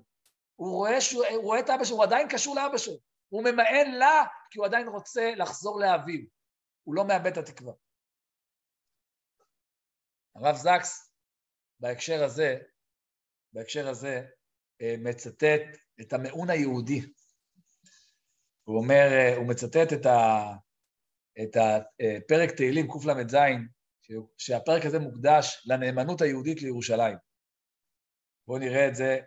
הוא 0.56 0.76
רואה, 0.76 1.00
שהוא, 1.00 1.24
הוא 1.26 1.42
רואה 1.42 1.60
את 1.60 1.70
אבא 1.70 1.84
שלו, 1.84 1.96
הוא 1.96 2.04
עדיין 2.04 2.28
קשור 2.28 2.56
לאבא 2.56 2.78
שלו. 2.78 2.94
הוא 3.28 3.42
ממאן 3.42 3.90
לה, 3.90 4.24
כי 4.50 4.58
הוא 4.58 4.66
עדיין 4.66 4.88
רוצה 4.88 5.34
לחזור 5.36 5.80
לאביו. 5.80 6.20
הוא 6.84 6.94
לא 6.94 7.04
מאבד 7.04 7.26
את 7.26 7.38
התקווה. 7.38 7.72
הרב 10.40 10.56
זקס 10.56 11.12
בהקשר 11.80 12.24
הזה, 12.24 12.56
בהקשר 13.52 13.88
הזה, 13.88 14.26
אה, 14.82 14.94
מצטט 14.98 15.62
את 16.00 16.12
המעון 16.12 16.50
היהודי. 16.50 17.00
הוא 18.64 18.78
אומר, 18.78 19.08
אה, 19.12 19.36
הוא 19.36 19.48
מצטט 19.48 19.92
את, 19.92 20.06
ה, 20.06 20.52
את 21.42 21.56
הפרק 21.56 22.50
תהילים 22.56 22.86
קל"ז, 22.86 23.36
שהפרק 24.38 24.86
הזה 24.86 24.98
מוקדש 24.98 25.66
לנאמנות 25.66 26.20
היהודית 26.20 26.62
לירושלים. 26.62 27.16
בואו 28.46 28.58
נראה 28.58 28.88
את 28.88 28.94
זה 28.94 29.18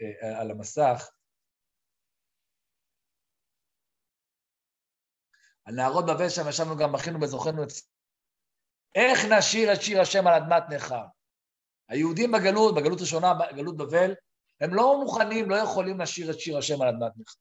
אה, 0.00 0.40
על 0.40 0.50
המסך. 0.50 1.10
על 5.64 5.74
נערות 5.74 6.04
בבל 6.06 6.28
שם 6.28 6.48
ישבנו 6.48 6.76
גם, 6.76 6.92
בכינו 6.92 7.20
בזוכנו 7.20 7.62
את 7.62 7.68
איך 8.94 9.24
נשיר 9.24 9.72
את 9.72 9.82
שיר 9.82 10.00
השם 10.00 10.26
על 10.26 10.34
אדמת 10.34 10.62
נכר? 10.70 11.04
היהודים 11.88 12.32
בגלות, 12.32 12.74
בגלות 12.74 13.00
ראשונה, 13.00 13.34
בגלות 13.34 13.76
בבל, 13.76 14.14
הם 14.60 14.74
לא 14.74 15.00
מוכנים, 15.00 15.50
לא 15.50 15.56
יכולים 15.56 16.00
לשיר 16.00 16.30
את 16.30 16.40
שיר 16.40 16.58
השם 16.58 16.82
על 16.82 16.88
אדמת 16.88 17.12
נכר. 17.16 17.38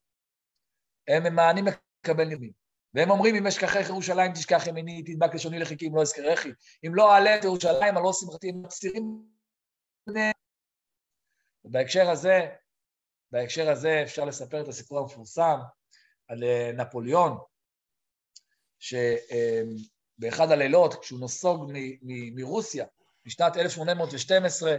הם 1.07 1.23
ממאנים 1.23 1.65
לקבל 1.67 2.27
נרמים. 2.27 2.51
והם 2.93 3.09
אומרים, 3.09 3.35
אם 3.35 3.47
אשכחך 3.47 3.89
ירושלים 3.89 4.33
תשכח 4.33 4.67
ימיני, 4.67 5.03
תדבק 5.03 5.35
לשוני 5.35 5.59
לחיכי, 5.59 5.87
אם 5.87 5.95
לא 5.95 6.01
אזכרכי. 6.01 6.49
אם 6.85 6.95
לא 6.95 7.13
אעלה 7.13 7.35
את 7.35 7.43
ירושלים, 7.43 7.97
על 7.97 8.03
לא 8.03 8.13
שמחתי, 8.13 8.49
הם 8.49 8.63
מסירים 8.65 9.23
בהקשר 11.63 12.09
הזה, 12.09 12.55
בהקשר 13.31 13.69
הזה 13.69 14.01
אפשר 14.03 14.25
לספר 14.25 14.61
את 14.61 14.67
הסיפור 14.67 14.99
המפורסם 14.99 15.59
על 16.27 16.43
אה, 16.43 16.71
נפוליאון, 16.73 17.37
ש... 18.79 18.93
אה, 20.23 20.29
באחד 20.29 20.51
הלילות, 20.51 20.95
כשהוא 20.95 21.19
נסוג 21.19 21.71
מרוסיה, 22.35 22.85
בשנת 23.25 23.57
1812, 23.57 24.75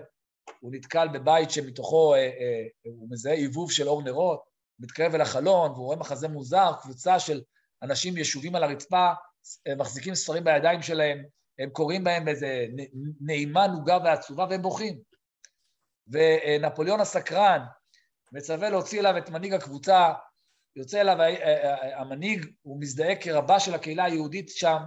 הוא 0.61 0.73
נתקל 0.73 1.09
בבית 1.09 1.51
שמתוכו 1.51 2.15
אה, 2.15 2.19
אה, 2.19 2.67
הוא 2.85 3.09
מזהה 3.11 3.35
עיבוב 3.35 3.73
של 3.73 3.89
אור 3.89 4.03
נרות, 4.03 4.43
מתקרב 4.79 5.15
אל 5.15 5.21
החלון, 5.21 5.71
והוא 5.71 5.85
רואה 5.85 5.97
מחזה 5.97 6.29
מוזר, 6.29 6.73
קבוצה 6.83 7.21
של 7.21 7.41
אנשים 7.83 8.17
ישובים 8.17 8.55
על 8.55 8.65
הרצפה, 8.65 9.11
מחזיקים 9.79 10.15
ספרים 10.15 10.45
בידיים 10.45 10.83
שלהם, 10.83 11.25
הם 11.59 11.71
קוראים 11.71 12.05
בהם 12.05 12.25
באיזה 12.25 12.67
נעימה, 13.21 13.67
נוגה 13.67 13.99
ועצובה, 14.05 14.47
והם 14.51 14.63
בוכים. 14.63 15.01
ונפוליאון 16.09 17.01
הסקרן 17.01 17.63
מצווה 18.33 18.71
להוציא 18.71 19.01
אליו 19.01 19.19
את 19.19 19.31
מנהיג 19.31 19.55
הקבוצה, 19.55 20.13
יוצא 20.77 21.01
אליו 21.01 21.21
אה, 21.21 22.01
המנהיג, 22.01 22.47
הוא 22.63 22.81
מזדהה 22.81 23.17
כרבה 23.17 23.61
של 23.61 23.75
הקהילה 23.75 24.05
היהודית 24.05 24.49
שם, 24.49 24.79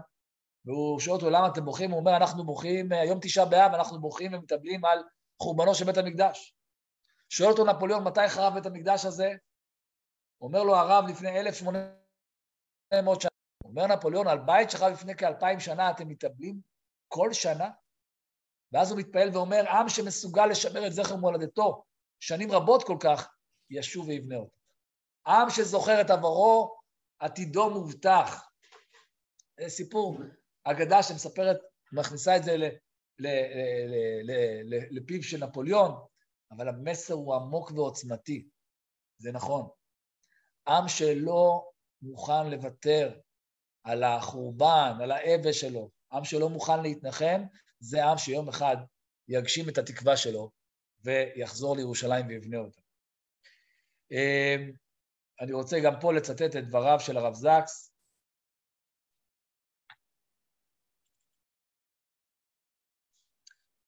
והוא 0.66 1.00
שואל 1.00 1.16
אותו 1.16 1.30
למה 1.30 1.48
אתם 1.48 1.66
בוכים, 1.66 1.92
הוא 1.92 2.00
אומר 2.00 2.18
אנחנו 2.18 2.46
בוכים, 2.46 2.92
היום 2.92 3.20
תשעה 3.22 3.46
באב 3.46 3.74
אנחנו 3.74 4.02
בוכים 4.02 4.34
ומתאבלים 4.34 4.86
על 4.86 5.04
חורבנו 5.42 5.76
של 5.76 5.86
בית 5.86 5.98
המקדש. 5.98 6.56
שואל 7.30 7.50
אותו 7.50 7.66
נפוליאון, 7.66 8.04
מתי 8.04 8.28
חרב 8.28 8.54
בית 8.54 8.66
המקדש 8.66 9.06
הזה? 9.06 9.34
אומר 10.42 10.64
לו 10.64 10.76
הרב, 10.76 11.06
לפני 11.08 11.40
1,800 11.40 13.22
שנה. 13.22 13.30
אומר 13.66 13.88
נפוליאון, 13.88 14.28
על 14.28 14.40
בית 14.40 14.70
שחרב 14.70 14.94
לפני 14.94 15.16
כאלפיים 15.16 15.60
שנה 15.60 15.92
אתם 15.92 16.08
מתאבלים 16.08 16.60
כל 17.08 17.34
שנה? 17.34 17.70
ואז 18.72 18.92
הוא 18.92 19.00
מתפעל 19.00 19.30
ואומר, 19.34 19.70
עם 19.70 19.90
שמסוגל 19.90 20.46
לשמר 20.46 20.88
את 20.88 20.94
זכר 20.94 21.16
מולדתו 21.16 21.84
שנים 22.20 22.52
רבות 22.52 22.84
כל 22.84 22.98
כך, 23.00 23.34
ישוב 23.70 24.08
ויבנה 24.08 24.36
אותו. 24.36 24.58
עם 25.28 25.50
שזוכר 25.50 26.02
את 26.02 26.10
עברו, 26.10 26.78
עתידו 27.20 27.70
מובטח. 27.70 28.50
זה 29.60 29.70
סיפור, 29.70 30.18
אגדה 30.64 31.04
שמספרת, 31.04 31.58
מכניסה 31.92 32.38
את 32.38 32.44
זה 32.44 32.56
לפיו 34.92 35.24
של 35.24 35.46
נפוליאון, 35.46 35.92
אבל 36.52 36.70
המסר 36.70 37.14
הוא 37.14 37.36
עמוק 37.36 37.72
ועוצמתי. 37.72 38.48
זה 39.18 39.32
נכון. 39.32 39.70
עם 40.68 40.88
שלא 40.88 41.70
מוכן 42.02 42.50
לוותר 42.50 43.20
על 43.84 44.04
החורבן, 44.04 44.98
על 45.02 45.12
האבל 45.12 45.52
שלו, 45.52 45.90
עם 46.14 46.24
שלא 46.24 46.50
מוכן 46.50 46.82
להתנחם, 46.82 47.42
זה 47.80 48.06
עם 48.06 48.18
שיום 48.18 48.50
אחד 48.50 48.78
יגשים 49.28 49.70
את 49.70 49.78
התקווה 49.78 50.18
שלו 50.18 50.52
ויחזור 51.04 51.76
לירושלים 51.76 52.28
ויבנה 52.28 52.58
אותה. 52.58 52.82
אמ, 54.12 54.72
אני 55.42 55.54
רוצה 55.54 55.80
גם 55.80 55.94
פה 56.02 56.14
לצטט 56.14 56.56
את 56.56 56.68
דבריו 56.68 57.00
של 57.00 57.18
הרב 57.18 57.34
זקס. 57.34 57.93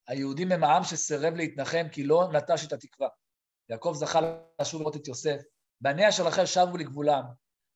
היהודים 0.08 0.52
הם 0.52 0.64
העם 0.64 0.84
שסירב 0.84 1.34
להתנחם 1.34 1.86
כי 1.92 2.02
לא 2.02 2.28
נטש 2.32 2.66
את 2.66 2.72
התקווה. 2.72 3.08
יעקב 3.68 3.92
זכה 3.94 4.20
לשוב 4.60 4.80
לראות 4.80 4.96
את 4.96 5.08
יוסף. 5.08 5.40
בניה 5.80 6.12
של 6.12 6.22
רחל 6.22 6.46
שבו 6.46 6.76
לגבולם. 6.76 7.22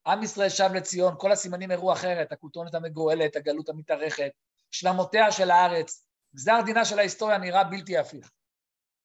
עם 0.06 0.22
ישראל 0.22 0.48
שב 0.48 0.70
לציון, 0.74 1.14
כל 1.18 1.32
הסימנים 1.32 1.70
הראו 1.70 1.92
אחרת, 1.92 2.32
הכותונת 2.32 2.74
המגואלת, 2.74 3.36
הגלות 3.36 3.68
המתארכת, 3.68 4.30
שלמותיה 4.70 5.32
של 5.32 5.50
הארץ, 5.50 6.06
גזר 6.34 6.60
דינה 6.64 6.84
של 6.84 6.98
ההיסטוריה 6.98 7.38
נראה 7.38 7.64
בלתי 7.64 7.98
הפיך. 7.98 8.30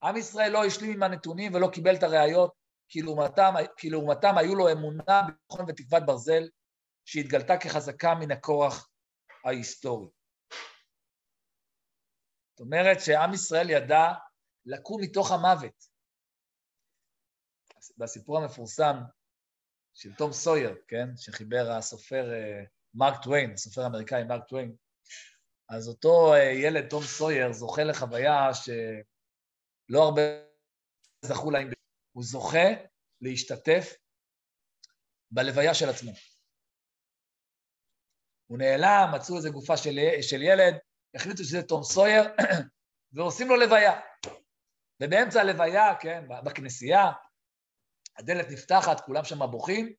עם 0.03 0.17
ישראל 0.17 0.51
לא 0.51 0.65
השלים 0.65 0.91
עם 0.91 1.03
הנתונים 1.03 1.53
ולא 1.53 1.67
קיבל 1.73 1.95
את 1.95 2.03
הראיות, 2.03 2.53
כי 2.89 3.01
לעומתם, 3.01 3.53
כי 3.78 3.89
לעומתם 3.89 4.38
היו 4.38 4.55
לו 4.55 4.71
אמונה, 4.71 5.21
ביטחון 5.28 5.65
ותקוות 5.67 6.05
ברזל, 6.05 6.49
שהתגלתה 7.05 7.57
כחזקה 7.57 8.15
מן 8.15 8.32
הכורח 8.32 8.89
ההיסטורי. 9.45 10.07
זאת 12.56 12.60
אומרת 12.60 13.01
שעם 13.01 13.34
ישראל 13.34 13.70
ידע 13.70 14.14
לקום 14.66 15.01
מתוך 15.01 15.32
המוות. 15.32 15.86
בסיפור 17.97 18.38
המפורסם 18.38 18.95
של 19.93 20.16
תום 20.16 20.32
סויר, 20.32 20.76
כן, 20.88 21.18
שחיבר 21.18 21.72
הסופר 21.72 22.34
אה, 22.34 22.64
מרק 22.93 23.24
טוויין, 23.24 23.53
הסופר 23.53 23.82
האמריקאי 23.82 24.24
מרק 24.24 24.47
טוויין, 24.47 24.76
אז 25.70 25.88
אותו 25.88 26.34
אה, 26.34 26.43
ילד, 26.43 26.89
תום 26.89 27.03
סויר, 27.03 27.51
זוכה 27.51 27.84
לחוויה 27.84 28.53
שלא 28.53 30.03
הרבה 30.03 30.22
זכו 31.22 31.51
לה, 31.51 31.60
הוא 32.12 32.24
זוכה 32.24 32.68
להשתתף 33.22 33.93
בלוויה 35.32 35.74
של 35.74 35.89
עצמו. 35.89 36.12
הוא 38.47 38.58
נעלם, 38.58 39.12
מצאו 39.16 39.38
איזו 39.38 39.51
גופה 39.51 39.78
של, 39.78 39.99
של 40.22 40.41
ילד, 40.41 40.76
החליטו 41.16 41.43
שזה 41.43 41.61
תום 41.61 41.84
סויר, 41.84 42.24
ועושים 43.13 43.47
לו 43.47 43.55
לוויה. 43.55 43.99
ובאמצע 45.03 45.41
הלוויה, 45.41 45.95
כן, 45.99 46.28
בכנסייה, 46.45 47.11
הדלת 48.18 48.45
נפתחת, 48.49 49.05
כולם 49.05 49.24
שם 49.24 49.51
בוכים, 49.51 49.93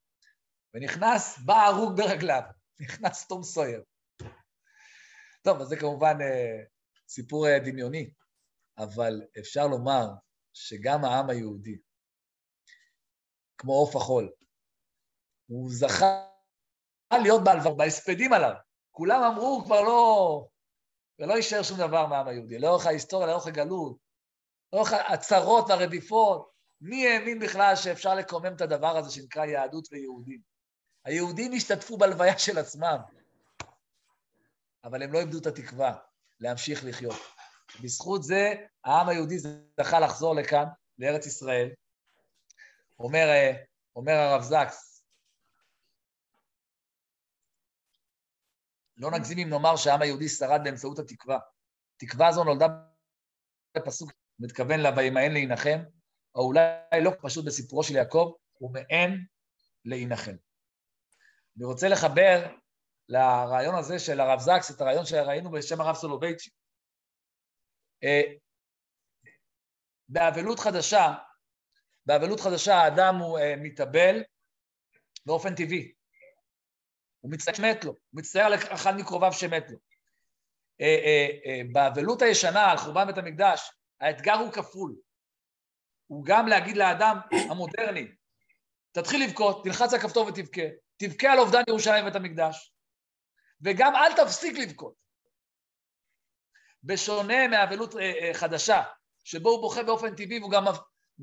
ונכנס, 0.75 1.39
בא 1.39 1.55
הרוג 1.55 1.97
ברגליו, 1.97 2.43
נכנס 2.81 3.27
תום 3.29 3.43
סויר. 3.43 3.83
טוב, 5.43 5.61
אז 5.61 5.69
זה 5.69 5.77
כמובן 5.77 6.17
אה, 6.21 6.65
סיפור 7.09 7.47
אה, 7.47 7.59
דמיוני, 7.59 8.11
אבל 8.79 9.23
אפשר 9.39 9.67
לומר 9.67 10.07
שגם 10.53 11.05
העם 11.05 11.31
היהודי, 11.31 11.79
כמו 13.59 13.73
עוף 13.73 13.97
החול, 13.97 14.33
הוא 15.47 15.71
זכה 15.73 16.29
להיות 17.13 17.45
בהלווה, 17.45 17.75
בהספדים 17.75 18.33
עליו. 18.33 18.55
כולם 18.91 19.23
אמרו, 19.23 19.63
כבר 19.65 19.81
לא... 19.81 20.49
ולא 21.19 21.35
יישאר 21.35 21.63
שום 21.63 21.79
דבר 21.79 22.07
מהעם 22.07 22.29
היהודי. 22.29 22.59
לאורך 22.59 22.87
ההיסטוריה, 22.87 23.27
לאורך 23.27 23.47
הגלות, 23.47 23.97
לאורך 24.73 24.93
הצרות 24.93 25.65
והרדיפות, 25.69 26.51
מי 26.81 27.09
האמין 27.09 27.39
בכלל 27.39 27.77
שאפשר 27.77 28.15
לקומם 28.15 28.55
את 28.57 28.61
הדבר 28.61 28.97
הזה 28.97 29.11
שנקרא 29.11 29.45
יהדות 29.45 29.89
ויהודים? 29.93 30.41
היהודים 31.05 31.53
השתתפו 31.53 31.97
בהלוויה 31.97 32.39
של 32.39 32.59
עצמם, 32.59 32.99
אבל 34.85 35.03
הם 35.03 35.13
לא 35.13 35.19
איבדו 35.19 35.39
את 35.39 35.47
התקווה 35.47 35.95
להמשיך 36.41 36.85
לחיות. 36.85 37.17
בזכות 37.83 38.23
זה, 38.23 38.55
העם 38.85 39.09
היהודי 39.09 39.39
זכה 39.81 40.01
לחזור 40.01 40.35
לכאן, 40.35 40.65
לארץ 40.99 41.27
ישראל. 41.27 41.71
אומר, 42.99 43.29
אה, 43.29 43.53
אומר 43.97 44.13
הרב 44.13 44.43
זקס, 44.43 44.96
לא 48.97 49.11
נגזים 49.11 49.39
אם 49.39 49.49
נאמר 49.49 49.77
שהעם 49.77 50.03
היהודי 50.03 50.29
שרד 50.29 50.61
באמצעות 50.65 50.99
התקווה. 50.99 51.39
תקווה 51.97 52.33
זו 52.33 52.45
נולדה 52.45 52.67
בפסוק 53.77 54.13
מתכוון 54.39 54.81
לה, 54.81 54.91
וימאן 54.97 55.33
להנחם, 55.33 55.79
או 56.35 56.47
אולי 56.47 57.03
לא 57.03 57.11
פשוט 57.23 57.45
בסיפורו 57.45 57.83
של 57.83 57.95
יעקב, 57.95 58.33
ומאן 58.61 59.17
להנחם. 59.85 60.37
אני 61.57 61.65
רוצה 61.65 61.89
לחבר 61.89 62.57
לרעיון 63.09 63.75
הזה 63.75 63.99
של 63.99 64.21
הרב 64.21 64.39
זקס, 64.39 64.71
את 64.71 64.81
הרעיון 64.81 65.07
שראינו 65.07 65.51
בשם 65.51 65.81
הרב 65.81 65.95
סולובייצ'י. 65.95 66.51
אה, 68.05 68.23
באבלות 70.09 70.59
חדשה, 70.59 71.15
באבלות 72.07 72.41
חדשה 72.41 72.75
האדם 72.75 73.17
הוא 73.17 73.39
אה, 73.39 73.55
מתאבל 73.57 74.23
באופן 75.27 75.55
טבעי. 75.55 75.96
הוא 77.31 77.55
שמת 77.55 77.85
לו, 77.85 77.91
הוא 77.91 77.99
מצטער 78.19 78.45
על 78.45 78.55
אחד 78.55 78.97
מקרוביו 78.97 79.33
שמת 79.33 79.71
לו. 79.71 79.79
אה, 80.81 81.61
באבלות 81.73 82.23
הישנה, 82.23 82.71
על 82.71 82.77
חורבן 82.77 83.07
בית 83.07 83.19
המקדש, 83.19 83.73
האתגר 84.01 84.35
הוא 84.35 84.53
כפול. 84.53 84.97
הוא 86.07 86.25
גם 86.25 86.49
להגיד 86.49 86.77
לאדם 86.77 87.19
המודרני, 87.51 88.09
תתחיל 88.93 89.25
לבכות, 89.25 89.65
תלחץ 89.65 89.95
על 89.95 90.01
כפתור 90.01 90.27
ותבכה, 90.27 90.63
תבכה 90.97 91.33
על 91.33 91.39
אובדן 91.39 91.63
ירושלים 91.69 92.03
ובית 92.05 92.17
המקדש, 92.17 92.73
וגם 93.61 93.95
אל 93.97 94.25
תפסיק 94.25 94.59
לבכות. 94.59 94.95
בשונה 96.83 97.49
מאבלות 97.49 97.97
אה, 97.97 98.01
אה, 98.01 98.35
חדשה, 98.35 98.83
שבו 99.25 99.51
הוא 99.51 99.61
בוכה 99.61 99.83
באופן 99.83 100.15
טבעי 100.15 100.43
וגם, 100.43 100.65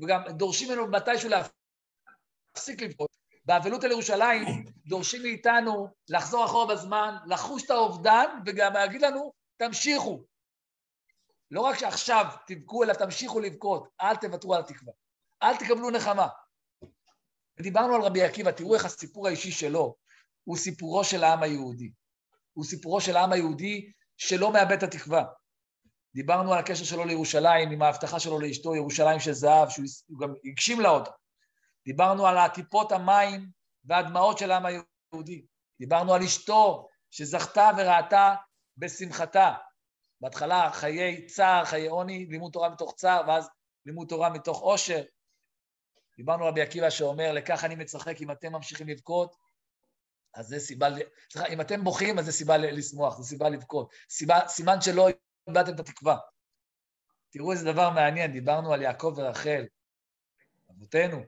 וגם 0.02 0.22
דורשים 0.28 0.68
ממנו 0.68 0.86
מתישהו 0.86 1.28
להפסיק 1.28 2.82
לבכות. 2.82 3.23
באבלות 3.44 3.84
על 3.84 3.90
ירושלים 3.90 4.64
דורשים 4.86 5.22
מאיתנו 5.22 5.88
לחזור 6.08 6.44
אחורה 6.44 6.74
בזמן, 6.74 7.14
לחוש 7.26 7.64
את 7.64 7.70
האובדן 7.70 8.26
וגם 8.46 8.72
להגיד 8.72 9.02
לנו, 9.02 9.32
תמשיכו. 9.56 10.24
לא 11.50 11.60
רק 11.60 11.78
שעכשיו 11.78 12.26
תבכו, 12.46 12.84
אלא 12.84 12.92
תמשיכו 12.92 13.40
לבכות, 13.40 13.88
אל 14.00 14.16
תוותרו 14.16 14.54
על 14.54 14.60
התקווה. 14.60 14.92
אל 15.42 15.56
תקבלו 15.56 15.90
נחמה. 15.90 16.28
ודיברנו 17.58 17.94
על 17.94 18.02
רבי 18.02 18.22
עקיבא, 18.22 18.50
תראו 18.50 18.74
איך 18.74 18.84
הסיפור 18.84 19.26
האישי 19.26 19.50
שלו 19.50 19.96
הוא 20.44 20.56
סיפורו 20.56 21.04
של 21.04 21.24
העם 21.24 21.42
היהודי. 21.42 21.92
הוא 22.52 22.64
סיפורו 22.64 23.00
של 23.00 23.16
העם 23.16 23.32
היהודי 23.32 23.92
שלא 24.16 24.52
מאבד 24.52 24.72
את 24.72 24.82
התקווה. 24.82 25.24
דיברנו 26.14 26.52
על 26.52 26.58
הקשר 26.58 26.84
שלו 26.84 27.04
לירושלים, 27.04 27.70
עם 27.70 27.82
ההבטחה 27.82 28.20
שלו 28.20 28.40
לאשתו, 28.40 28.76
ירושלים 28.76 29.20
של 29.20 29.32
זהב, 29.32 29.68
שהוא 29.68 30.18
גם 30.20 30.34
הגשים 30.44 30.80
לה 30.80 30.88
אותה. 30.88 31.10
דיברנו 31.84 32.26
על 32.26 32.38
הטיפות 32.38 32.92
המים 32.92 33.50
והדמעות 33.84 34.38
של 34.38 34.50
העם 34.50 34.66
היהודי. 34.66 35.46
דיברנו 35.78 36.14
על 36.14 36.22
אשתו 36.22 36.88
שזכתה 37.10 37.70
וראתה 37.78 38.34
בשמחתה. 38.76 39.54
בהתחלה 40.20 40.70
חיי 40.72 41.26
צער, 41.26 41.64
חיי 41.64 41.86
עוני, 41.86 42.26
לימוד 42.26 42.52
תורה 42.52 42.68
מתוך 42.68 42.94
צער, 42.94 43.22
ואז 43.28 43.48
לימוד 43.86 44.08
תורה 44.08 44.30
מתוך 44.30 44.60
עושר. 44.60 45.02
דיברנו 46.16 46.44
על 46.44 46.50
רבי 46.50 46.62
עקיבא 46.62 46.90
שאומר, 46.90 47.32
לכך 47.32 47.64
אני 47.64 47.74
מצחק 47.74 48.20
אם 48.20 48.30
אתם 48.30 48.52
ממשיכים 48.52 48.88
לבכות, 48.88 49.36
אז 50.34 50.46
זה 50.46 50.60
סיבה, 50.60 50.88
סליחה, 51.32 51.48
אם 51.48 51.60
אתם 51.60 51.84
בוכים, 51.84 52.18
אז 52.18 52.24
זה 52.24 52.32
סיבה 52.32 52.56
לשמוח, 52.56 53.16
זה 53.16 53.24
סיבה 53.24 53.48
לבכות. 53.48 53.92
סיבה, 54.10 54.40
סימן 54.48 54.80
שלא 54.80 55.08
איבדתם 55.48 55.74
את 55.74 55.80
התקווה. 55.80 56.16
תראו 57.30 57.52
איזה 57.52 57.72
דבר 57.72 57.90
מעניין, 57.90 58.32
דיברנו 58.32 58.72
על 58.72 58.82
יעקב 58.82 59.14
ורחל, 59.16 59.64
אבותינו, 60.70 61.24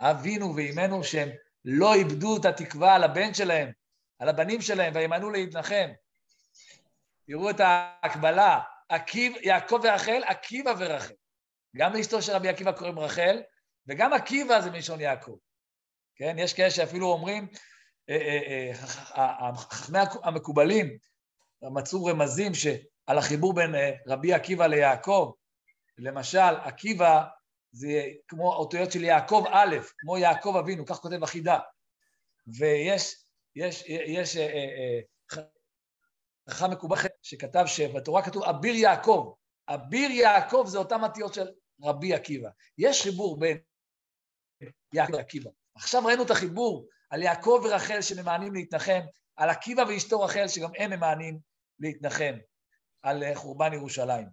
אבינו 0.00 0.56
ואימנו, 0.56 1.04
שהם 1.04 1.28
לא 1.64 1.94
איבדו 1.94 2.36
את 2.36 2.44
התקווה 2.44 2.94
על 2.94 3.04
הבן 3.04 3.34
שלהם, 3.34 3.72
על 4.18 4.28
הבנים 4.28 4.60
שלהם, 4.60 4.92
וימנו 4.94 5.30
להתנחם. 5.30 5.90
תראו 7.26 7.50
את 7.50 7.60
ההקבלה, 7.60 8.60
עקיב, 8.88 9.32
יעקב 9.42 9.80
ורחל, 9.82 10.22
עקיבא 10.26 10.72
ורחל. 10.78 11.14
גם 11.76 11.92
לאשתו 11.92 12.22
של 12.22 12.32
רבי 12.32 12.48
עקיבא 12.48 12.72
קוראים 12.72 12.98
רחל, 12.98 13.42
וגם 13.86 14.12
עקיבא 14.12 14.60
זה 14.60 14.70
מלשון 14.70 15.00
יעקב. 15.00 15.36
כן, 16.16 16.36
יש 16.38 16.54
כאלה 16.54 16.70
שאפילו 16.70 17.06
אומרים, 17.06 17.48
חכמי 19.56 19.98
המקובלים 20.22 20.98
מצאו 21.62 22.04
רמזים 22.04 22.52
על 23.06 23.18
החיבור 23.18 23.54
בין 23.54 23.74
רבי 24.06 24.34
עקיבא 24.34 24.66
ליעקב. 24.66 25.32
למשל, 25.98 26.38
עקיבא 26.38 27.24
זה 27.72 28.04
כמו 28.28 28.52
האותיות 28.52 28.92
של 28.92 29.04
יעקב 29.04 29.44
א', 29.52 29.76
כמו 29.98 30.18
יעקב 30.18 30.56
אבינו, 30.56 30.86
כך 30.86 30.96
כותב 30.96 31.22
החידה. 31.22 31.58
ויש 32.58 33.24
יש, 33.56 33.84
יש 33.88 34.36
חכם 36.50 36.70
מקובל 36.70 36.96
שכתב 37.22 37.64
שבתורה 37.66 38.24
כתוב 38.24 38.42
אביר 38.42 38.74
יעקב. 38.74 39.34
אביר 39.68 40.10
יעקב 40.10 40.64
זה 40.66 40.78
אותם 40.78 41.04
אותיות 41.04 41.34
של 41.34 41.46
רבי 41.82 42.14
עקיבא. 42.14 42.48
יש 42.78 43.02
חיבור 43.02 43.40
בין 43.40 43.58
יעקב 44.94 45.12
ועקיבא. 45.12 45.50
עכשיו 45.74 46.04
ראינו 46.04 46.22
את 46.22 46.30
החיבור 46.30 46.88
על 47.10 47.22
יעקב 47.22 47.60
ורחל 47.64 48.02
שממאנים 48.02 48.54
להתנחם, 48.54 49.00
על 49.36 49.50
עקיבא 49.50 49.82
ואשתו 49.88 50.20
רחל 50.20 50.48
שגם 50.48 50.70
הם 50.78 50.90
ממאנים 50.90 51.38
להתנחם 51.78 52.34
על 53.02 53.34
חורבן 53.34 53.72
ירושלים. 53.72 54.28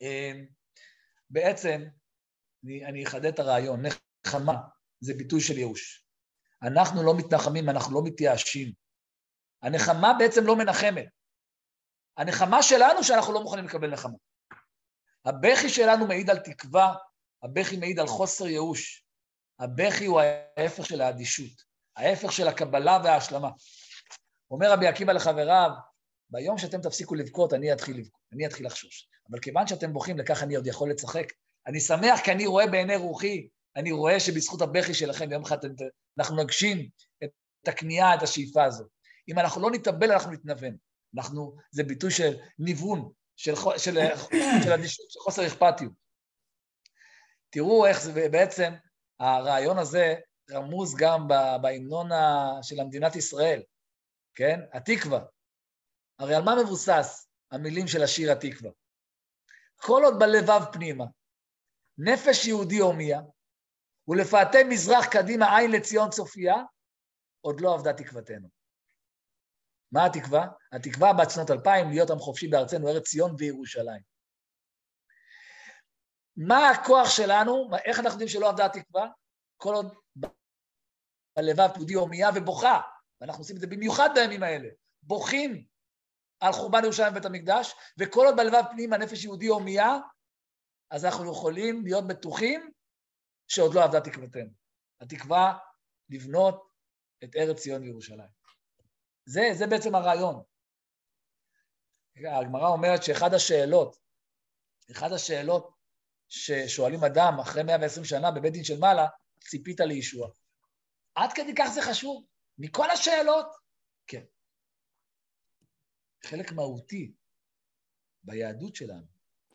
אמ, 0.00 0.46
בעצם, 1.30 1.82
אני, 2.64 2.84
אני 2.84 3.06
אחדד 3.06 3.26
את 3.26 3.38
הרעיון, 3.38 3.82
נחמה 4.26 4.54
זה 5.00 5.14
ביטוי 5.14 5.40
של 5.40 5.58
ייאוש. 5.58 6.06
אנחנו 6.62 7.02
לא 7.02 7.14
מתנחמים, 7.16 7.68
אנחנו 7.68 7.94
לא 7.94 8.00
מתייאשים. 8.04 8.72
הנחמה 9.62 10.12
בעצם 10.18 10.46
לא 10.46 10.56
מנחמת. 10.56 11.06
הנחמה 12.16 12.62
שלנו 12.62 13.04
שאנחנו 13.04 13.32
לא 13.32 13.42
מוכנים 13.42 13.64
לקבל 13.64 13.90
נחמה. 13.90 14.16
הבכי 15.24 15.68
שלנו 15.68 16.06
מעיד 16.06 16.30
על 16.30 16.38
תקווה, 16.38 16.94
הבכי 17.42 17.76
מעיד 17.76 17.98
על 17.98 18.06
חוסר 18.06 18.46
ייאוש. 18.46 19.04
הבכי 19.58 20.06
הוא 20.06 20.20
ההפך 20.20 20.86
של 20.86 21.00
האדישות, 21.00 21.62
ההפך 21.96 22.32
של 22.32 22.48
הקבלה 22.48 22.98
וההשלמה. 23.04 23.50
אומר 24.50 24.72
רבי 24.72 24.86
עקיבא 24.86 25.12
לחבריו, 25.12 25.70
ביום 26.30 26.58
שאתם 26.58 26.80
תפסיקו 26.80 27.14
לבכות, 27.14 27.52
אני 27.52 27.72
אתחיל 27.72 27.98
לבכות, 27.98 28.20
אני 28.32 28.46
אתחיל 28.46 28.66
לחשוש. 28.66 29.08
אבל 29.30 29.40
כיוון 29.40 29.66
שאתם 29.66 29.92
בוכים, 29.92 30.18
לכך 30.18 30.42
אני 30.42 30.54
עוד 30.54 30.66
יכול 30.66 30.90
לצחק. 30.90 31.26
אני 31.66 31.80
שמח 31.80 32.20
כי 32.24 32.32
אני 32.32 32.46
רואה 32.46 32.66
בעיני 32.66 32.96
רוחי, 32.96 33.48
אני 33.76 33.92
רואה 33.92 34.20
שבזכות 34.20 34.62
הבכי 34.62 34.94
שלכם, 34.94 35.32
יום 35.32 35.42
אחד 35.42 35.58
אנחנו 36.18 36.36
נגשים 36.36 36.88
את 37.24 37.68
הכניעה, 37.68 38.14
את 38.14 38.22
השאיפה 38.22 38.64
הזאת. 38.64 38.88
אם 39.28 39.38
אנחנו 39.38 39.62
לא 39.62 39.70
נתאבל, 39.70 40.12
אנחנו 40.12 40.32
נתנוון. 40.32 40.76
אנחנו, 41.16 41.56
זה 41.70 41.84
ביטוי 41.84 42.10
של 42.10 42.36
ניוון, 42.58 43.12
של, 43.36 43.54
של, 43.76 43.98
של 44.64 44.72
אדישות, 44.72 45.10
של 45.10 45.20
חוסר 45.20 45.46
אכפתיות. 45.46 45.92
תראו 47.50 47.86
איך 47.86 48.02
זה 48.02 48.28
בעצם, 48.28 48.72
הרעיון 49.20 49.78
הזה 49.78 50.14
רמוז 50.50 50.94
גם 50.96 51.28
בהמנון 51.62 52.10
של 52.62 52.80
המדינת 52.80 53.16
ישראל, 53.16 53.62
כן? 54.34 54.60
התקווה. 54.72 55.20
הרי 56.18 56.34
על 56.34 56.42
מה 56.42 56.54
מבוסס 56.64 57.28
המילים 57.50 57.88
של 57.88 58.02
השיר 58.02 58.32
התקווה? 58.32 58.70
כל 59.76 60.02
עוד 60.04 60.18
בלבב 60.18 60.62
פנימה, 60.72 61.04
נפש 62.04 62.46
יהודי 62.46 62.78
הומיה, 62.78 63.20
ולפאתי 64.08 64.64
מזרח 64.68 65.06
קדימה 65.06 65.58
עין 65.58 65.70
לציון 65.70 66.10
צופיה, 66.10 66.54
עוד 67.40 67.60
לא 67.60 67.74
אבדה 67.74 67.92
תקוותנו. 67.92 68.48
מה 69.92 70.06
התקווה? 70.06 70.46
התקווה 70.72 71.12
בת 71.12 71.30
שנות 71.30 71.50
אלפיים 71.50 71.90
להיות 71.90 72.10
עם 72.10 72.18
חופשי 72.18 72.48
בארצנו, 72.48 72.88
ארץ 72.88 73.08
ציון 73.08 73.34
וירושלים. 73.38 74.02
מה 76.36 76.70
הכוח 76.70 77.10
שלנו? 77.10 77.70
איך 77.84 77.98
אנחנו 77.98 78.12
יודעים 78.12 78.28
שלא 78.28 78.48
עבדה 78.48 78.66
התקווה? 78.66 79.08
כל 79.56 79.74
עוד 79.74 79.94
בלבב 81.36 81.68
יהודי 81.76 81.94
הומייה 81.94 82.30
ובוכה, 82.34 82.80
ואנחנו 83.20 83.40
עושים 83.40 83.56
את 83.56 83.60
זה 83.60 83.66
במיוחד 83.66 84.08
בימים 84.14 84.42
האלה, 84.42 84.68
בוכים 85.02 85.64
על 86.40 86.52
חורבן 86.52 86.84
ירושלים 86.84 87.12
ובית 87.12 87.24
המקדש, 87.24 87.74
וכל 87.98 88.26
עוד 88.26 88.36
בלבב 88.36 88.62
פנים 88.70 88.92
הנפש 88.92 89.24
יהודי 89.24 89.46
הומייה, 89.46 89.98
אז 90.92 91.04
אנחנו 91.04 91.32
יכולים 91.32 91.84
להיות 91.84 92.04
בטוחים 92.08 92.70
שעוד 93.48 93.74
לא 93.74 93.84
עבדה 93.84 94.00
תקוותנו. 94.00 94.50
התקווה 95.00 95.58
לבנות 96.08 96.68
את 97.24 97.36
ארץ 97.36 97.60
ציון 97.60 97.82
וירושלים. 97.82 98.28
זה, 99.24 99.40
זה 99.54 99.66
בעצם 99.66 99.94
הרעיון. 99.94 100.42
הגמרא 102.16 102.68
אומרת 102.68 103.02
שאחד 103.02 103.34
השאלות, 103.34 103.96
אחת 104.92 105.10
השאלות 105.12 105.70
ששואלים 106.28 107.04
אדם 107.04 107.40
אחרי 107.40 107.62
120 107.62 108.04
שנה 108.04 108.30
בבית 108.30 108.52
דין 108.52 108.64
של 108.64 108.78
מעלה, 108.78 109.06
ציפית 109.48 109.80
לישוע. 109.80 110.30
עד 111.14 111.30
כדי 111.34 111.52
כך 111.58 111.70
זה 111.74 111.80
חשוב? 111.90 112.26
מכל 112.58 112.90
השאלות? 112.90 113.46
כן. 114.06 114.24
חלק 116.26 116.52
מהותי 116.52 117.12
ביהדות 118.24 118.74
שלנו 118.74 119.06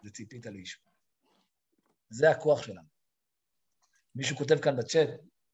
זה 0.03 0.11
ציפית 0.11 0.45
לישוע. 0.45 0.86
זה 2.09 2.31
הכוח 2.31 2.63
שלנו. 2.63 2.87
מישהו 4.15 4.37
כותב 4.37 4.59
כאן 4.61 4.77
בצ'אט 4.77 5.09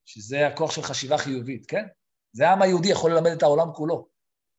שזה 0.06 0.48
הכוח 0.48 0.72
של 0.72 0.82
חשיבה 0.82 1.18
חיובית, 1.18 1.66
כן? 1.66 1.86
זה 2.32 2.50
העם 2.50 2.62
היהודי 2.62 2.88
יכול 2.88 3.12
ללמד 3.12 3.32
את 3.38 3.44
העולם 3.44 3.74
כולו. 3.74 4.08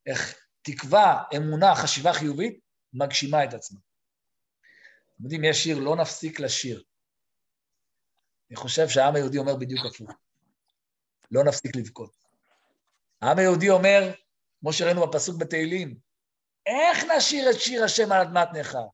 איך 0.06 0.46
תקווה, 0.62 1.22
אמונה, 1.36 1.74
חשיבה 1.74 2.12
חיובית, 2.12 2.60
מגשימה 2.92 3.44
את 3.44 3.54
עצמה. 3.54 3.80
אתם 5.14 5.24
יודעים, 5.24 5.44
יש 5.44 5.64
שיר, 5.64 5.78
לא 5.78 5.96
נפסיק 5.96 6.40
לשיר. 6.40 6.82
אני 8.50 8.56
חושב 8.56 8.88
שהעם 8.88 9.14
היהודי 9.14 9.38
אומר 9.38 9.56
בדיוק 9.56 9.86
הפוך. 9.86 10.10
לא 11.30 11.44
נפסיק 11.44 11.76
לבכות. 11.76 12.14
העם 13.22 13.38
היהודי 13.38 13.70
אומר, 13.70 14.14
כמו 14.60 14.72
שראינו 14.72 15.06
בפסוק 15.06 15.40
בתהילים, 15.40 15.98
איך 16.66 17.04
נשיר 17.16 17.50
את 17.50 17.60
שיר 17.60 17.84
השם 17.84 18.12
על 18.12 18.20
אדמת 18.20 18.48
נכר? 18.60 18.84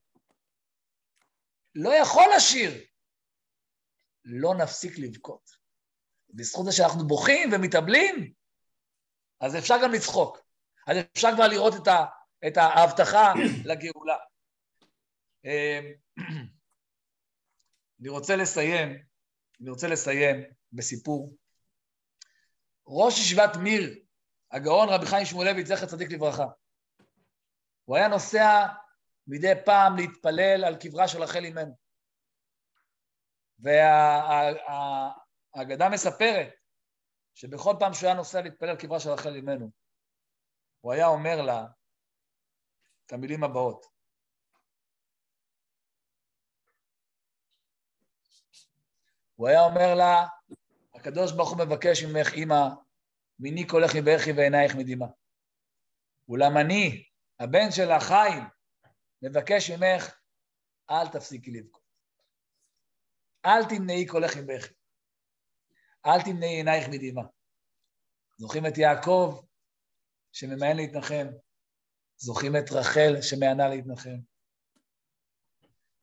לא 1.74 1.94
יכול 1.94 2.24
לשיר. 2.36 2.89
לא 4.24 4.54
נפסיק 4.54 4.98
לבכות. 4.98 5.50
בזכות 6.30 6.64
זה 6.64 6.72
שאנחנו 6.72 7.06
בוכים 7.06 7.50
ומתאבלים, 7.52 8.32
אז 9.40 9.56
אפשר 9.56 9.74
גם 9.82 9.92
לצחוק. 9.92 10.38
אז 10.86 10.96
אפשר 11.12 11.28
כבר 11.34 11.48
לראות 11.48 11.74
את, 11.82 11.88
ה, 11.88 12.04
את 12.46 12.56
ההבטחה 12.56 13.32
לגאולה. 13.68 14.16
אמ, 15.44 15.92
אני 18.00 18.08
רוצה 18.08 18.36
לסיים, 18.36 18.88
אני 19.60 19.70
רוצה 19.70 19.88
לסיים 19.88 20.44
בסיפור. 20.72 21.36
ראש 22.86 23.18
ישיבת 23.18 23.56
מיר, 23.56 23.98
הגאון 24.52 24.88
רבי 24.88 25.06
חיים 25.06 25.26
שמואלביץ, 25.26 25.66
זכר 25.66 25.86
צדיק 25.86 26.10
לברכה. 26.10 26.46
הוא 27.84 27.96
היה 27.96 28.08
נוסע 28.08 28.66
מדי 29.26 29.52
פעם 29.64 29.96
להתפלל 29.96 30.64
על 30.64 30.76
קברה 30.76 31.08
של 31.08 31.22
רחל 31.22 31.44
אימנו. 31.44 31.76
והאגדה 33.62 35.08
מספרת 35.92 36.48
שבכל 37.34 37.74
פעם 37.78 37.94
שהוא 37.94 38.06
היה 38.06 38.16
נוסע 38.16 38.42
להתפלל 38.42 38.76
קברה 38.76 39.00
של 39.00 39.10
רחל 39.10 39.34
אימנו, 39.34 39.70
הוא 40.80 40.92
היה 40.92 41.06
אומר 41.06 41.42
לה 41.42 41.66
את 43.06 43.12
המילים 43.12 43.44
הבאות. 43.44 43.86
הוא 49.34 49.48
היה 49.48 49.64
אומר 49.64 49.94
לה, 49.94 50.26
הקדוש 50.94 51.32
ברוך 51.32 51.50
הוא 51.50 51.58
מבקש 51.58 52.02
ממך, 52.02 52.34
אמא, 52.34 52.68
מיני 53.38 53.66
קולך 53.66 53.90
מבכי 53.96 54.32
ועינייך 54.32 54.74
מדמעה. 54.74 55.08
אולם 56.28 56.56
אני, 56.56 57.04
הבן 57.40 57.70
של 57.70 57.90
החיים, 57.90 58.42
מבקש 59.22 59.70
ממך, 59.70 60.18
אל 60.90 61.08
תפסיקי 61.08 61.50
לבכות. 61.50 61.79
אל 63.46 63.64
תמנעי 63.68 64.06
קולך 64.06 64.36
עם 64.36 64.46
בכי. 64.46 64.74
אל 66.06 66.22
תמנעי 66.22 66.56
עינייך 66.56 66.88
מדמעה. 66.88 67.26
זוכרים 68.38 68.66
את 68.66 68.78
יעקב 68.78 69.40
שממאן 70.32 70.76
להתנחם? 70.76 71.26
זוכרים 72.16 72.56
את 72.56 72.72
רחל 72.72 73.22
שמענה 73.22 73.68
להתנחם? 73.68 74.16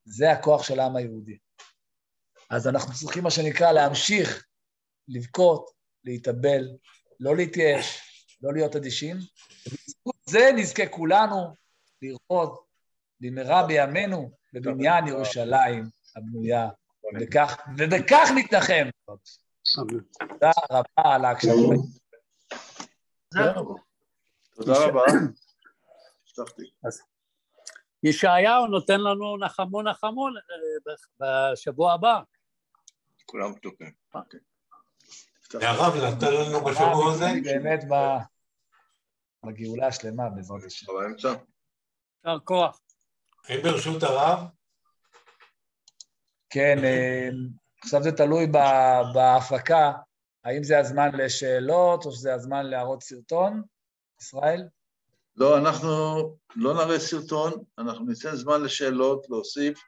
זה 0.06 0.32
הכוח 0.32 0.64
של 0.64 0.80
העם 0.80 0.96
היהודי. 0.96 1.38
אז 2.50 2.68
אנחנו 2.68 2.94
צריכים, 2.94 3.24
מה 3.24 3.32
שנקרא, 3.32 3.72
להמשיך 3.72 4.46
לבכות, 5.08 5.72
להתאבל, 6.04 6.78
לא 7.20 7.36
להתייאש, 7.36 8.02
לא 8.42 8.54
להיות 8.54 8.76
אדישים. 8.76 9.16
ובזכות 9.68 10.16
זה 10.30 10.40
נזכה 10.56 10.88
כולנו 10.92 11.54
לראות 12.02 12.68
במהרה 13.20 13.68
בימינו 13.68 14.32
בבניין 14.54 15.08
ירושלים 15.08 15.84
הבנויה, 16.16 16.70
ובכך, 17.16 17.58
ובכך 17.78 18.30
נתנחם. 18.36 18.90
תודה 20.20 20.52
רבה 20.72 21.16
על 21.16 21.26
ההקשבה. 21.26 21.54
תודה 24.56 24.86
רבה. 24.86 25.02
ישעיהו 28.04 28.68
נותן 28.68 29.00
לנו 29.00 29.38
נחמו 29.38 29.82
נחמו 29.82 30.28
אה, 30.28 30.34
בשבוע 31.54 31.94
הבא. 31.94 32.22
כולם 33.26 33.56
פתוחים. 33.56 33.92
אוקיי. 34.14 34.40
והרב 35.54 35.94
נתן 35.96 36.34
לנו 36.34 36.66
בשבוע 36.66 37.14
הזה? 37.14 37.26
באמת 37.44 37.80
בגאולה 39.46 39.88
השלמה 39.88 40.30
בעזרת 40.30 40.64
השם. 40.64 40.86
באמצע? 40.94 41.28
יישר 42.26 42.40
כוח. 42.44 42.80
האם 43.46 43.62
ברשות 43.64 44.04
הרב? 44.04 44.40
כן, 46.50 46.78
אה, 46.84 47.30
עכשיו 47.84 48.04
זה 48.04 48.12
תלוי 48.12 48.48
בהפקה, 49.14 49.92
האם 50.44 50.64
זה 50.64 50.80
הזמן 50.80 51.16
לשאלות 51.16 52.06
או 52.06 52.12
שזה 52.12 52.34
הזמן 52.34 52.66
להראות 52.66 53.04
סרטון, 53.04 53.62
ישראל? 54.22 54.64
לא, 55.36 55.58
אנחנו 55.58 55.90
לא 56.56 56.74
נראה 56.74 57.00
סרטון, 57.00 57.54
אנחנו 57.78 58.06
ניתן 58.06 58.36
זמן 58.36 58.64
לשאלות, 58.64 59.26
להוסיף, 59.30 59.80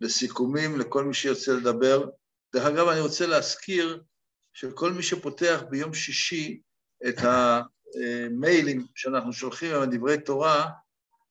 לסיכומים, 0.00 0.78
לכל 0.78 1.04
מי 1.04 1.14
שיוצא 1.14 1.52
לדבר. 1.52 2.08
דרך 2.54 2.64
אגב, 2.66 2.88
אני 2.88 3.00
רוצה 3.00 3.26
להזכיר 3.26 4.02
שכל 4.52 4.92
מי 4.92 5.02
שפותח 5.02 5.62
ביום 5.70 5.94
שישי 5.94 6.60
את 7.08 7.16
המיילים 7.18 8.86
שאנחנו 8.94 9.32
שולחים 9.32 9.74
עם 9.74 9.96
דברי 9.96 10.20
תורה, 10.20 10.70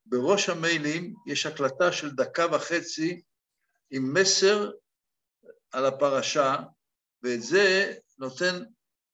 בראש 0.05 0.49
המיילים 0.49 1.13
יש 1.27 1.45
הקלטה 1.45 1.91
של 1.91 2.15
דקה 2.15 2.45
וחצי 2.51 3.21
עם 3.91 4.13
מסר 4.13 4.71
על 5.71 5.85
הפרשה, 5.85 6.55
ואת 7.23 7.41
זה 7.41 7.93
נותן 8.17 8.63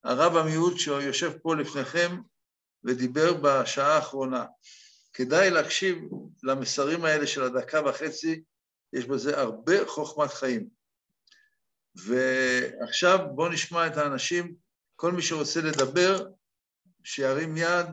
הרב 0.04 0.36
המיעוט 0.36 0.78
שיושב 0.78 1.38
פה 1.38 1.56
לפניכם 1.56 2.22
ודיבר 2.84 3.34
בשעה 3.34 3.96
האחרונה. 3.96 4.46
כדאי 5.14 5.50
להקשיב 5.50 5.98
למסרים 6.44 7.06
האלה 7.06 7.28
של 7.28 7.44
הדקה 7.44 7.82
וחצי, 7.86 8.44
יש 8.94 9.06
בזה 9.06 9.40
הרבה 9.40 9.88
חוכמת 9.88 10.30
חיים. 10.30 10.70
ועכשיו 11.96 13.20
בואו 13.36 13.52
נשמע 13.52 13.88
את 13.88 13.98
האנשים, 13.98 14.56
כל 14.96 15.12
מי 15.12 15.22
שרוצה 15.22 15.60
לדבר, 15.62 16.28
שירים 17.04 17.58
יד. 17.58 17.88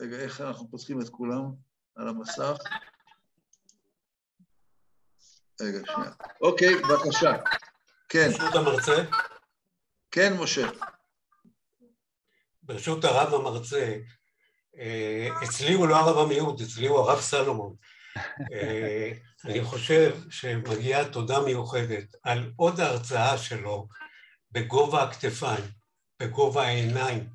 רגע, 0.00 0.16
איך 0.16 0.40
אנחנו 0.40 0.70
פותחים 0.70 1.00
את 1.00 1.08
כולם 1.08 1.42
על 1.96 2.08
המסך? 2.08 2.56
רגע, 5.60 5.78
שנייה. 5.86 6.10
אוקיי, 6.40 6.74
בבקשה. 6.74 7.32
כן. 8.08 8.30
ברשות 8.30 8.54
המרצה? 8.54 9.04
כן, 10.10 10.36
משה. 10.36 10.68
ברשות 12.62 13.04
הרב 13.04 13.34
המרצה, 13.34 13.96
אה, 14.78 15.28
אצלי 15.44 15.72
הוא 15.72 15.88
לא 15.88 15.96
הרב 15.96 16.18
המיעוט, 16.18 16.60
אצלי 16.60 16.86
הוא 16.86 16.98
הרב 16.98 17.20
סלומון. 17.20 17.74
אה, 18.52 19.12
אני 19.44 19.64
חושב 19.64 20.16
שמגיעה 20.30 21.08
תודה 21.08 21.40
מיוחדת 21.40 22.14
על 22.22 22.52
עוד 22.56 22.80
הרצאה 22.80 23.38
שלו 23.38 23.88
בגובה 24.50 25.02
הכתפיים, 25.02 25.64
בגובה 26.20 26.62
העיניים. 26.62 27.28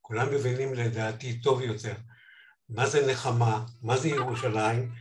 כולם 0.00 0.34
מבינים 0.34 0.74
לדעתי 0.74 1.40
טוב 1.40 1.62
יותר 1.62 1.94
מה 2.68 2.86
זה 2.86 3.06
נחמה, 3.06 3.64
מה 3.82 3.96
זה 3.96 4.08
ירושלים, 4.08 4.92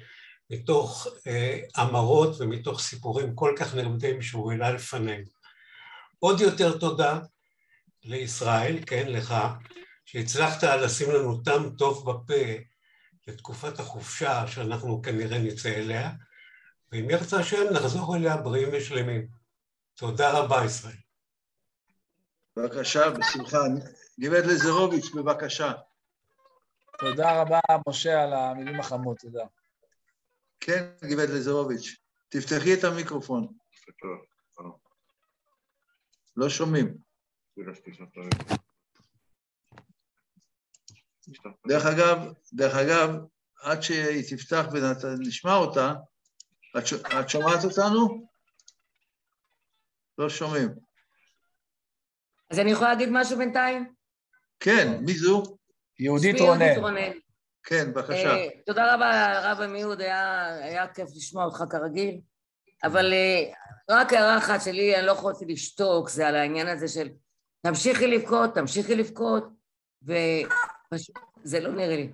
מתוך 0.50 1.08
אה, 1.28 1.60
אמרות 1.80 2.36
ומתוך 2.40 2.80
סיפורים 2.80 3.36
כל 3.36 3.56
כך 3.58 3.76
נרמדים 3.76 4.22
שהוא 4.22 4.52
העלה 4.52 4.72
לפנינו. 4.72 5.30
עוד 6.20 6.42
יותר 6.42 6.78
תודה 6.78 7.20
לישראל, 8.04 8.80
כן, 8.86 9.08
לך, 9.08 9.36
שהצלחת 10.06 10.64
לשים 10.64 11.12
לנו 11.12 11.38
טעם 11.38 11.70
טוב 11.78 12.12
בפה 12.12 12.34
לתקופת 13.28 13.80
החופשה 13.80 14.48
שאנחנו 14.48 15.02
כנראה 15.02 15.38
נצא 15.38 15.70
אליה, 15.70 16.12
ואם 16.92 17.10
ירצה 17.10 17.40
השם 17.40 17.64
נחזור 17.74 18.16
אליה 18.16 18.38
בריאים 18.38 18.70
ושלמים. 18.74 19.28
תודה 19.96 20.40
רבה, 20.40 20.66
ישראל. 20.66 20.96
בבקשה, 22.56 23.10
בשמחה. 23.10 23.60
גברת 24.20 24.46
לזרוביץ', 24.46 25.12
בבקשה. 25.16 25.72
תודה 27.00 27.42
רבה, 27.42 27.60
משה, 27.88 28.24
על 28.24 28.34
המילים 28.34 28.80
החמות, 28.80 29.18
תודה. 29.20 29.46
כן, 30.60 30.92
גברת 31.04 31.30
לזרוביץ', 31.30 31.96
תפתחי 32.30 32.74
את 32.74 32.84
המיקרופון. 32.84 33.48
לא 36.38 36.50
שומעים. 36.50 36.98
דרך 41.68 41.86
אגב, 41.86 42.34
דרך 42.54 42.74
אגב, 42.76 43.10
עד 43.62 43.82
שהיא 43.82 44.24
תפתח 44.30 44.66
ונשמע 44.74 45.56
אותה, 45.56 45.94
את, 46.78 46.88
ש... 46.88 46.94
את 46.94 47.30
שומעת 47.30 47.64
אותנו? 47.64 48.30
לא 50.18 50.30
שומעים. 50.30 50.70
אז 52.50 52.60
אני 52.60 52.72
יכולה 52.72 52.90
להגיד 52.90 53.10
משהו 53.12 53.38
בינתיים? 53.38 53.94
כן, 54.60 55.04
מי 55.06 55.14
זו? 55.14 55.58
יהודית 56.00 56.36
רונן. 56.40 57.12
כן, 57.64 57.94
בבקשה. 57.94 58.46
Uh, 58.46 58.50
תודה 58.66 58.94
רבה, 58.94 59.26
הרב 59.26 59.62
עמיהוד, 59.62 60.02
היה, 60.02 60.56
היה 60.56 60.88
כיף 60.88 61.10
לשמוע 61.16 61.46
אותך 61.46 61.64
כרגיל, 61.70 62.20
אבל 62.84 63.14
uh, 63.14 63.56
רק 63.90 64.14
הערה 64.14 64.38
אחת 64.38 64.62
שלי, 64.62 64.96
אני 64.98 65.06
לא 65.06 65.12
יכולתי 65.12 65.46
לשתוק, 65.46 66.10
זה 66.10 66.28
על 66.28 66.36
העניין 66.36 66.68
הזה 66.68 66.88
של 66.88 67.10
תמשיכי 67.62 68.08
לבכות, 68.08 68.56
תמשיכי 68.56 68.96
לבכות, 68.96 69.48
וזה 70.04 71.60
לא 71.60 71.72
נראה 71.72 71.96
לי. 71.96 72.12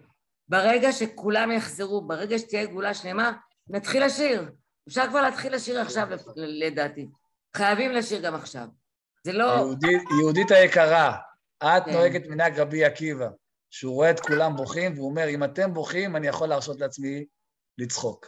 ברגע 0.48 0.92
שכולם 0.92 1.52
יחזרו, 1.52 2.02
ברגע 2.02 2.40
שתהיה 2.40 2.66
גאולה 2.66 2.94
שלמה, 2.94 3.32
נתחיל 3.68 4.06
לשיר. 4.06 4.50
אפשר 4.88 5.08
כבר 5.10 5.22
להתחיל 5.22 5.56
לשיר 5.56 5.82
עכשיו, 5.82 6.08
לדעתי. 6.36 7.08
חייבים 7.56 7.92
לשיר 7.92 8.22
גם 8.22 8.36
עכשיו. 8.36 8.68
זה 9.24 9.34
לא... 9.34 9.44
יהודית, 9.44 10.02
יהודית 10.20 10.52
היקרה, 10.52 11.18
את 11.64 11.86
כן. 11.86 11.92
נוהגת 11.92 12.28
מנהג 12.28 12.60
רבי 12.60 12.86
עקיבא, 12.86 13.30
שהוא 13.76 13.94
רואה 13.94 14.12
את 14.12 14.20
כולם 14.20 14.56
בוכים, 14.56 14.94
והוא 14.94 15.10
אומר, 15.10 15.30
אם 15.30 15.44
אתם 15.44 15.74
בוכים, 15.74 16.16
אני 16.16 16.28
יכול 16.28 16.50
להרשות 16.50 16.80
לעצמי 16.80 17.26
לצחוק. 17.78 18.26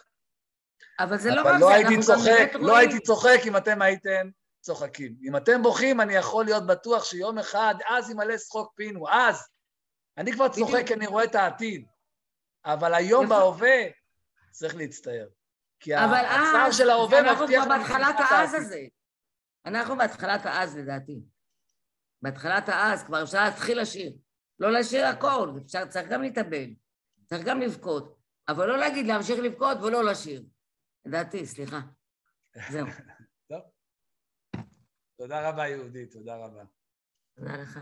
אבל 0.99 1.17
זה 1.17 1.35
לא 1.35 1.41
רק 1.41 1.47
לא 1.59 1.67
זה, 1.67 1.75
אנחנו 1.77 2.01
צוחק, 2.01 2.19
גם 2.19 2.25
באמת 2.25 2.55
רואים... 2.55 2.67
לא 2.67 2.77
הייתי 2.77 2.99
צוחק 2.99 3.39
אם 3.47 3.57
אתם 3.57 3.81
הייתם 3.81 4.29
צוחקים. 4.61 5.15
אם 5.23 5.37
אתם 5.37 5.63
בוכים, 5.63 6.01
אני 6.01 6.15
יכול 6.15 6.45
להיות 6.45 6.67
בטוח 6.67 7.03
שיום 7.03 7.37
אחד, 7.37 7.75
אז 7.89 8.09
ימלא 8.09 8.37
שחוק 8.37 8.73
פינו, 8.75 9.09
אז. 9.09 9.47
אני 10.17 10.33
כבר 10.33 10.49
צוחק 10.49 10.83
כי 10.87 10.93
אני 10.93 11.07
רואה 11.07 11.23
את 11.23 11.35
העתיד. 11.35 11.85
אבל 12.65 12.93
היום. 12.93 13.29
בהווה 13.29 13.77
צריך 14.51 14.75
להצטער. 14.75 15.27
כי 15.79 15.95
הצער 15.95 16.71
של 16.71 16.89
ההווה 16.89 17.21
מבטיח... 17.21 17.63
אנחנו 17.63 17.65
כבר 17.65 17.77
בהתחלת 17.77 18.15
האז 18.19 18.53
הזה. 18.53 18.81
אנחנו 19.65 19.97
בהתחלת 19.97 20.45
האז 20.45 20.77
לדעתי. 20.77 21.21
בהתחלת 22.21 22.69
האז 22.69 23.03
כבר 23.03 23.23
אפשר 23.23 23.43
להתחיל 23.43 23.81
לשיר. 23.81 24.11
לא 24.59 24.71
לשיר 24.71 25.05
הכל, 25.05 25.53
אפשר, 25.65 25.85
צריך 25.85 26.09
גם 26.09 26.21
להתאבל. 26.21 26.73
צריך 27.25 27.45
גם 27.45 27.61
לבכות. 27.61 28.17
אבל 28.47 28.67
לא 28.67 28.77
להגיד 28.77 29.05
להמשיך 29.07 29.39
לבכות 29.39 29.77
ולא 29.77 30.05
לשיר. 30.11 30.45
לדעתי, 31.05 31.45
סליחה. 31.45 31.79
זהו. 32.71 32.87
תודה 35.17 35.49
רבה, 35.49 35.67
יהודית, 35.67 36.11
תודה 36.11 36.35
רבה. 36.35 36.63
תודה 37.35 37.57
לך. 37.57 37.79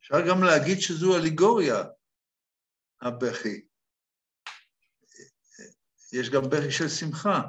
אפשר 0.00 0.28
גם 0.28 0.42
להגיד 0.42 0.80
שזו 0.80 1.16
אליגוריה, 1.16 1.84
הבכי. 3.02 3.66
יש 6.12 6.30
גם 6.30 6.42
בכי 6.50 6.70
של 6.70 6.88
שמחה. 6.88 7.42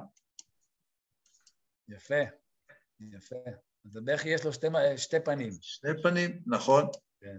יפה, 1.87 2.15
יפה. 2.99 3.35
אז 3.85 3.95
הבכי 3.95 4.29
יש 4.29 4.45
לו 4.45 4.53
שתי, 4.53 4.67
שתי 4.97 5.17
פנים. 5.25 5.53
שני 5.61 5.89
פנים, 6.03 6.43
נכון. 6.45 6.83
כן. 7.19 7.37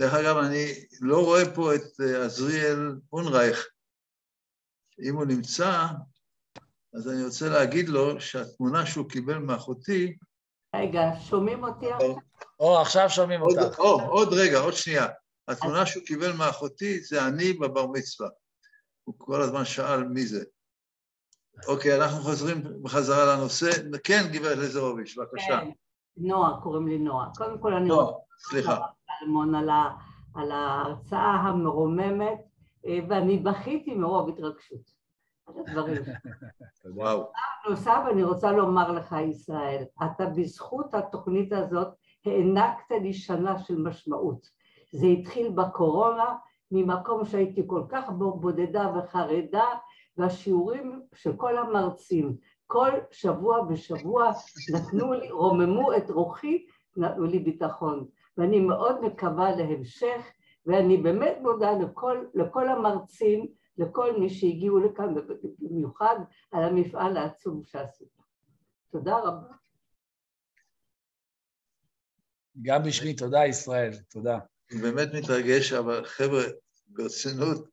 דרך 0.00 0.14
אגב, 0.14 0.36
אני 0.36 0.66
לא 1.00 1.24
רואה 1.24 1.54
פה 1.54 1.74
את 1.74 2.00
אה, 2.00 2.24
עזריאל 2.24 3.00
אונרייך. 3.12 3.68
אם 5.02 5.16
הוא 5.16 5.24
נמצא, 5.24 5.86
אז 6.94 7.08
אני 7.08 7.24
רוצה 7.24 7.48
להגיד 7.48 7.88
לו 7.88 8.20
שהתמונה 8.20 8.86
שהוא 8.86 9.08
קיבל 9.08 9.38
מאחותי... 9.38 10.16
רגע, 10.76 11.00
שומעים 11.20 11.64
אותי 11.64 11.92
עכשיו? 11.92 12.14
או, 12.60 12.80
עכשיו 12.80 13.10
שומעים 13.10 13.42
אותך. 13.42 13.78
או, 13.78 14.00
עוד 14.00 14.28
רגע, 14.32 14.58
עוד 14.58 14.72
שנייה. 14.72 15.06
התמונה 15.48 15.86
שהוא 15.86 16.04
קיבל 16.04 16.32
מאחותי 16.32 17.00
זה 17.00 17.26
אני 17.26 17.52
בבר 17.52 17.86
מצווה. 17.86 18.28
הוא 19.04 19.14
כל 19.18 19.42
הזמן 19.42 19.64
שאל 19.64 20.04
מי 20.04 20.26
זה. 20.26 20.44
אוקיי, 21.68 21.96
אנחנו 21.96 22.22
חוזרים 22.22 22.82
בחזרה 22.82 23.36
לנושא. 23.36 23.70
כן, 24.04 24.22
גברת 24.32 24.58
לזרוביץ', 24.58 25.16
בבקשה. 25.18 25.60
כן, 25.60 25.70
נועה, 26.16 26.60
קוראים 26.62 26.88
לי 26.88 26.98
נועה. 26.98 27.28
קודם 27.36 27.58
כל 27.62 27.74
אני 27.74 27.88
נועה, 27.88 28.12
סליחה. 28.38 28.78
אלמון 29.22 29.54
על, 29.54 29.70
על 30.34 30.52
ההרצאה 30.52 31.34
המרוממת, 31.34 32.40
אה, 32.86 32.98
ואני 33.08 33.38
בכיתי 33.38 33.94
מרוב 33.94 34.28
התרגשות. 34.28 35.00
הדברים. 35.58 36.02
וואו. 36.94 37.30
נוסף, 37.68 38.02
אני 38.12 38.22
רוצה 38.22 38.52
לומר 38.52 38.92
לך, 38.92 39.16
ישראל, 39.30 39.84
אתה 40.04 40.26
בזכות 40.26 40.94
התוכנית 40.94 41.52
הזאת 41.52 41.88
הענקת 42.26 42.90
לי 43.02 43.12
שנה 43.12 43.58
של 43.58 43.82
משמעות. 43.82 44.46
זה 44.92 45.06
התחיל 45.06 45.48
בקורונה, 45.48 46.36
ממקום 46.70 47.24
שהייתי 47.24 47.62
כל 47.66 47.82
כך 47.88 48.10
בודדה 48.40 48.92
וחרדה, 48.96 49.66
והשיעורים 50.16 51.02
של 51.14 51.36
כל 51.36 51.58
המרצים, 51.58 52.36
כל 52.66 52.90
שבוע 53.10 53.60
ושבוע 53.68 54.30
נתנו 54.74 55.12
לי, 55.12 55.30
רוממו 55.30 55.96
את 55.96 56.10
רוחי, 56.10 56.66
נתנו 56.96 57.24
לי 57.24 57.38
ביטחון. 57.38 58.06
ואני 58.40 58.60
מאוד 58.60 59.00
מקווה 59.00 59.56
להמשך, 59.56 60.20
ואני 60.66 60.96
באמת 60.96 61.36
מודה 61.40 61.72
לכל, 61.72 62.24
לכל 62.34 62.68
המרצים, 62.68 63.46
לכל 63.78 64.20
מי 64.20 64.30
שהגיעו 64.30 64.78
לכאן, 64.78 65.14
במיוחד 65.58 66.16
על 66.52 66.64
המפעל 66.64 67.16
העצום 67.16 67.62
שעשית. 67.64 68.08
תודה 68.92 69.18
רבה. 69.18 69.54
גם 72.62 72.82
בשמי, 72.82 73.14
תודה 73.14 73.46
ישראל, 73.46 73.92
תודה. 74.10 74.38
אני 74.72 74.80
באמת 74.80 75.08
מתרגש, 75.14 75.72
אבל 75.72 76.04
חבר'ה, 76.04 76.44
ברצינות, 76.86 77.68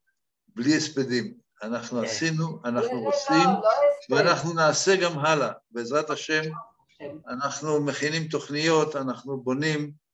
בלי 0.48 0.78
הספדים. 0.78 1.34
אנחנו 1.64 2.00
כן. 2.00 2.06
עשינו, 2.06 2.60
אנחנו 2.66 3.04
לא, 3.04 3.10
עושים, 3.10 3.48
לא 3.62 3.70
הספד. 3.70 4.14
ואנחנו 4.14 4.54
נעשה 4.54 4.92
גם 5.04 5.20
הלאה. 5.20 5.52
בעזרת 5.72 6.10
השם, 6.10 6.42
אנחנו 7.28 7.86
מכינים 7.86 8.28
תוכניות, 8.28 8.96
אנחנו 8.96 9.42
בונים. 9.42 10.07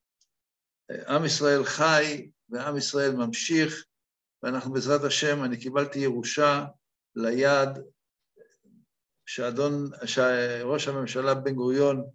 עם 1.08 1.26
ישראל 1.26 1.64
חי 1.64 2.30
ועם 2.50 2.78
ישראל 2.78 3.12
ממשיך, 3.12 3.86
ואנחנו 4.44 4.74
בעזרת 4.74 5.04
השם, 5.04 5.44
אני 5.44 5.58
קיבלתי 5.60 6.00
ירושה 6.00 6.66
ליד 7.16 7.70
שאדון, 9.26 9.90
שראש 10.06 10.88
הממשלה 10.88 11.34
בן 11.34 11.54
גוריון 11.56 12.10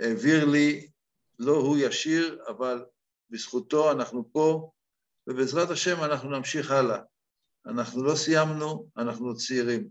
העביר 0.00 0.44
לי, 0.44 0.90
לא 1.38 1.52
הוא 1.52 1.76
ישיר, 1.80 2.42
אבל 2.48 2.84
בזכותו 3.30 3.92
אנחנו 3.92 4.32
פה, 4.32 4.70
ובעזרת 5.26 5.70
השם 5.70 6.04
אנחנו 6.04 6.30
נמשיך 6.30 6.70
הלאה. 6.70 6.98
אנחנו 7.66 8.04
לא 8.04 8.14
סיימנו, 8.14 8.88
אנחנו 8.96 9.36
צעירים. 9.36 9.88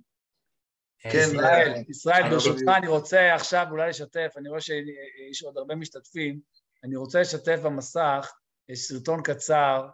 כן, 0.99 1.27
ישראל, 1.33 1.73
ישראל, 1.89 2.23
הרב 2.23 2.33
ברשותך. 2.33 2.61
אני 2.77 2.87
רוצה 2.87 3.35
עכשיו 3.35 3.67
אולי 3.71 3.89
לשתף, 3.89 4.33
אני 4.37 4.49
רואה 4.49 4.61
שיש 4.61 5.43
עוד 5.43 5.57
הרבה 5.57 5.75
משתתפים, 5.75 6.39
אני 6.85 6.95
רוצה 6.95 7.21
לשתף 7.21 7.59
במסך, 7.63 8.31
יש 8.69 8.79
סרטון 8.79 9.21
קצר, 9.21 9.87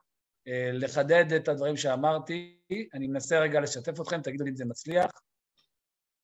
אה, 0.48 0.70
לחדד 0.74 1.34
את 1.34 1.48
הדברים 1.48 1.78
שאמרתי, 1.78 2.58
אני 2.94 3.08
מנסה 3.08 3.40
רגע 3.40 3.60
לשתף 3.60 4.02
אתכם, 4.02 4.22
תגידו 4.22 4.44
לי 4.44 4.50
אם 4.50 4.56
זה 4.56 4.66
מצליח. 4.66 5.12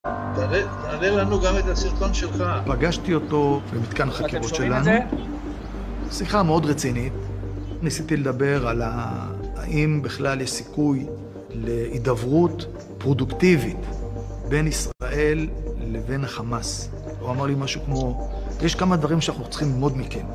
תעלה 0.03 1.09
לנו 1.11 1.41
גם 1.41 1.57
את 1.59 1.63
הסרטון 1.71 2.13
שלך. 2.13 2.43
פגשתי 2.67 3.13
אותו 3.13 3.61
במתקן 3.73 4.09
את 4.09 4.43
שלנו? 4.55 4.91
שיחה 6.11 6.43
מאוד 6.43 6.65
רצינית. 6.65 7.13
ניסיתי 7.81 8.17
לדבר 8.17 8.67
על 8.67 8.81
ה... 8.81 9.25
האם 9.55 10.01
בכלל 10.01 10.41
יש 10.41 10.51
סיכוי 10.51 11.05
להידברות 11.49 12.65
פרודוקטיבית 12.97 13.77
בין 14.49 14.67
ישראל 14.67 15.49
לבין 15.77 16.23
החמאס. 16.23 16.89
הוא 17.19 17.29
אמר 17.29 17.45
לי 17.45 17.55
משהו 17.57 17.81
כמו, 17.85 18.29
יש 18.61 18.75
כמה 18.75 18.97
דברים 18.97 19.21
שאנחנו 19.21 19.49
צריכים 19.49 19.67
ללמוד 19.67 19.97
מכם. 19.97 20.25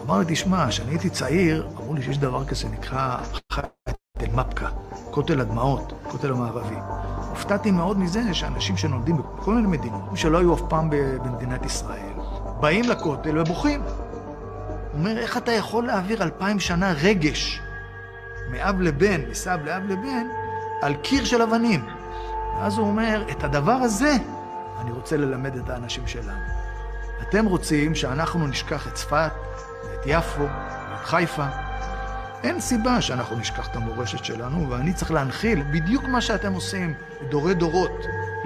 הוא 0.00 0.06
אמר 0.06 0.18
לי, 0.18 0.24
תשמע, 0.28 0.68
כשאני 0.68 0.90
הייתי 0.90 1.10
צעיר, 1.10 1.68
אמרו 1.76 1.94
לי 1.94 2.02
שיש 2.02 2.18
דבר 2.18 2.44
כזה 2.44 2.60
שנקרא 2.60 3.16
חייט 3.52 3.66
אל-מפקה, 4.20 4.68
כותל 5.10 5.40
הדמעות, 5.40 5.92
כותל 6.02 6.32
המערבי. 6.32 6.74
הופתעתי 7.30 7.70
מאוד 7.70 7.98
מזה 7.98 8.34
שאנשים 8.34 8.76
שנולדים 8.76 9.16
בכל 9.16 9.54
מיני 9.54 9.68
מדינות, 9.68 10.02
שלא 10.14 10.38
היו 10.38 10.54
אף 10.54 10.60
פעם 10.68 10.90
במדינת 10.90 11.66
ישראל, 11.66 12.12
באים 12.60 12.84
לכותל 12.84 13.38
ובוכים. 13.38 13.82
הוא 13.82 14.98
אומר, 14.98 15.18
איך 15.18 15.36
אתה 15.36 15.52
יכול 15.52 15.86
להעביר 15.86 16.22
אלפיים 16.22 16.60
שנה 16.60 16.92
רגש 16.92 17.60
מאב 18.50 18.80
לבן, 18.80 19.20
מסב 19.30 19.58
לאב 19.64 19.82
לבן, 19.82 20.26
על 20.82 20.94
קיר 20.94 21.24
של 21.24 21.42
אבנים? 21.42 21.86
ואז 22.56 22.78
הוא 22.78 22.86
אומר, 22.86 23.24
את 23.30 23.44
הדבר 23.44 23.72
הזה 23.72 24.16
אני 24.80 24.92
רוצה 24.92 25.16
ללמד 25.16 25.56
את 25.56 25.70
האנשים 25.70 26.06
שלנו. 26.06 26.40
אתם 27.22 27.46
רוצים 27.46 27.94
שאנחנו 27.94 28.46
נשכח 28.46 28.88
את 28.88 28.94
צפת, 28.94 29.32
ואת 30.00 30.06
יפו, 30.06 30.42
ואת 30.42 31.04
חיפה. 31.04 31.46
אין 32.42 32.60
סיבה 32.60 33.00
שאנחנו 33.00 33.36
נשכח 33.36 33.68
את 33.70 33.76
המורשת 33.76 34.24
שלנו, 34.24 34.70
ואני 34.70 34.94
צריך 34.94 35.10
להנחיל 35.10 35.62
בדיוק 35.62 36.04
מה 36.04 36.20
שאתם 36.20 36.52
עושים, 36.52 36.94
דורי 37.30 37.54
דורות, 37.54 37.90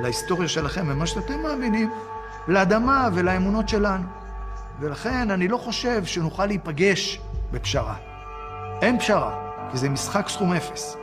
להיסטוריה 0.03 0.49
שלכם 0.49 0.87
ומה 0.89 1.07
שאתם 1.07 1.43
מאמינים, 1.43 1.91
לאדמה 2.49 3.09
ולאמונות 3.15 3.69
שלנו. 3.69 4.05
ולכן 4.81 5.31
אני 5.31 5.49
לא 5.49 5.57
חושב 5.57 6.05
שנוכל 6.05 6.47
להיפגש 6.47 7.21
בפשרה. 7.51 7.97
אין 8.83 8.99
פשרה, 8.99 9.69
כי 9.71 9.79
זה 9.79 9.89
משחק 9.89 10.29
סכום 10.29 10.53
אפס. 10.53 10.97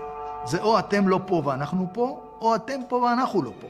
זה 0.45 0.61
או 0.61 0.79
אתם 0.79 1.07
לא 1.07 1.19
פה 1.27 1.41
ואנחנו 1.45 1.87
פה, 1.93 2.37
או 2.41 2.55
אתם 2.55 2.79
פה 2.89 2.95
ואנחנו 2.95 3.43
לא 3.43 3.53
פה. 3.61 3.67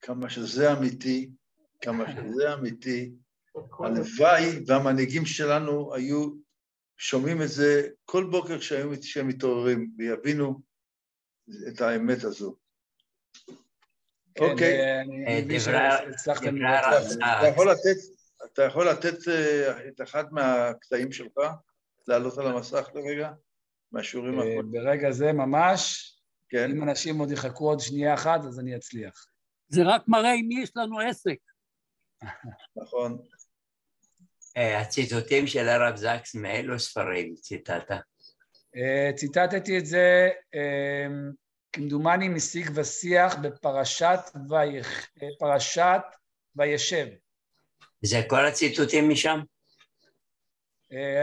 כמה 0.00 0.30
שזה 0.30 0.72
אמיתי, 0.72 1.30
כמה 1.80 2.04
שזה 2.12 2.54
אמיתי. 2.54 3.23
הלוואי 3.84 4.64
והמנהיגים 4.66 5.26
שלנו 5.26 5.94
היו 5.94 6.30
שומעים 6.96 7.42
את 7.42 7.48
זה 7.48 7.88
כל 8.04 8.24
בוקר 8.30 8.58
כשהם 8.58 9.28
מתעוררים 9.28 9.90
ויבינו 9.98 10.60
את 11.68 11.80
האמת 11.80 12.24
הזו. 12.24 12.56
כן, 14.34 14.44
אוקיי. 14.44 14.80
אה, 14.80 15.02
אה. 17.22 17.40
אתה 17.40 17.48
יכול 17.48 17.70
לתת, 17.70 17.96
אתה 18.44 18.62
יכול 18.62 18.88
לתת 18.88 19.28
אה, 19.28 19.88
את 19.88 20.00
אחד 20.00 20.24
מהקטעים 20.32 21.12
שלך, 21.12 21.36
לעלות 22.08 22.38
על 22.38 22.46
המסך 22.46 22.88
לרגע, 22.94 23.32
מהשיעורים 23.92 24.38
האחרונים, 24.38 24.72
ברגע 24.72 25.10
זה 25.10 25.32
ממש, 25.32 26.10
כן? 26.48 26.70
אם 26.70 26.82
אנשים 26.82 27.18
עוד 27.18 27.30
יחכו 27.30 27.68
עוד 27.68 27.80
שנייה 27.80 28.14
אחת, 28.14 28.40
אז 28.48 28.60
אני 28.60 28.76
אצליח. 28.76 29.26
זה 29.68 29.82
רק 29.84 30.02
מראה 30.08 30.32
עם 30.32 30.48
מי 30.48 30.62
יש 30.62 30.72
לנו 30.76 31.00
עסק. 31.00 31.38
נכון. 32.76 33.18
אה, 34.56 34.80
הציטוטים 34.80 35.46
של 35.46 35.68
הרב 35.68 35.96
זקס 35.96 36.34
מאילו 36.34 36.78
ספרים 36.78 37.34
ציטטת? 37.34 37.90
אה, 38.76 39.10
ציטטתי 39.16 39.78
את 39.78 39.86
זה, 39.86 40.30
אה, 40.54 41.06
כמדומני 41.72 42.28
משיג 42.28 42.70
ושיח 42.74 43.34
בפרשת 43.42 44.18
ויח- 44.50 45.08
פרשת 45.38 46.00
וישב. 46.56 47.06
זה 48.02 48.16
כל 48.28 48.46
הציטוטים 48.46 49.08
משם? 49.10 49.40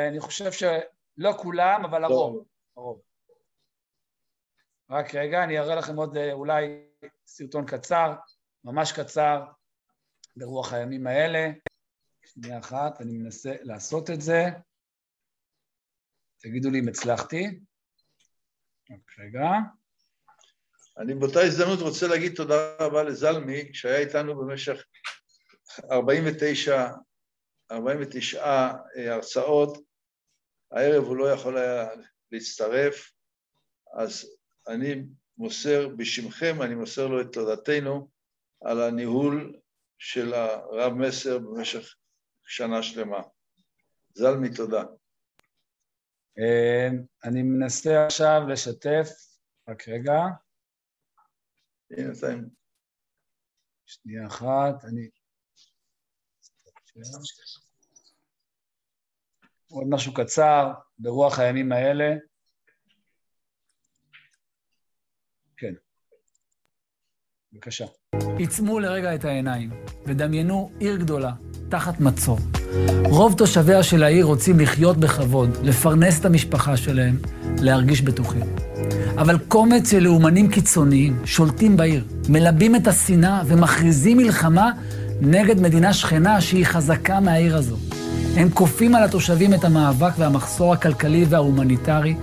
אני 0.09 0.19
חושב 0.19 0.51
שלא 0.51 1.31
כולם, 1.37 1.85
אבל 1.85 2.03
הרוב. 2.03 2.45
הרוב. 2.77 3.01
רק 4.89 5.15
רגע, 5.15 5.43
אני 5.43 5.59
אראה 5.59 5.75
לכם 5.75 5.95
עוד 5.95 6.17
אולי 6.31 6.65
סרטון 7.27 7.65
קצר, 7.65 8.13
ממש 8.63 8.91
קצר, 8.91 9.41
ברוח 10.37 10.73
הימים 10.73 11.07
האלה. 11.07 11.47
שנייה 12.33 12.59
אחת, 12.59 13.01
אני 13.01 13.17
מנסה 13.17 13.55
לעשות 13.61 14.09
את 14.09 14.21
זה. 14.21 14.43
תגידו 16.41 16.69
לי 16.69 16.79
אם 16.79 16.87
הצלחתי. 16.87 17.59
רגע. 19.19 19.47
אני 20.97 21.15
באותה 21.15 21.39
הזדמנות 21.39 21.79
רוצה 21.79 22.07
להגיד 22.07 22.35
תודה 22.35 22.75
רבה 22.79 23.03
לזלמי, 23.03 23.73
שהיה 23.73 23.99
איתנו 23.99 24.35
במשך 24.35 24.83
49, 25.91 26.87
49 27.71 28.43
אה, 28.43 28.73
הרצאות. 29.13 29.77
הערב 30.71 31.03
הוא 31.03 31.17
לא 31.17 31.31
יכול 31.31 31.57
היה 31.57 31.89
להצטרף, 32.31 33.11
אז 33.93 34.37
אני 34.67 35.03
מוסר 35.37 35.87
בשמכם, 35.87 36.61
אני 36.61 36.75
מוסר 36.75 37.07
לו 37.07 37.21
את 37.21 37.33
תודתנו 37.33 38.09
על 38.61 38.81
הניהול 38.81 39.59
של 39.97 40.33
הרב 40.33 40.93
מסר 40.93 41.39
במשך 41.39 41.95
שנה 42.51 42.83
שלמה. 42.83 43.21
זלמי, 44.13 44.49
תודה. 44.55 44.83
אה, 46.39 46.89
אני 47.23 47.43
מנסה 47.43 48.05
עכשיו 48.05 48.41
לשתף, 48.49 49.07
רק 49.69 49.87
רגע. 49.87 50.19
שנייה 53.85 54.27
אחת, 54.27 54.85
אני... 54.85 55.09
עוד 59.69 59.87
משהו 59.89 60.13
קצר, 60.13 60.71
ברוח 60.97 61.39
הימים 61.39 61.71
האלה. 61.71 62.15
כן. 65.57 65.73
בבקשה. 67.53 67.85
עיצמו 68.37 68.79
לרגע 68.79 69.15
את 69.15 69.25
העיניים 69.25 69.69
ודמיינו 70.07 70.71
עיר 70.79 70.97
גדולה, 70.97 71.31
תחת 71.71 71.99
מצור. 71.99 72.39
רוב 73.03 73.33
תושביה 73.33 73.83
של 73.83 74.03
העיר 74.03 74.25
רוצים 74.25 74.59
לחיות 74.59 74.97
בכבוד, 74.97 75.57
לפרנס 75.63 76.19
את 76.19 76.25
המשפחה 76.25 76.77
שלהם, 76.77 77.17
להרגיש 77.57 78.01
בטוחים. 78.01 78.41
אבל 79.17 79.37
קומץ 79.47 79.91
של 79.91 80.03
לאומנים 80.03 80.47
קיצוניים 80.49 81.19
שולטים 81.25 81.77
בעיר, 81.77 82.03
מלבים 82.29 82.75
את 82.75 82.87
השנאה 82.87 83.41
ומכריזים 83.45 84.17
מלחמה 84.17 84.71
נגד 85.21 85.61
מדינה 85.61 85.93
שכנה 85.93 86.41
שהיא 86.41 86.65
חזקה 86.65 87.19
מהעיר 87.19 87.57
הזו. 87.57 87.75
הם 88.35 88.49
כופים 88.49 88.95
על 88.95 89.03
התושבים 89.03 89.53
את 89.53 89.63
המאבק 89.63 90.11
והמחסור 90.17 90.73
הכלכלי 90.73 91.25
וההומניטרי, 91.29 92.15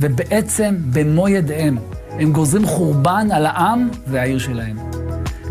ובעצם, 0.00 0.76
במו 0.92 1.28
ידיהם, 1.28 1.78
הם 2.10 2.32
גוזרים 2.32 2.66
חורבן 2.66 3.28
על 3.32 3.46
העם 3.46 3.88
והעיר 4.06 4.38
שלהם. 4.38 4.76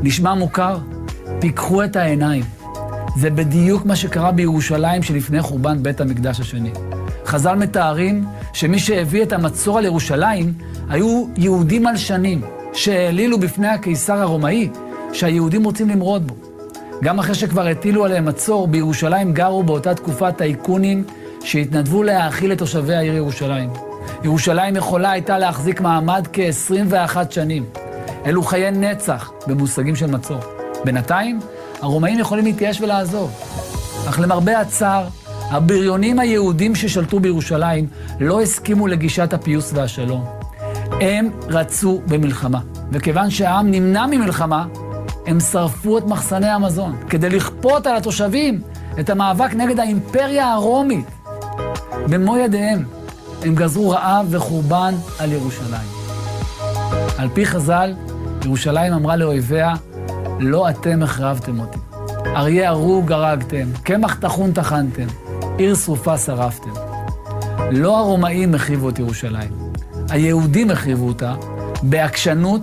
נשמע 0.01 0.33
מוכר? 0.33 0.77
פיקחו 1.39 1.83
את 1.83 1.95
העיניים. 1.95 2.54
זה 3.15 3.29
בדיוק 3.29 3.85
מה 3.85 3.95
שקרה 3.95 4.31
בירושלים 4.31 5.03
שלפני 5.03 5.41
חורבן 5.41 5.83
בית 5.83 6.01
המקדש 6.01 6.39
השני. 6.39 6.71
חז"ל 7.25 7.55
מתארים 7.55 8.25
שמי 8.53 8.79
שהביא 8.79 9.23
את 9.23 9.33
המצור 9.33 9.77
על 9.77 9.85
ירושלים 9.85 10.53
היו 10.89 11.27
יהודים 11.37 11.83
מלשנים, 11.83 12.41
שהעלילו 12.73 13.39
בפני 13.39 13.67
הקיסר 13.67 14.13
הרומאי 14.13 14.69
שהיהודים 15.13 15.63
רוצים 15.63 15.89
למרוד 15.89 16.27
בו. 16.27 16.35
גם 17.03 17.19
אחרי 17.19 17.35
שכבר 17.35 17.67
הטילו 17.67 18.05
עליהם 18.05 18.25
מצור, 18.25 18.67
בירושלים 18.67 19.33
גרו 19.33 19.63
באותה 19.63 19.95
תקופה 19.95 20.31
טייקונים 20.31 21.03
שהתנדבו 21.43 22.03
להאכיל 22.03 22.51
את 22.51 22.57
תושבי 22.57 22.95
העיר 22.95 23.13
ירושלים. 23.15 23.69
ירושלים 24.23 24.75
יכולה 24.75 25.11
הייתה 25.11 25.37
להחזיק 25.37 25.81
מעמד 25.81 26.27
כ-21 26.33 27.17
שנים. 27.29 27.63
אלו 28.25 28.43
חיי 28.43 28.71
נצח 28.71 29.31
במושגים 29.47 29.95
של 29.95 30.07
מצור. 30.07 30.39
בינתיים, 30.85 31.39
הרומאים 31.81 32.19
יכולים 32.19 32.45
להתייאש 32.45 32.81
ולעזוב. 32.81 33.31
אך 34.09 34.19
למרבה 34.19 34.59
הצער, 34.59 35.07
הבריונים 35.49 36.19
היהודים 36.19 36.75
ששלטו 36.75 37.19
בירושלים 37.19 37.87
לא 38.19 38.41
הסכימו 38.41 38.87
לגישת 38.87 39.33
הפיוס 39.33 39.71
והשלום. 39.73 40.25
הם 41.01 41.29
רצו 41.47 42.01
במלחמה, 42.07 42.59
וכיוון 42.91 43.29
שהעם 43.29 43.71
נמנע 43.71 44.05
ממלחמה, 44.05 44.65
הם 45.27 45.39
שרפו 45.39 45.97
את 45.97 46.03
מחסני 46.05 46.49
המזון, 46.49 46.95
כדי 47.09 47.29
לכפות 47.29 47.87
על 47.87 47.97
התושבים 47.97 48.61
את 48.99 49.09
המאבק 49.09 49.53
נגד 49.53 49.79
האימפריה 49.79 50.53
הרומית. 50.53 51.05
במו 52.09 52.37
ידיהם 52.37 52.85
הם 53.43 53.55
גזרו 53.55 53.89
רעב 53.89 54.27
וחורבן 54.29 54.95
על 55.19 55.31
ירושלים. 55.31 55.89
על 57.17 57.29
פי 57.33 57.45
חז"ל, 57.45 57.93
ירושלים 58.45 58.93
אמרה 58.93 59.15
לאויביה, 59.15 59.73
לא 60.39 60.69
אתם 60.69 61.03
החרבתם 61.03 61.59
אותי. 61.59 61.79
אריה 62.25 62.69
הרוג 62.69 63.11
הרגתם, 63.11 63.67
קמח 63.83 64.15
טחון 64.19 64.53
טחנתם, 64.53 65.07
עיר 65.57 65.75
שרופה 65.75 66.17
שרפתם. 66.17 66.73
לא 67.71 67.99
הרומאים 67.99 68.55
החריבו 68.55 68.89
את 68.89 68.99
ירושלים, 68.99 69.51
היהודים 70.09 70.71
החריבו 70.71 71.07
אותה 71.07 71.35
בעקשנות 71.83 72.61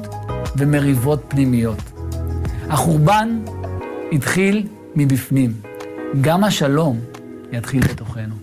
ומריבות 0.58 1.20
פנימיות. 1.28 1.78
החורבן 2.70 3.44
התחיל 4.12 4.68
מבפנים, 4.96 5.52
גם 6.20 6.44
השלום 6.44 7.00
יתחיל 7.52 7.82
בתוכנו. 7.92 8.34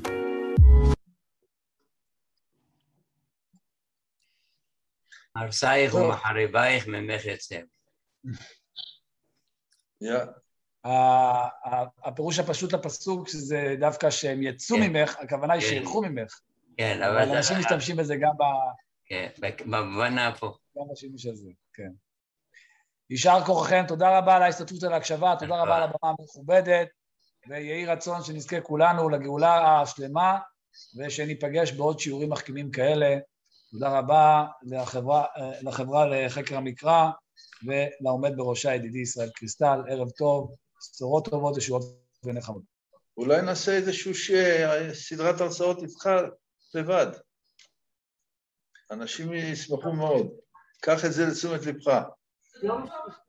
הרסייך 5.36 5.93
ומחריבייך 5.93 6.88
ממך 6.88 7.25
יצא. 7.25 7.59
הפירוש 12.04 12.39
הפשוט 12.39 12.74
לפסוק, 12.74 13.28
שזה 13.28 13.76
דווקא 13.80 14.10
שהם 14.10 14.43
יצאו 14.43 14.78
כן. 14.78 14.84
ממך, 14.84 15.18
הכוונה 15.20 15.54
היא 15.54 15.62
כן. 15.62 15.68
שילכו 15.68 16.02
ממך. 16.02 16.39
כן, 16.78 17.02
אבל 17.02 17.22
אבל... 17.22 17.36
אנשים 17.36 17.60
משתמשים 17.60 17.95
בזה 17.95 18.16
גם 18.16 18.32
ב- 18.38 18.89
כן, 19.06 19.30
במובן 19.66 20.18
ההפוך. 20.18 20.60
גם 20.78 20.84
בשימוש 20.91 21.26
הזה, 21.26 21.50
כן. 21.74 21.89
יישר 23.10 23.41
כוחכם, 23.45 23.84
תודה 23.88 24.18
רבה 24.18 24.36
על 24.36 24.41
ההשתתפות 24.41 24.84
ולהקשבה, 24.84 25.36
תודה 25.39 25.62
רבה 25.62 25.78
על 25.78 25.84
הבמה 25.84 26.14
המכובדת, 26.20 26.88
ויהי 27.47 27.86
רצון 27.86 28.24
שנזכה 28.24 28.62
כולנו 28.62 29.10
לגאולה 29.10 29.82
השלמה, 29.82 30.38
ושניפגש 30.97 31.72
בעוד 31.72 32.00
שיעורים 32.00 32.30
מחכימים 32.30 32.72
כאלה. 32.72 33.18
תודה 33.72 33.97
רבה 33.97 34.45
לחברה, 34.64 35.26
אה, 35.38 35.52
לחברה 35.62 36.06
לחקר 36.06 36.58
המקרא 36.58 37.10
ולעומד 37.64 38.32
בראשה 38.38 38.76
ידידי 38.76 38.99
ישראל 38.99 39.30
קריסטל, 39.30 39.80
ערב 39.89 40.10
טוב, 40.10 40.55
בשורות 40.78 41.30
טובות, 41.30 41.57
ישועות 41.57 41.84
ונחמות. 42.24 42.64
אולי 43.18 43.41
נעשה 43.41 43.72
איזשהו 43.72 44.16
ש... 44.16 44.32
סדרת 44.93 45.41
הרצאות 45.41 45.84
איתך 45.84 46.10
לבד. 46.74 47.07
אנשים 48.91 49.34
ישמחו 49.34 49.93
מאוד. 49.93 50.28
קח 50.82 51.05
את 51.05 51.14
זה 51.14 51.26
לתשומת 51.26 51.66
לבך. 51.66 52.03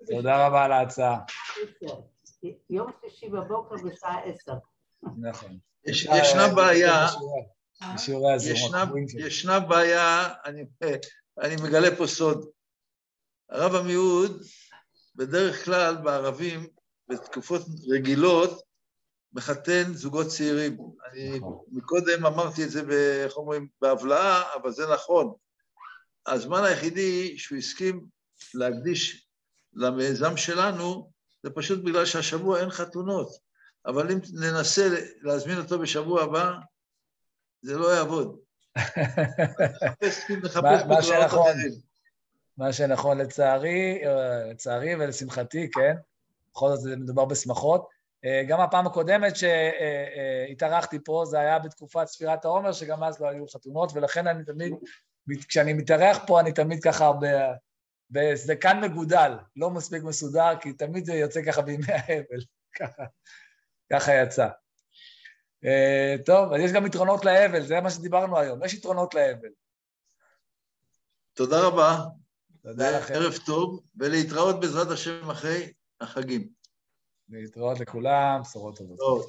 תודה 0.06 0.46
רבה 0.46 0.64
על 0.64 0.72
ההצעה. 0.72 1.18
יום 2.70 2.90
שלישי 3.00 3.28
בבוקר 3.28 3.74
בשעה 3.74 4.20
עשר. 4.24 4.52
נכון. 5.18 5.58
יש, 5.84 6.04
ישנה 6.04 6.54
בעיה. 6.54 7.06
ישנה, 9.18 9.60
בעיה, 9.60 10.34
אני, 10.44 10.64
אני 11.40 11.56
מגלה 11.62 11.96
פה 11.96 12.06
סוד. 12.06 12.50
הרב 13.50 13.74
עמיהוד, 13.74 14.42
בדרך 15.16 15.64
כלל 15.64 15.96
בערבים, 15.96 16.66
בתקופות 17.08 17.62
רגילות, 17.88 18.62
מחתן 19.32 19.92
זוגות 19.94 20.26
צעירים. 20.26 20.78
אני 21.10 21.40
מקודם 21.72 22.26
אמרתי 22.26 22.64
את 22.64 22.70
זה, 22.70 22.82
איך 23.24 23.36
אומרים, 23.36 23.68
בהבלעה, 23.80 24.54
אבל 24.54 24.72
זה 24.72 24.82
נכון. 24.94 25.34
הזמן 26.26 26.64
היחידי 26.64 27.38
שהוא 27.38 27.58
הסכים 27.58 28.06
להקדיש 28.54 29.26
למיזם 29.72 30.36
שלנו, 30.36 31.10
זה 31.42 31.50
פשוט 31.50 31.84
בגלל 31.84 32.04
שהשבוע 32.04 32.60
אין 32.60 32.70
חתונות. 32.70 33.28
אבל 33.86 34.12
אם 34.12 34.18
ננסה 34.32 34.88
להזמין 35.22 35.58
אותו 35.58 35.78
בשבוע 35.78 36.22
הבא, 36.22 36.52
זה 37.62 37.78
לא 37.78 37.94
יעבוד. 37.94 38.38
נחפש 38.78 40.30
נחפש 40.30 41.06
שנכון. 41.06 41.48
אחרים. 41.48 41.89
מה 42.60 42.72
שנכון 42.72 43.18
לצערי, 43.18 44.06
אה, 44.06 44.44
לצערי 44.44 44.94
ולשמחתי, 44.94 45.70
כן, 45.70 45.96
בכל 46.52 46.76
זאת 46.76 46.98
מדובר 46.98 47.24
בשמחות. 47.24 47.88
אה, 48.24 48.42
גם 48.48 48.60
הפעם 48.60 48.86
הקודמת 48.86 49.32
שהתארחתי 49.36 50.98
פה, 51.04 51.24
זה 51.26 51.40
היה 51.40 51.58
בתקופת 51.58 52.06
ספירת 52.06 52.44
העומר, 52.44 52.72
שגם 52.72 53.04
אז 53.04 53.20
לא 53.20 53.28
היו 53.28 53.48
חתונות, 53.48 53.90
ולכן 53.94 54.26
אני 54.26 54.44
תמיד, 54.44 54.72
כשאני 55.48 55.72
מתארח 55.72 56.18
פה, 56.26 56.40
אני 56.40 56.52
תמיד 56.52 56.82
ככה 56.82 57.12
ב- 57.12 57.52
בזקן 58.10 58.80
מגודל, 58.80 59.32
לא 59.56 59.70
מספיק 59.70 60.02
מסודר, 60.02 60.58
כי 60.60 60.72
תמיד 60.72 61.04
זה 61.04 61.14
יוצא 61.14 61.42
ככה 61.46 61.62
בימי 61.62 61.86
האבל, 61.88 62.40
ככה, 63.92 64.14
יצא. 64.14 64.48
אה, 65.64 66.14
טוב, 66.24 66.52
אז 66.52 66.60
יש 66.60 66.72
גם 66.72 66.86
יתרונות 66.86 67.24
לאבל, 67.24 67.66
זה 67.66 67.80
מה 67.80 67.90
שדיברנו 67.90 68.38
היום, 68.38 68.64
יש 68.64 68.74
יתרונות 68.74 69.14
לאבל. 69.14 69.48
תודה 71.34 71.66
רבה, 71.66 71.96
תודה 72.62 72.98
לכם. 72.98 73.14
ערב 73.14 73.34
טוב, 73.46 73.80
ולהתראות 73.96 74.60
בעזרת 74.60 74.90
השם 74.90 75.30
אחרי 75.30 75.72
החגים. 76.00 76.48
להתראות 77.28 77.80
לכולם, 77.80 78.40
בשורות 78.42 78.76
טובות. 78.76 78.98
טוב. 78.98 79.26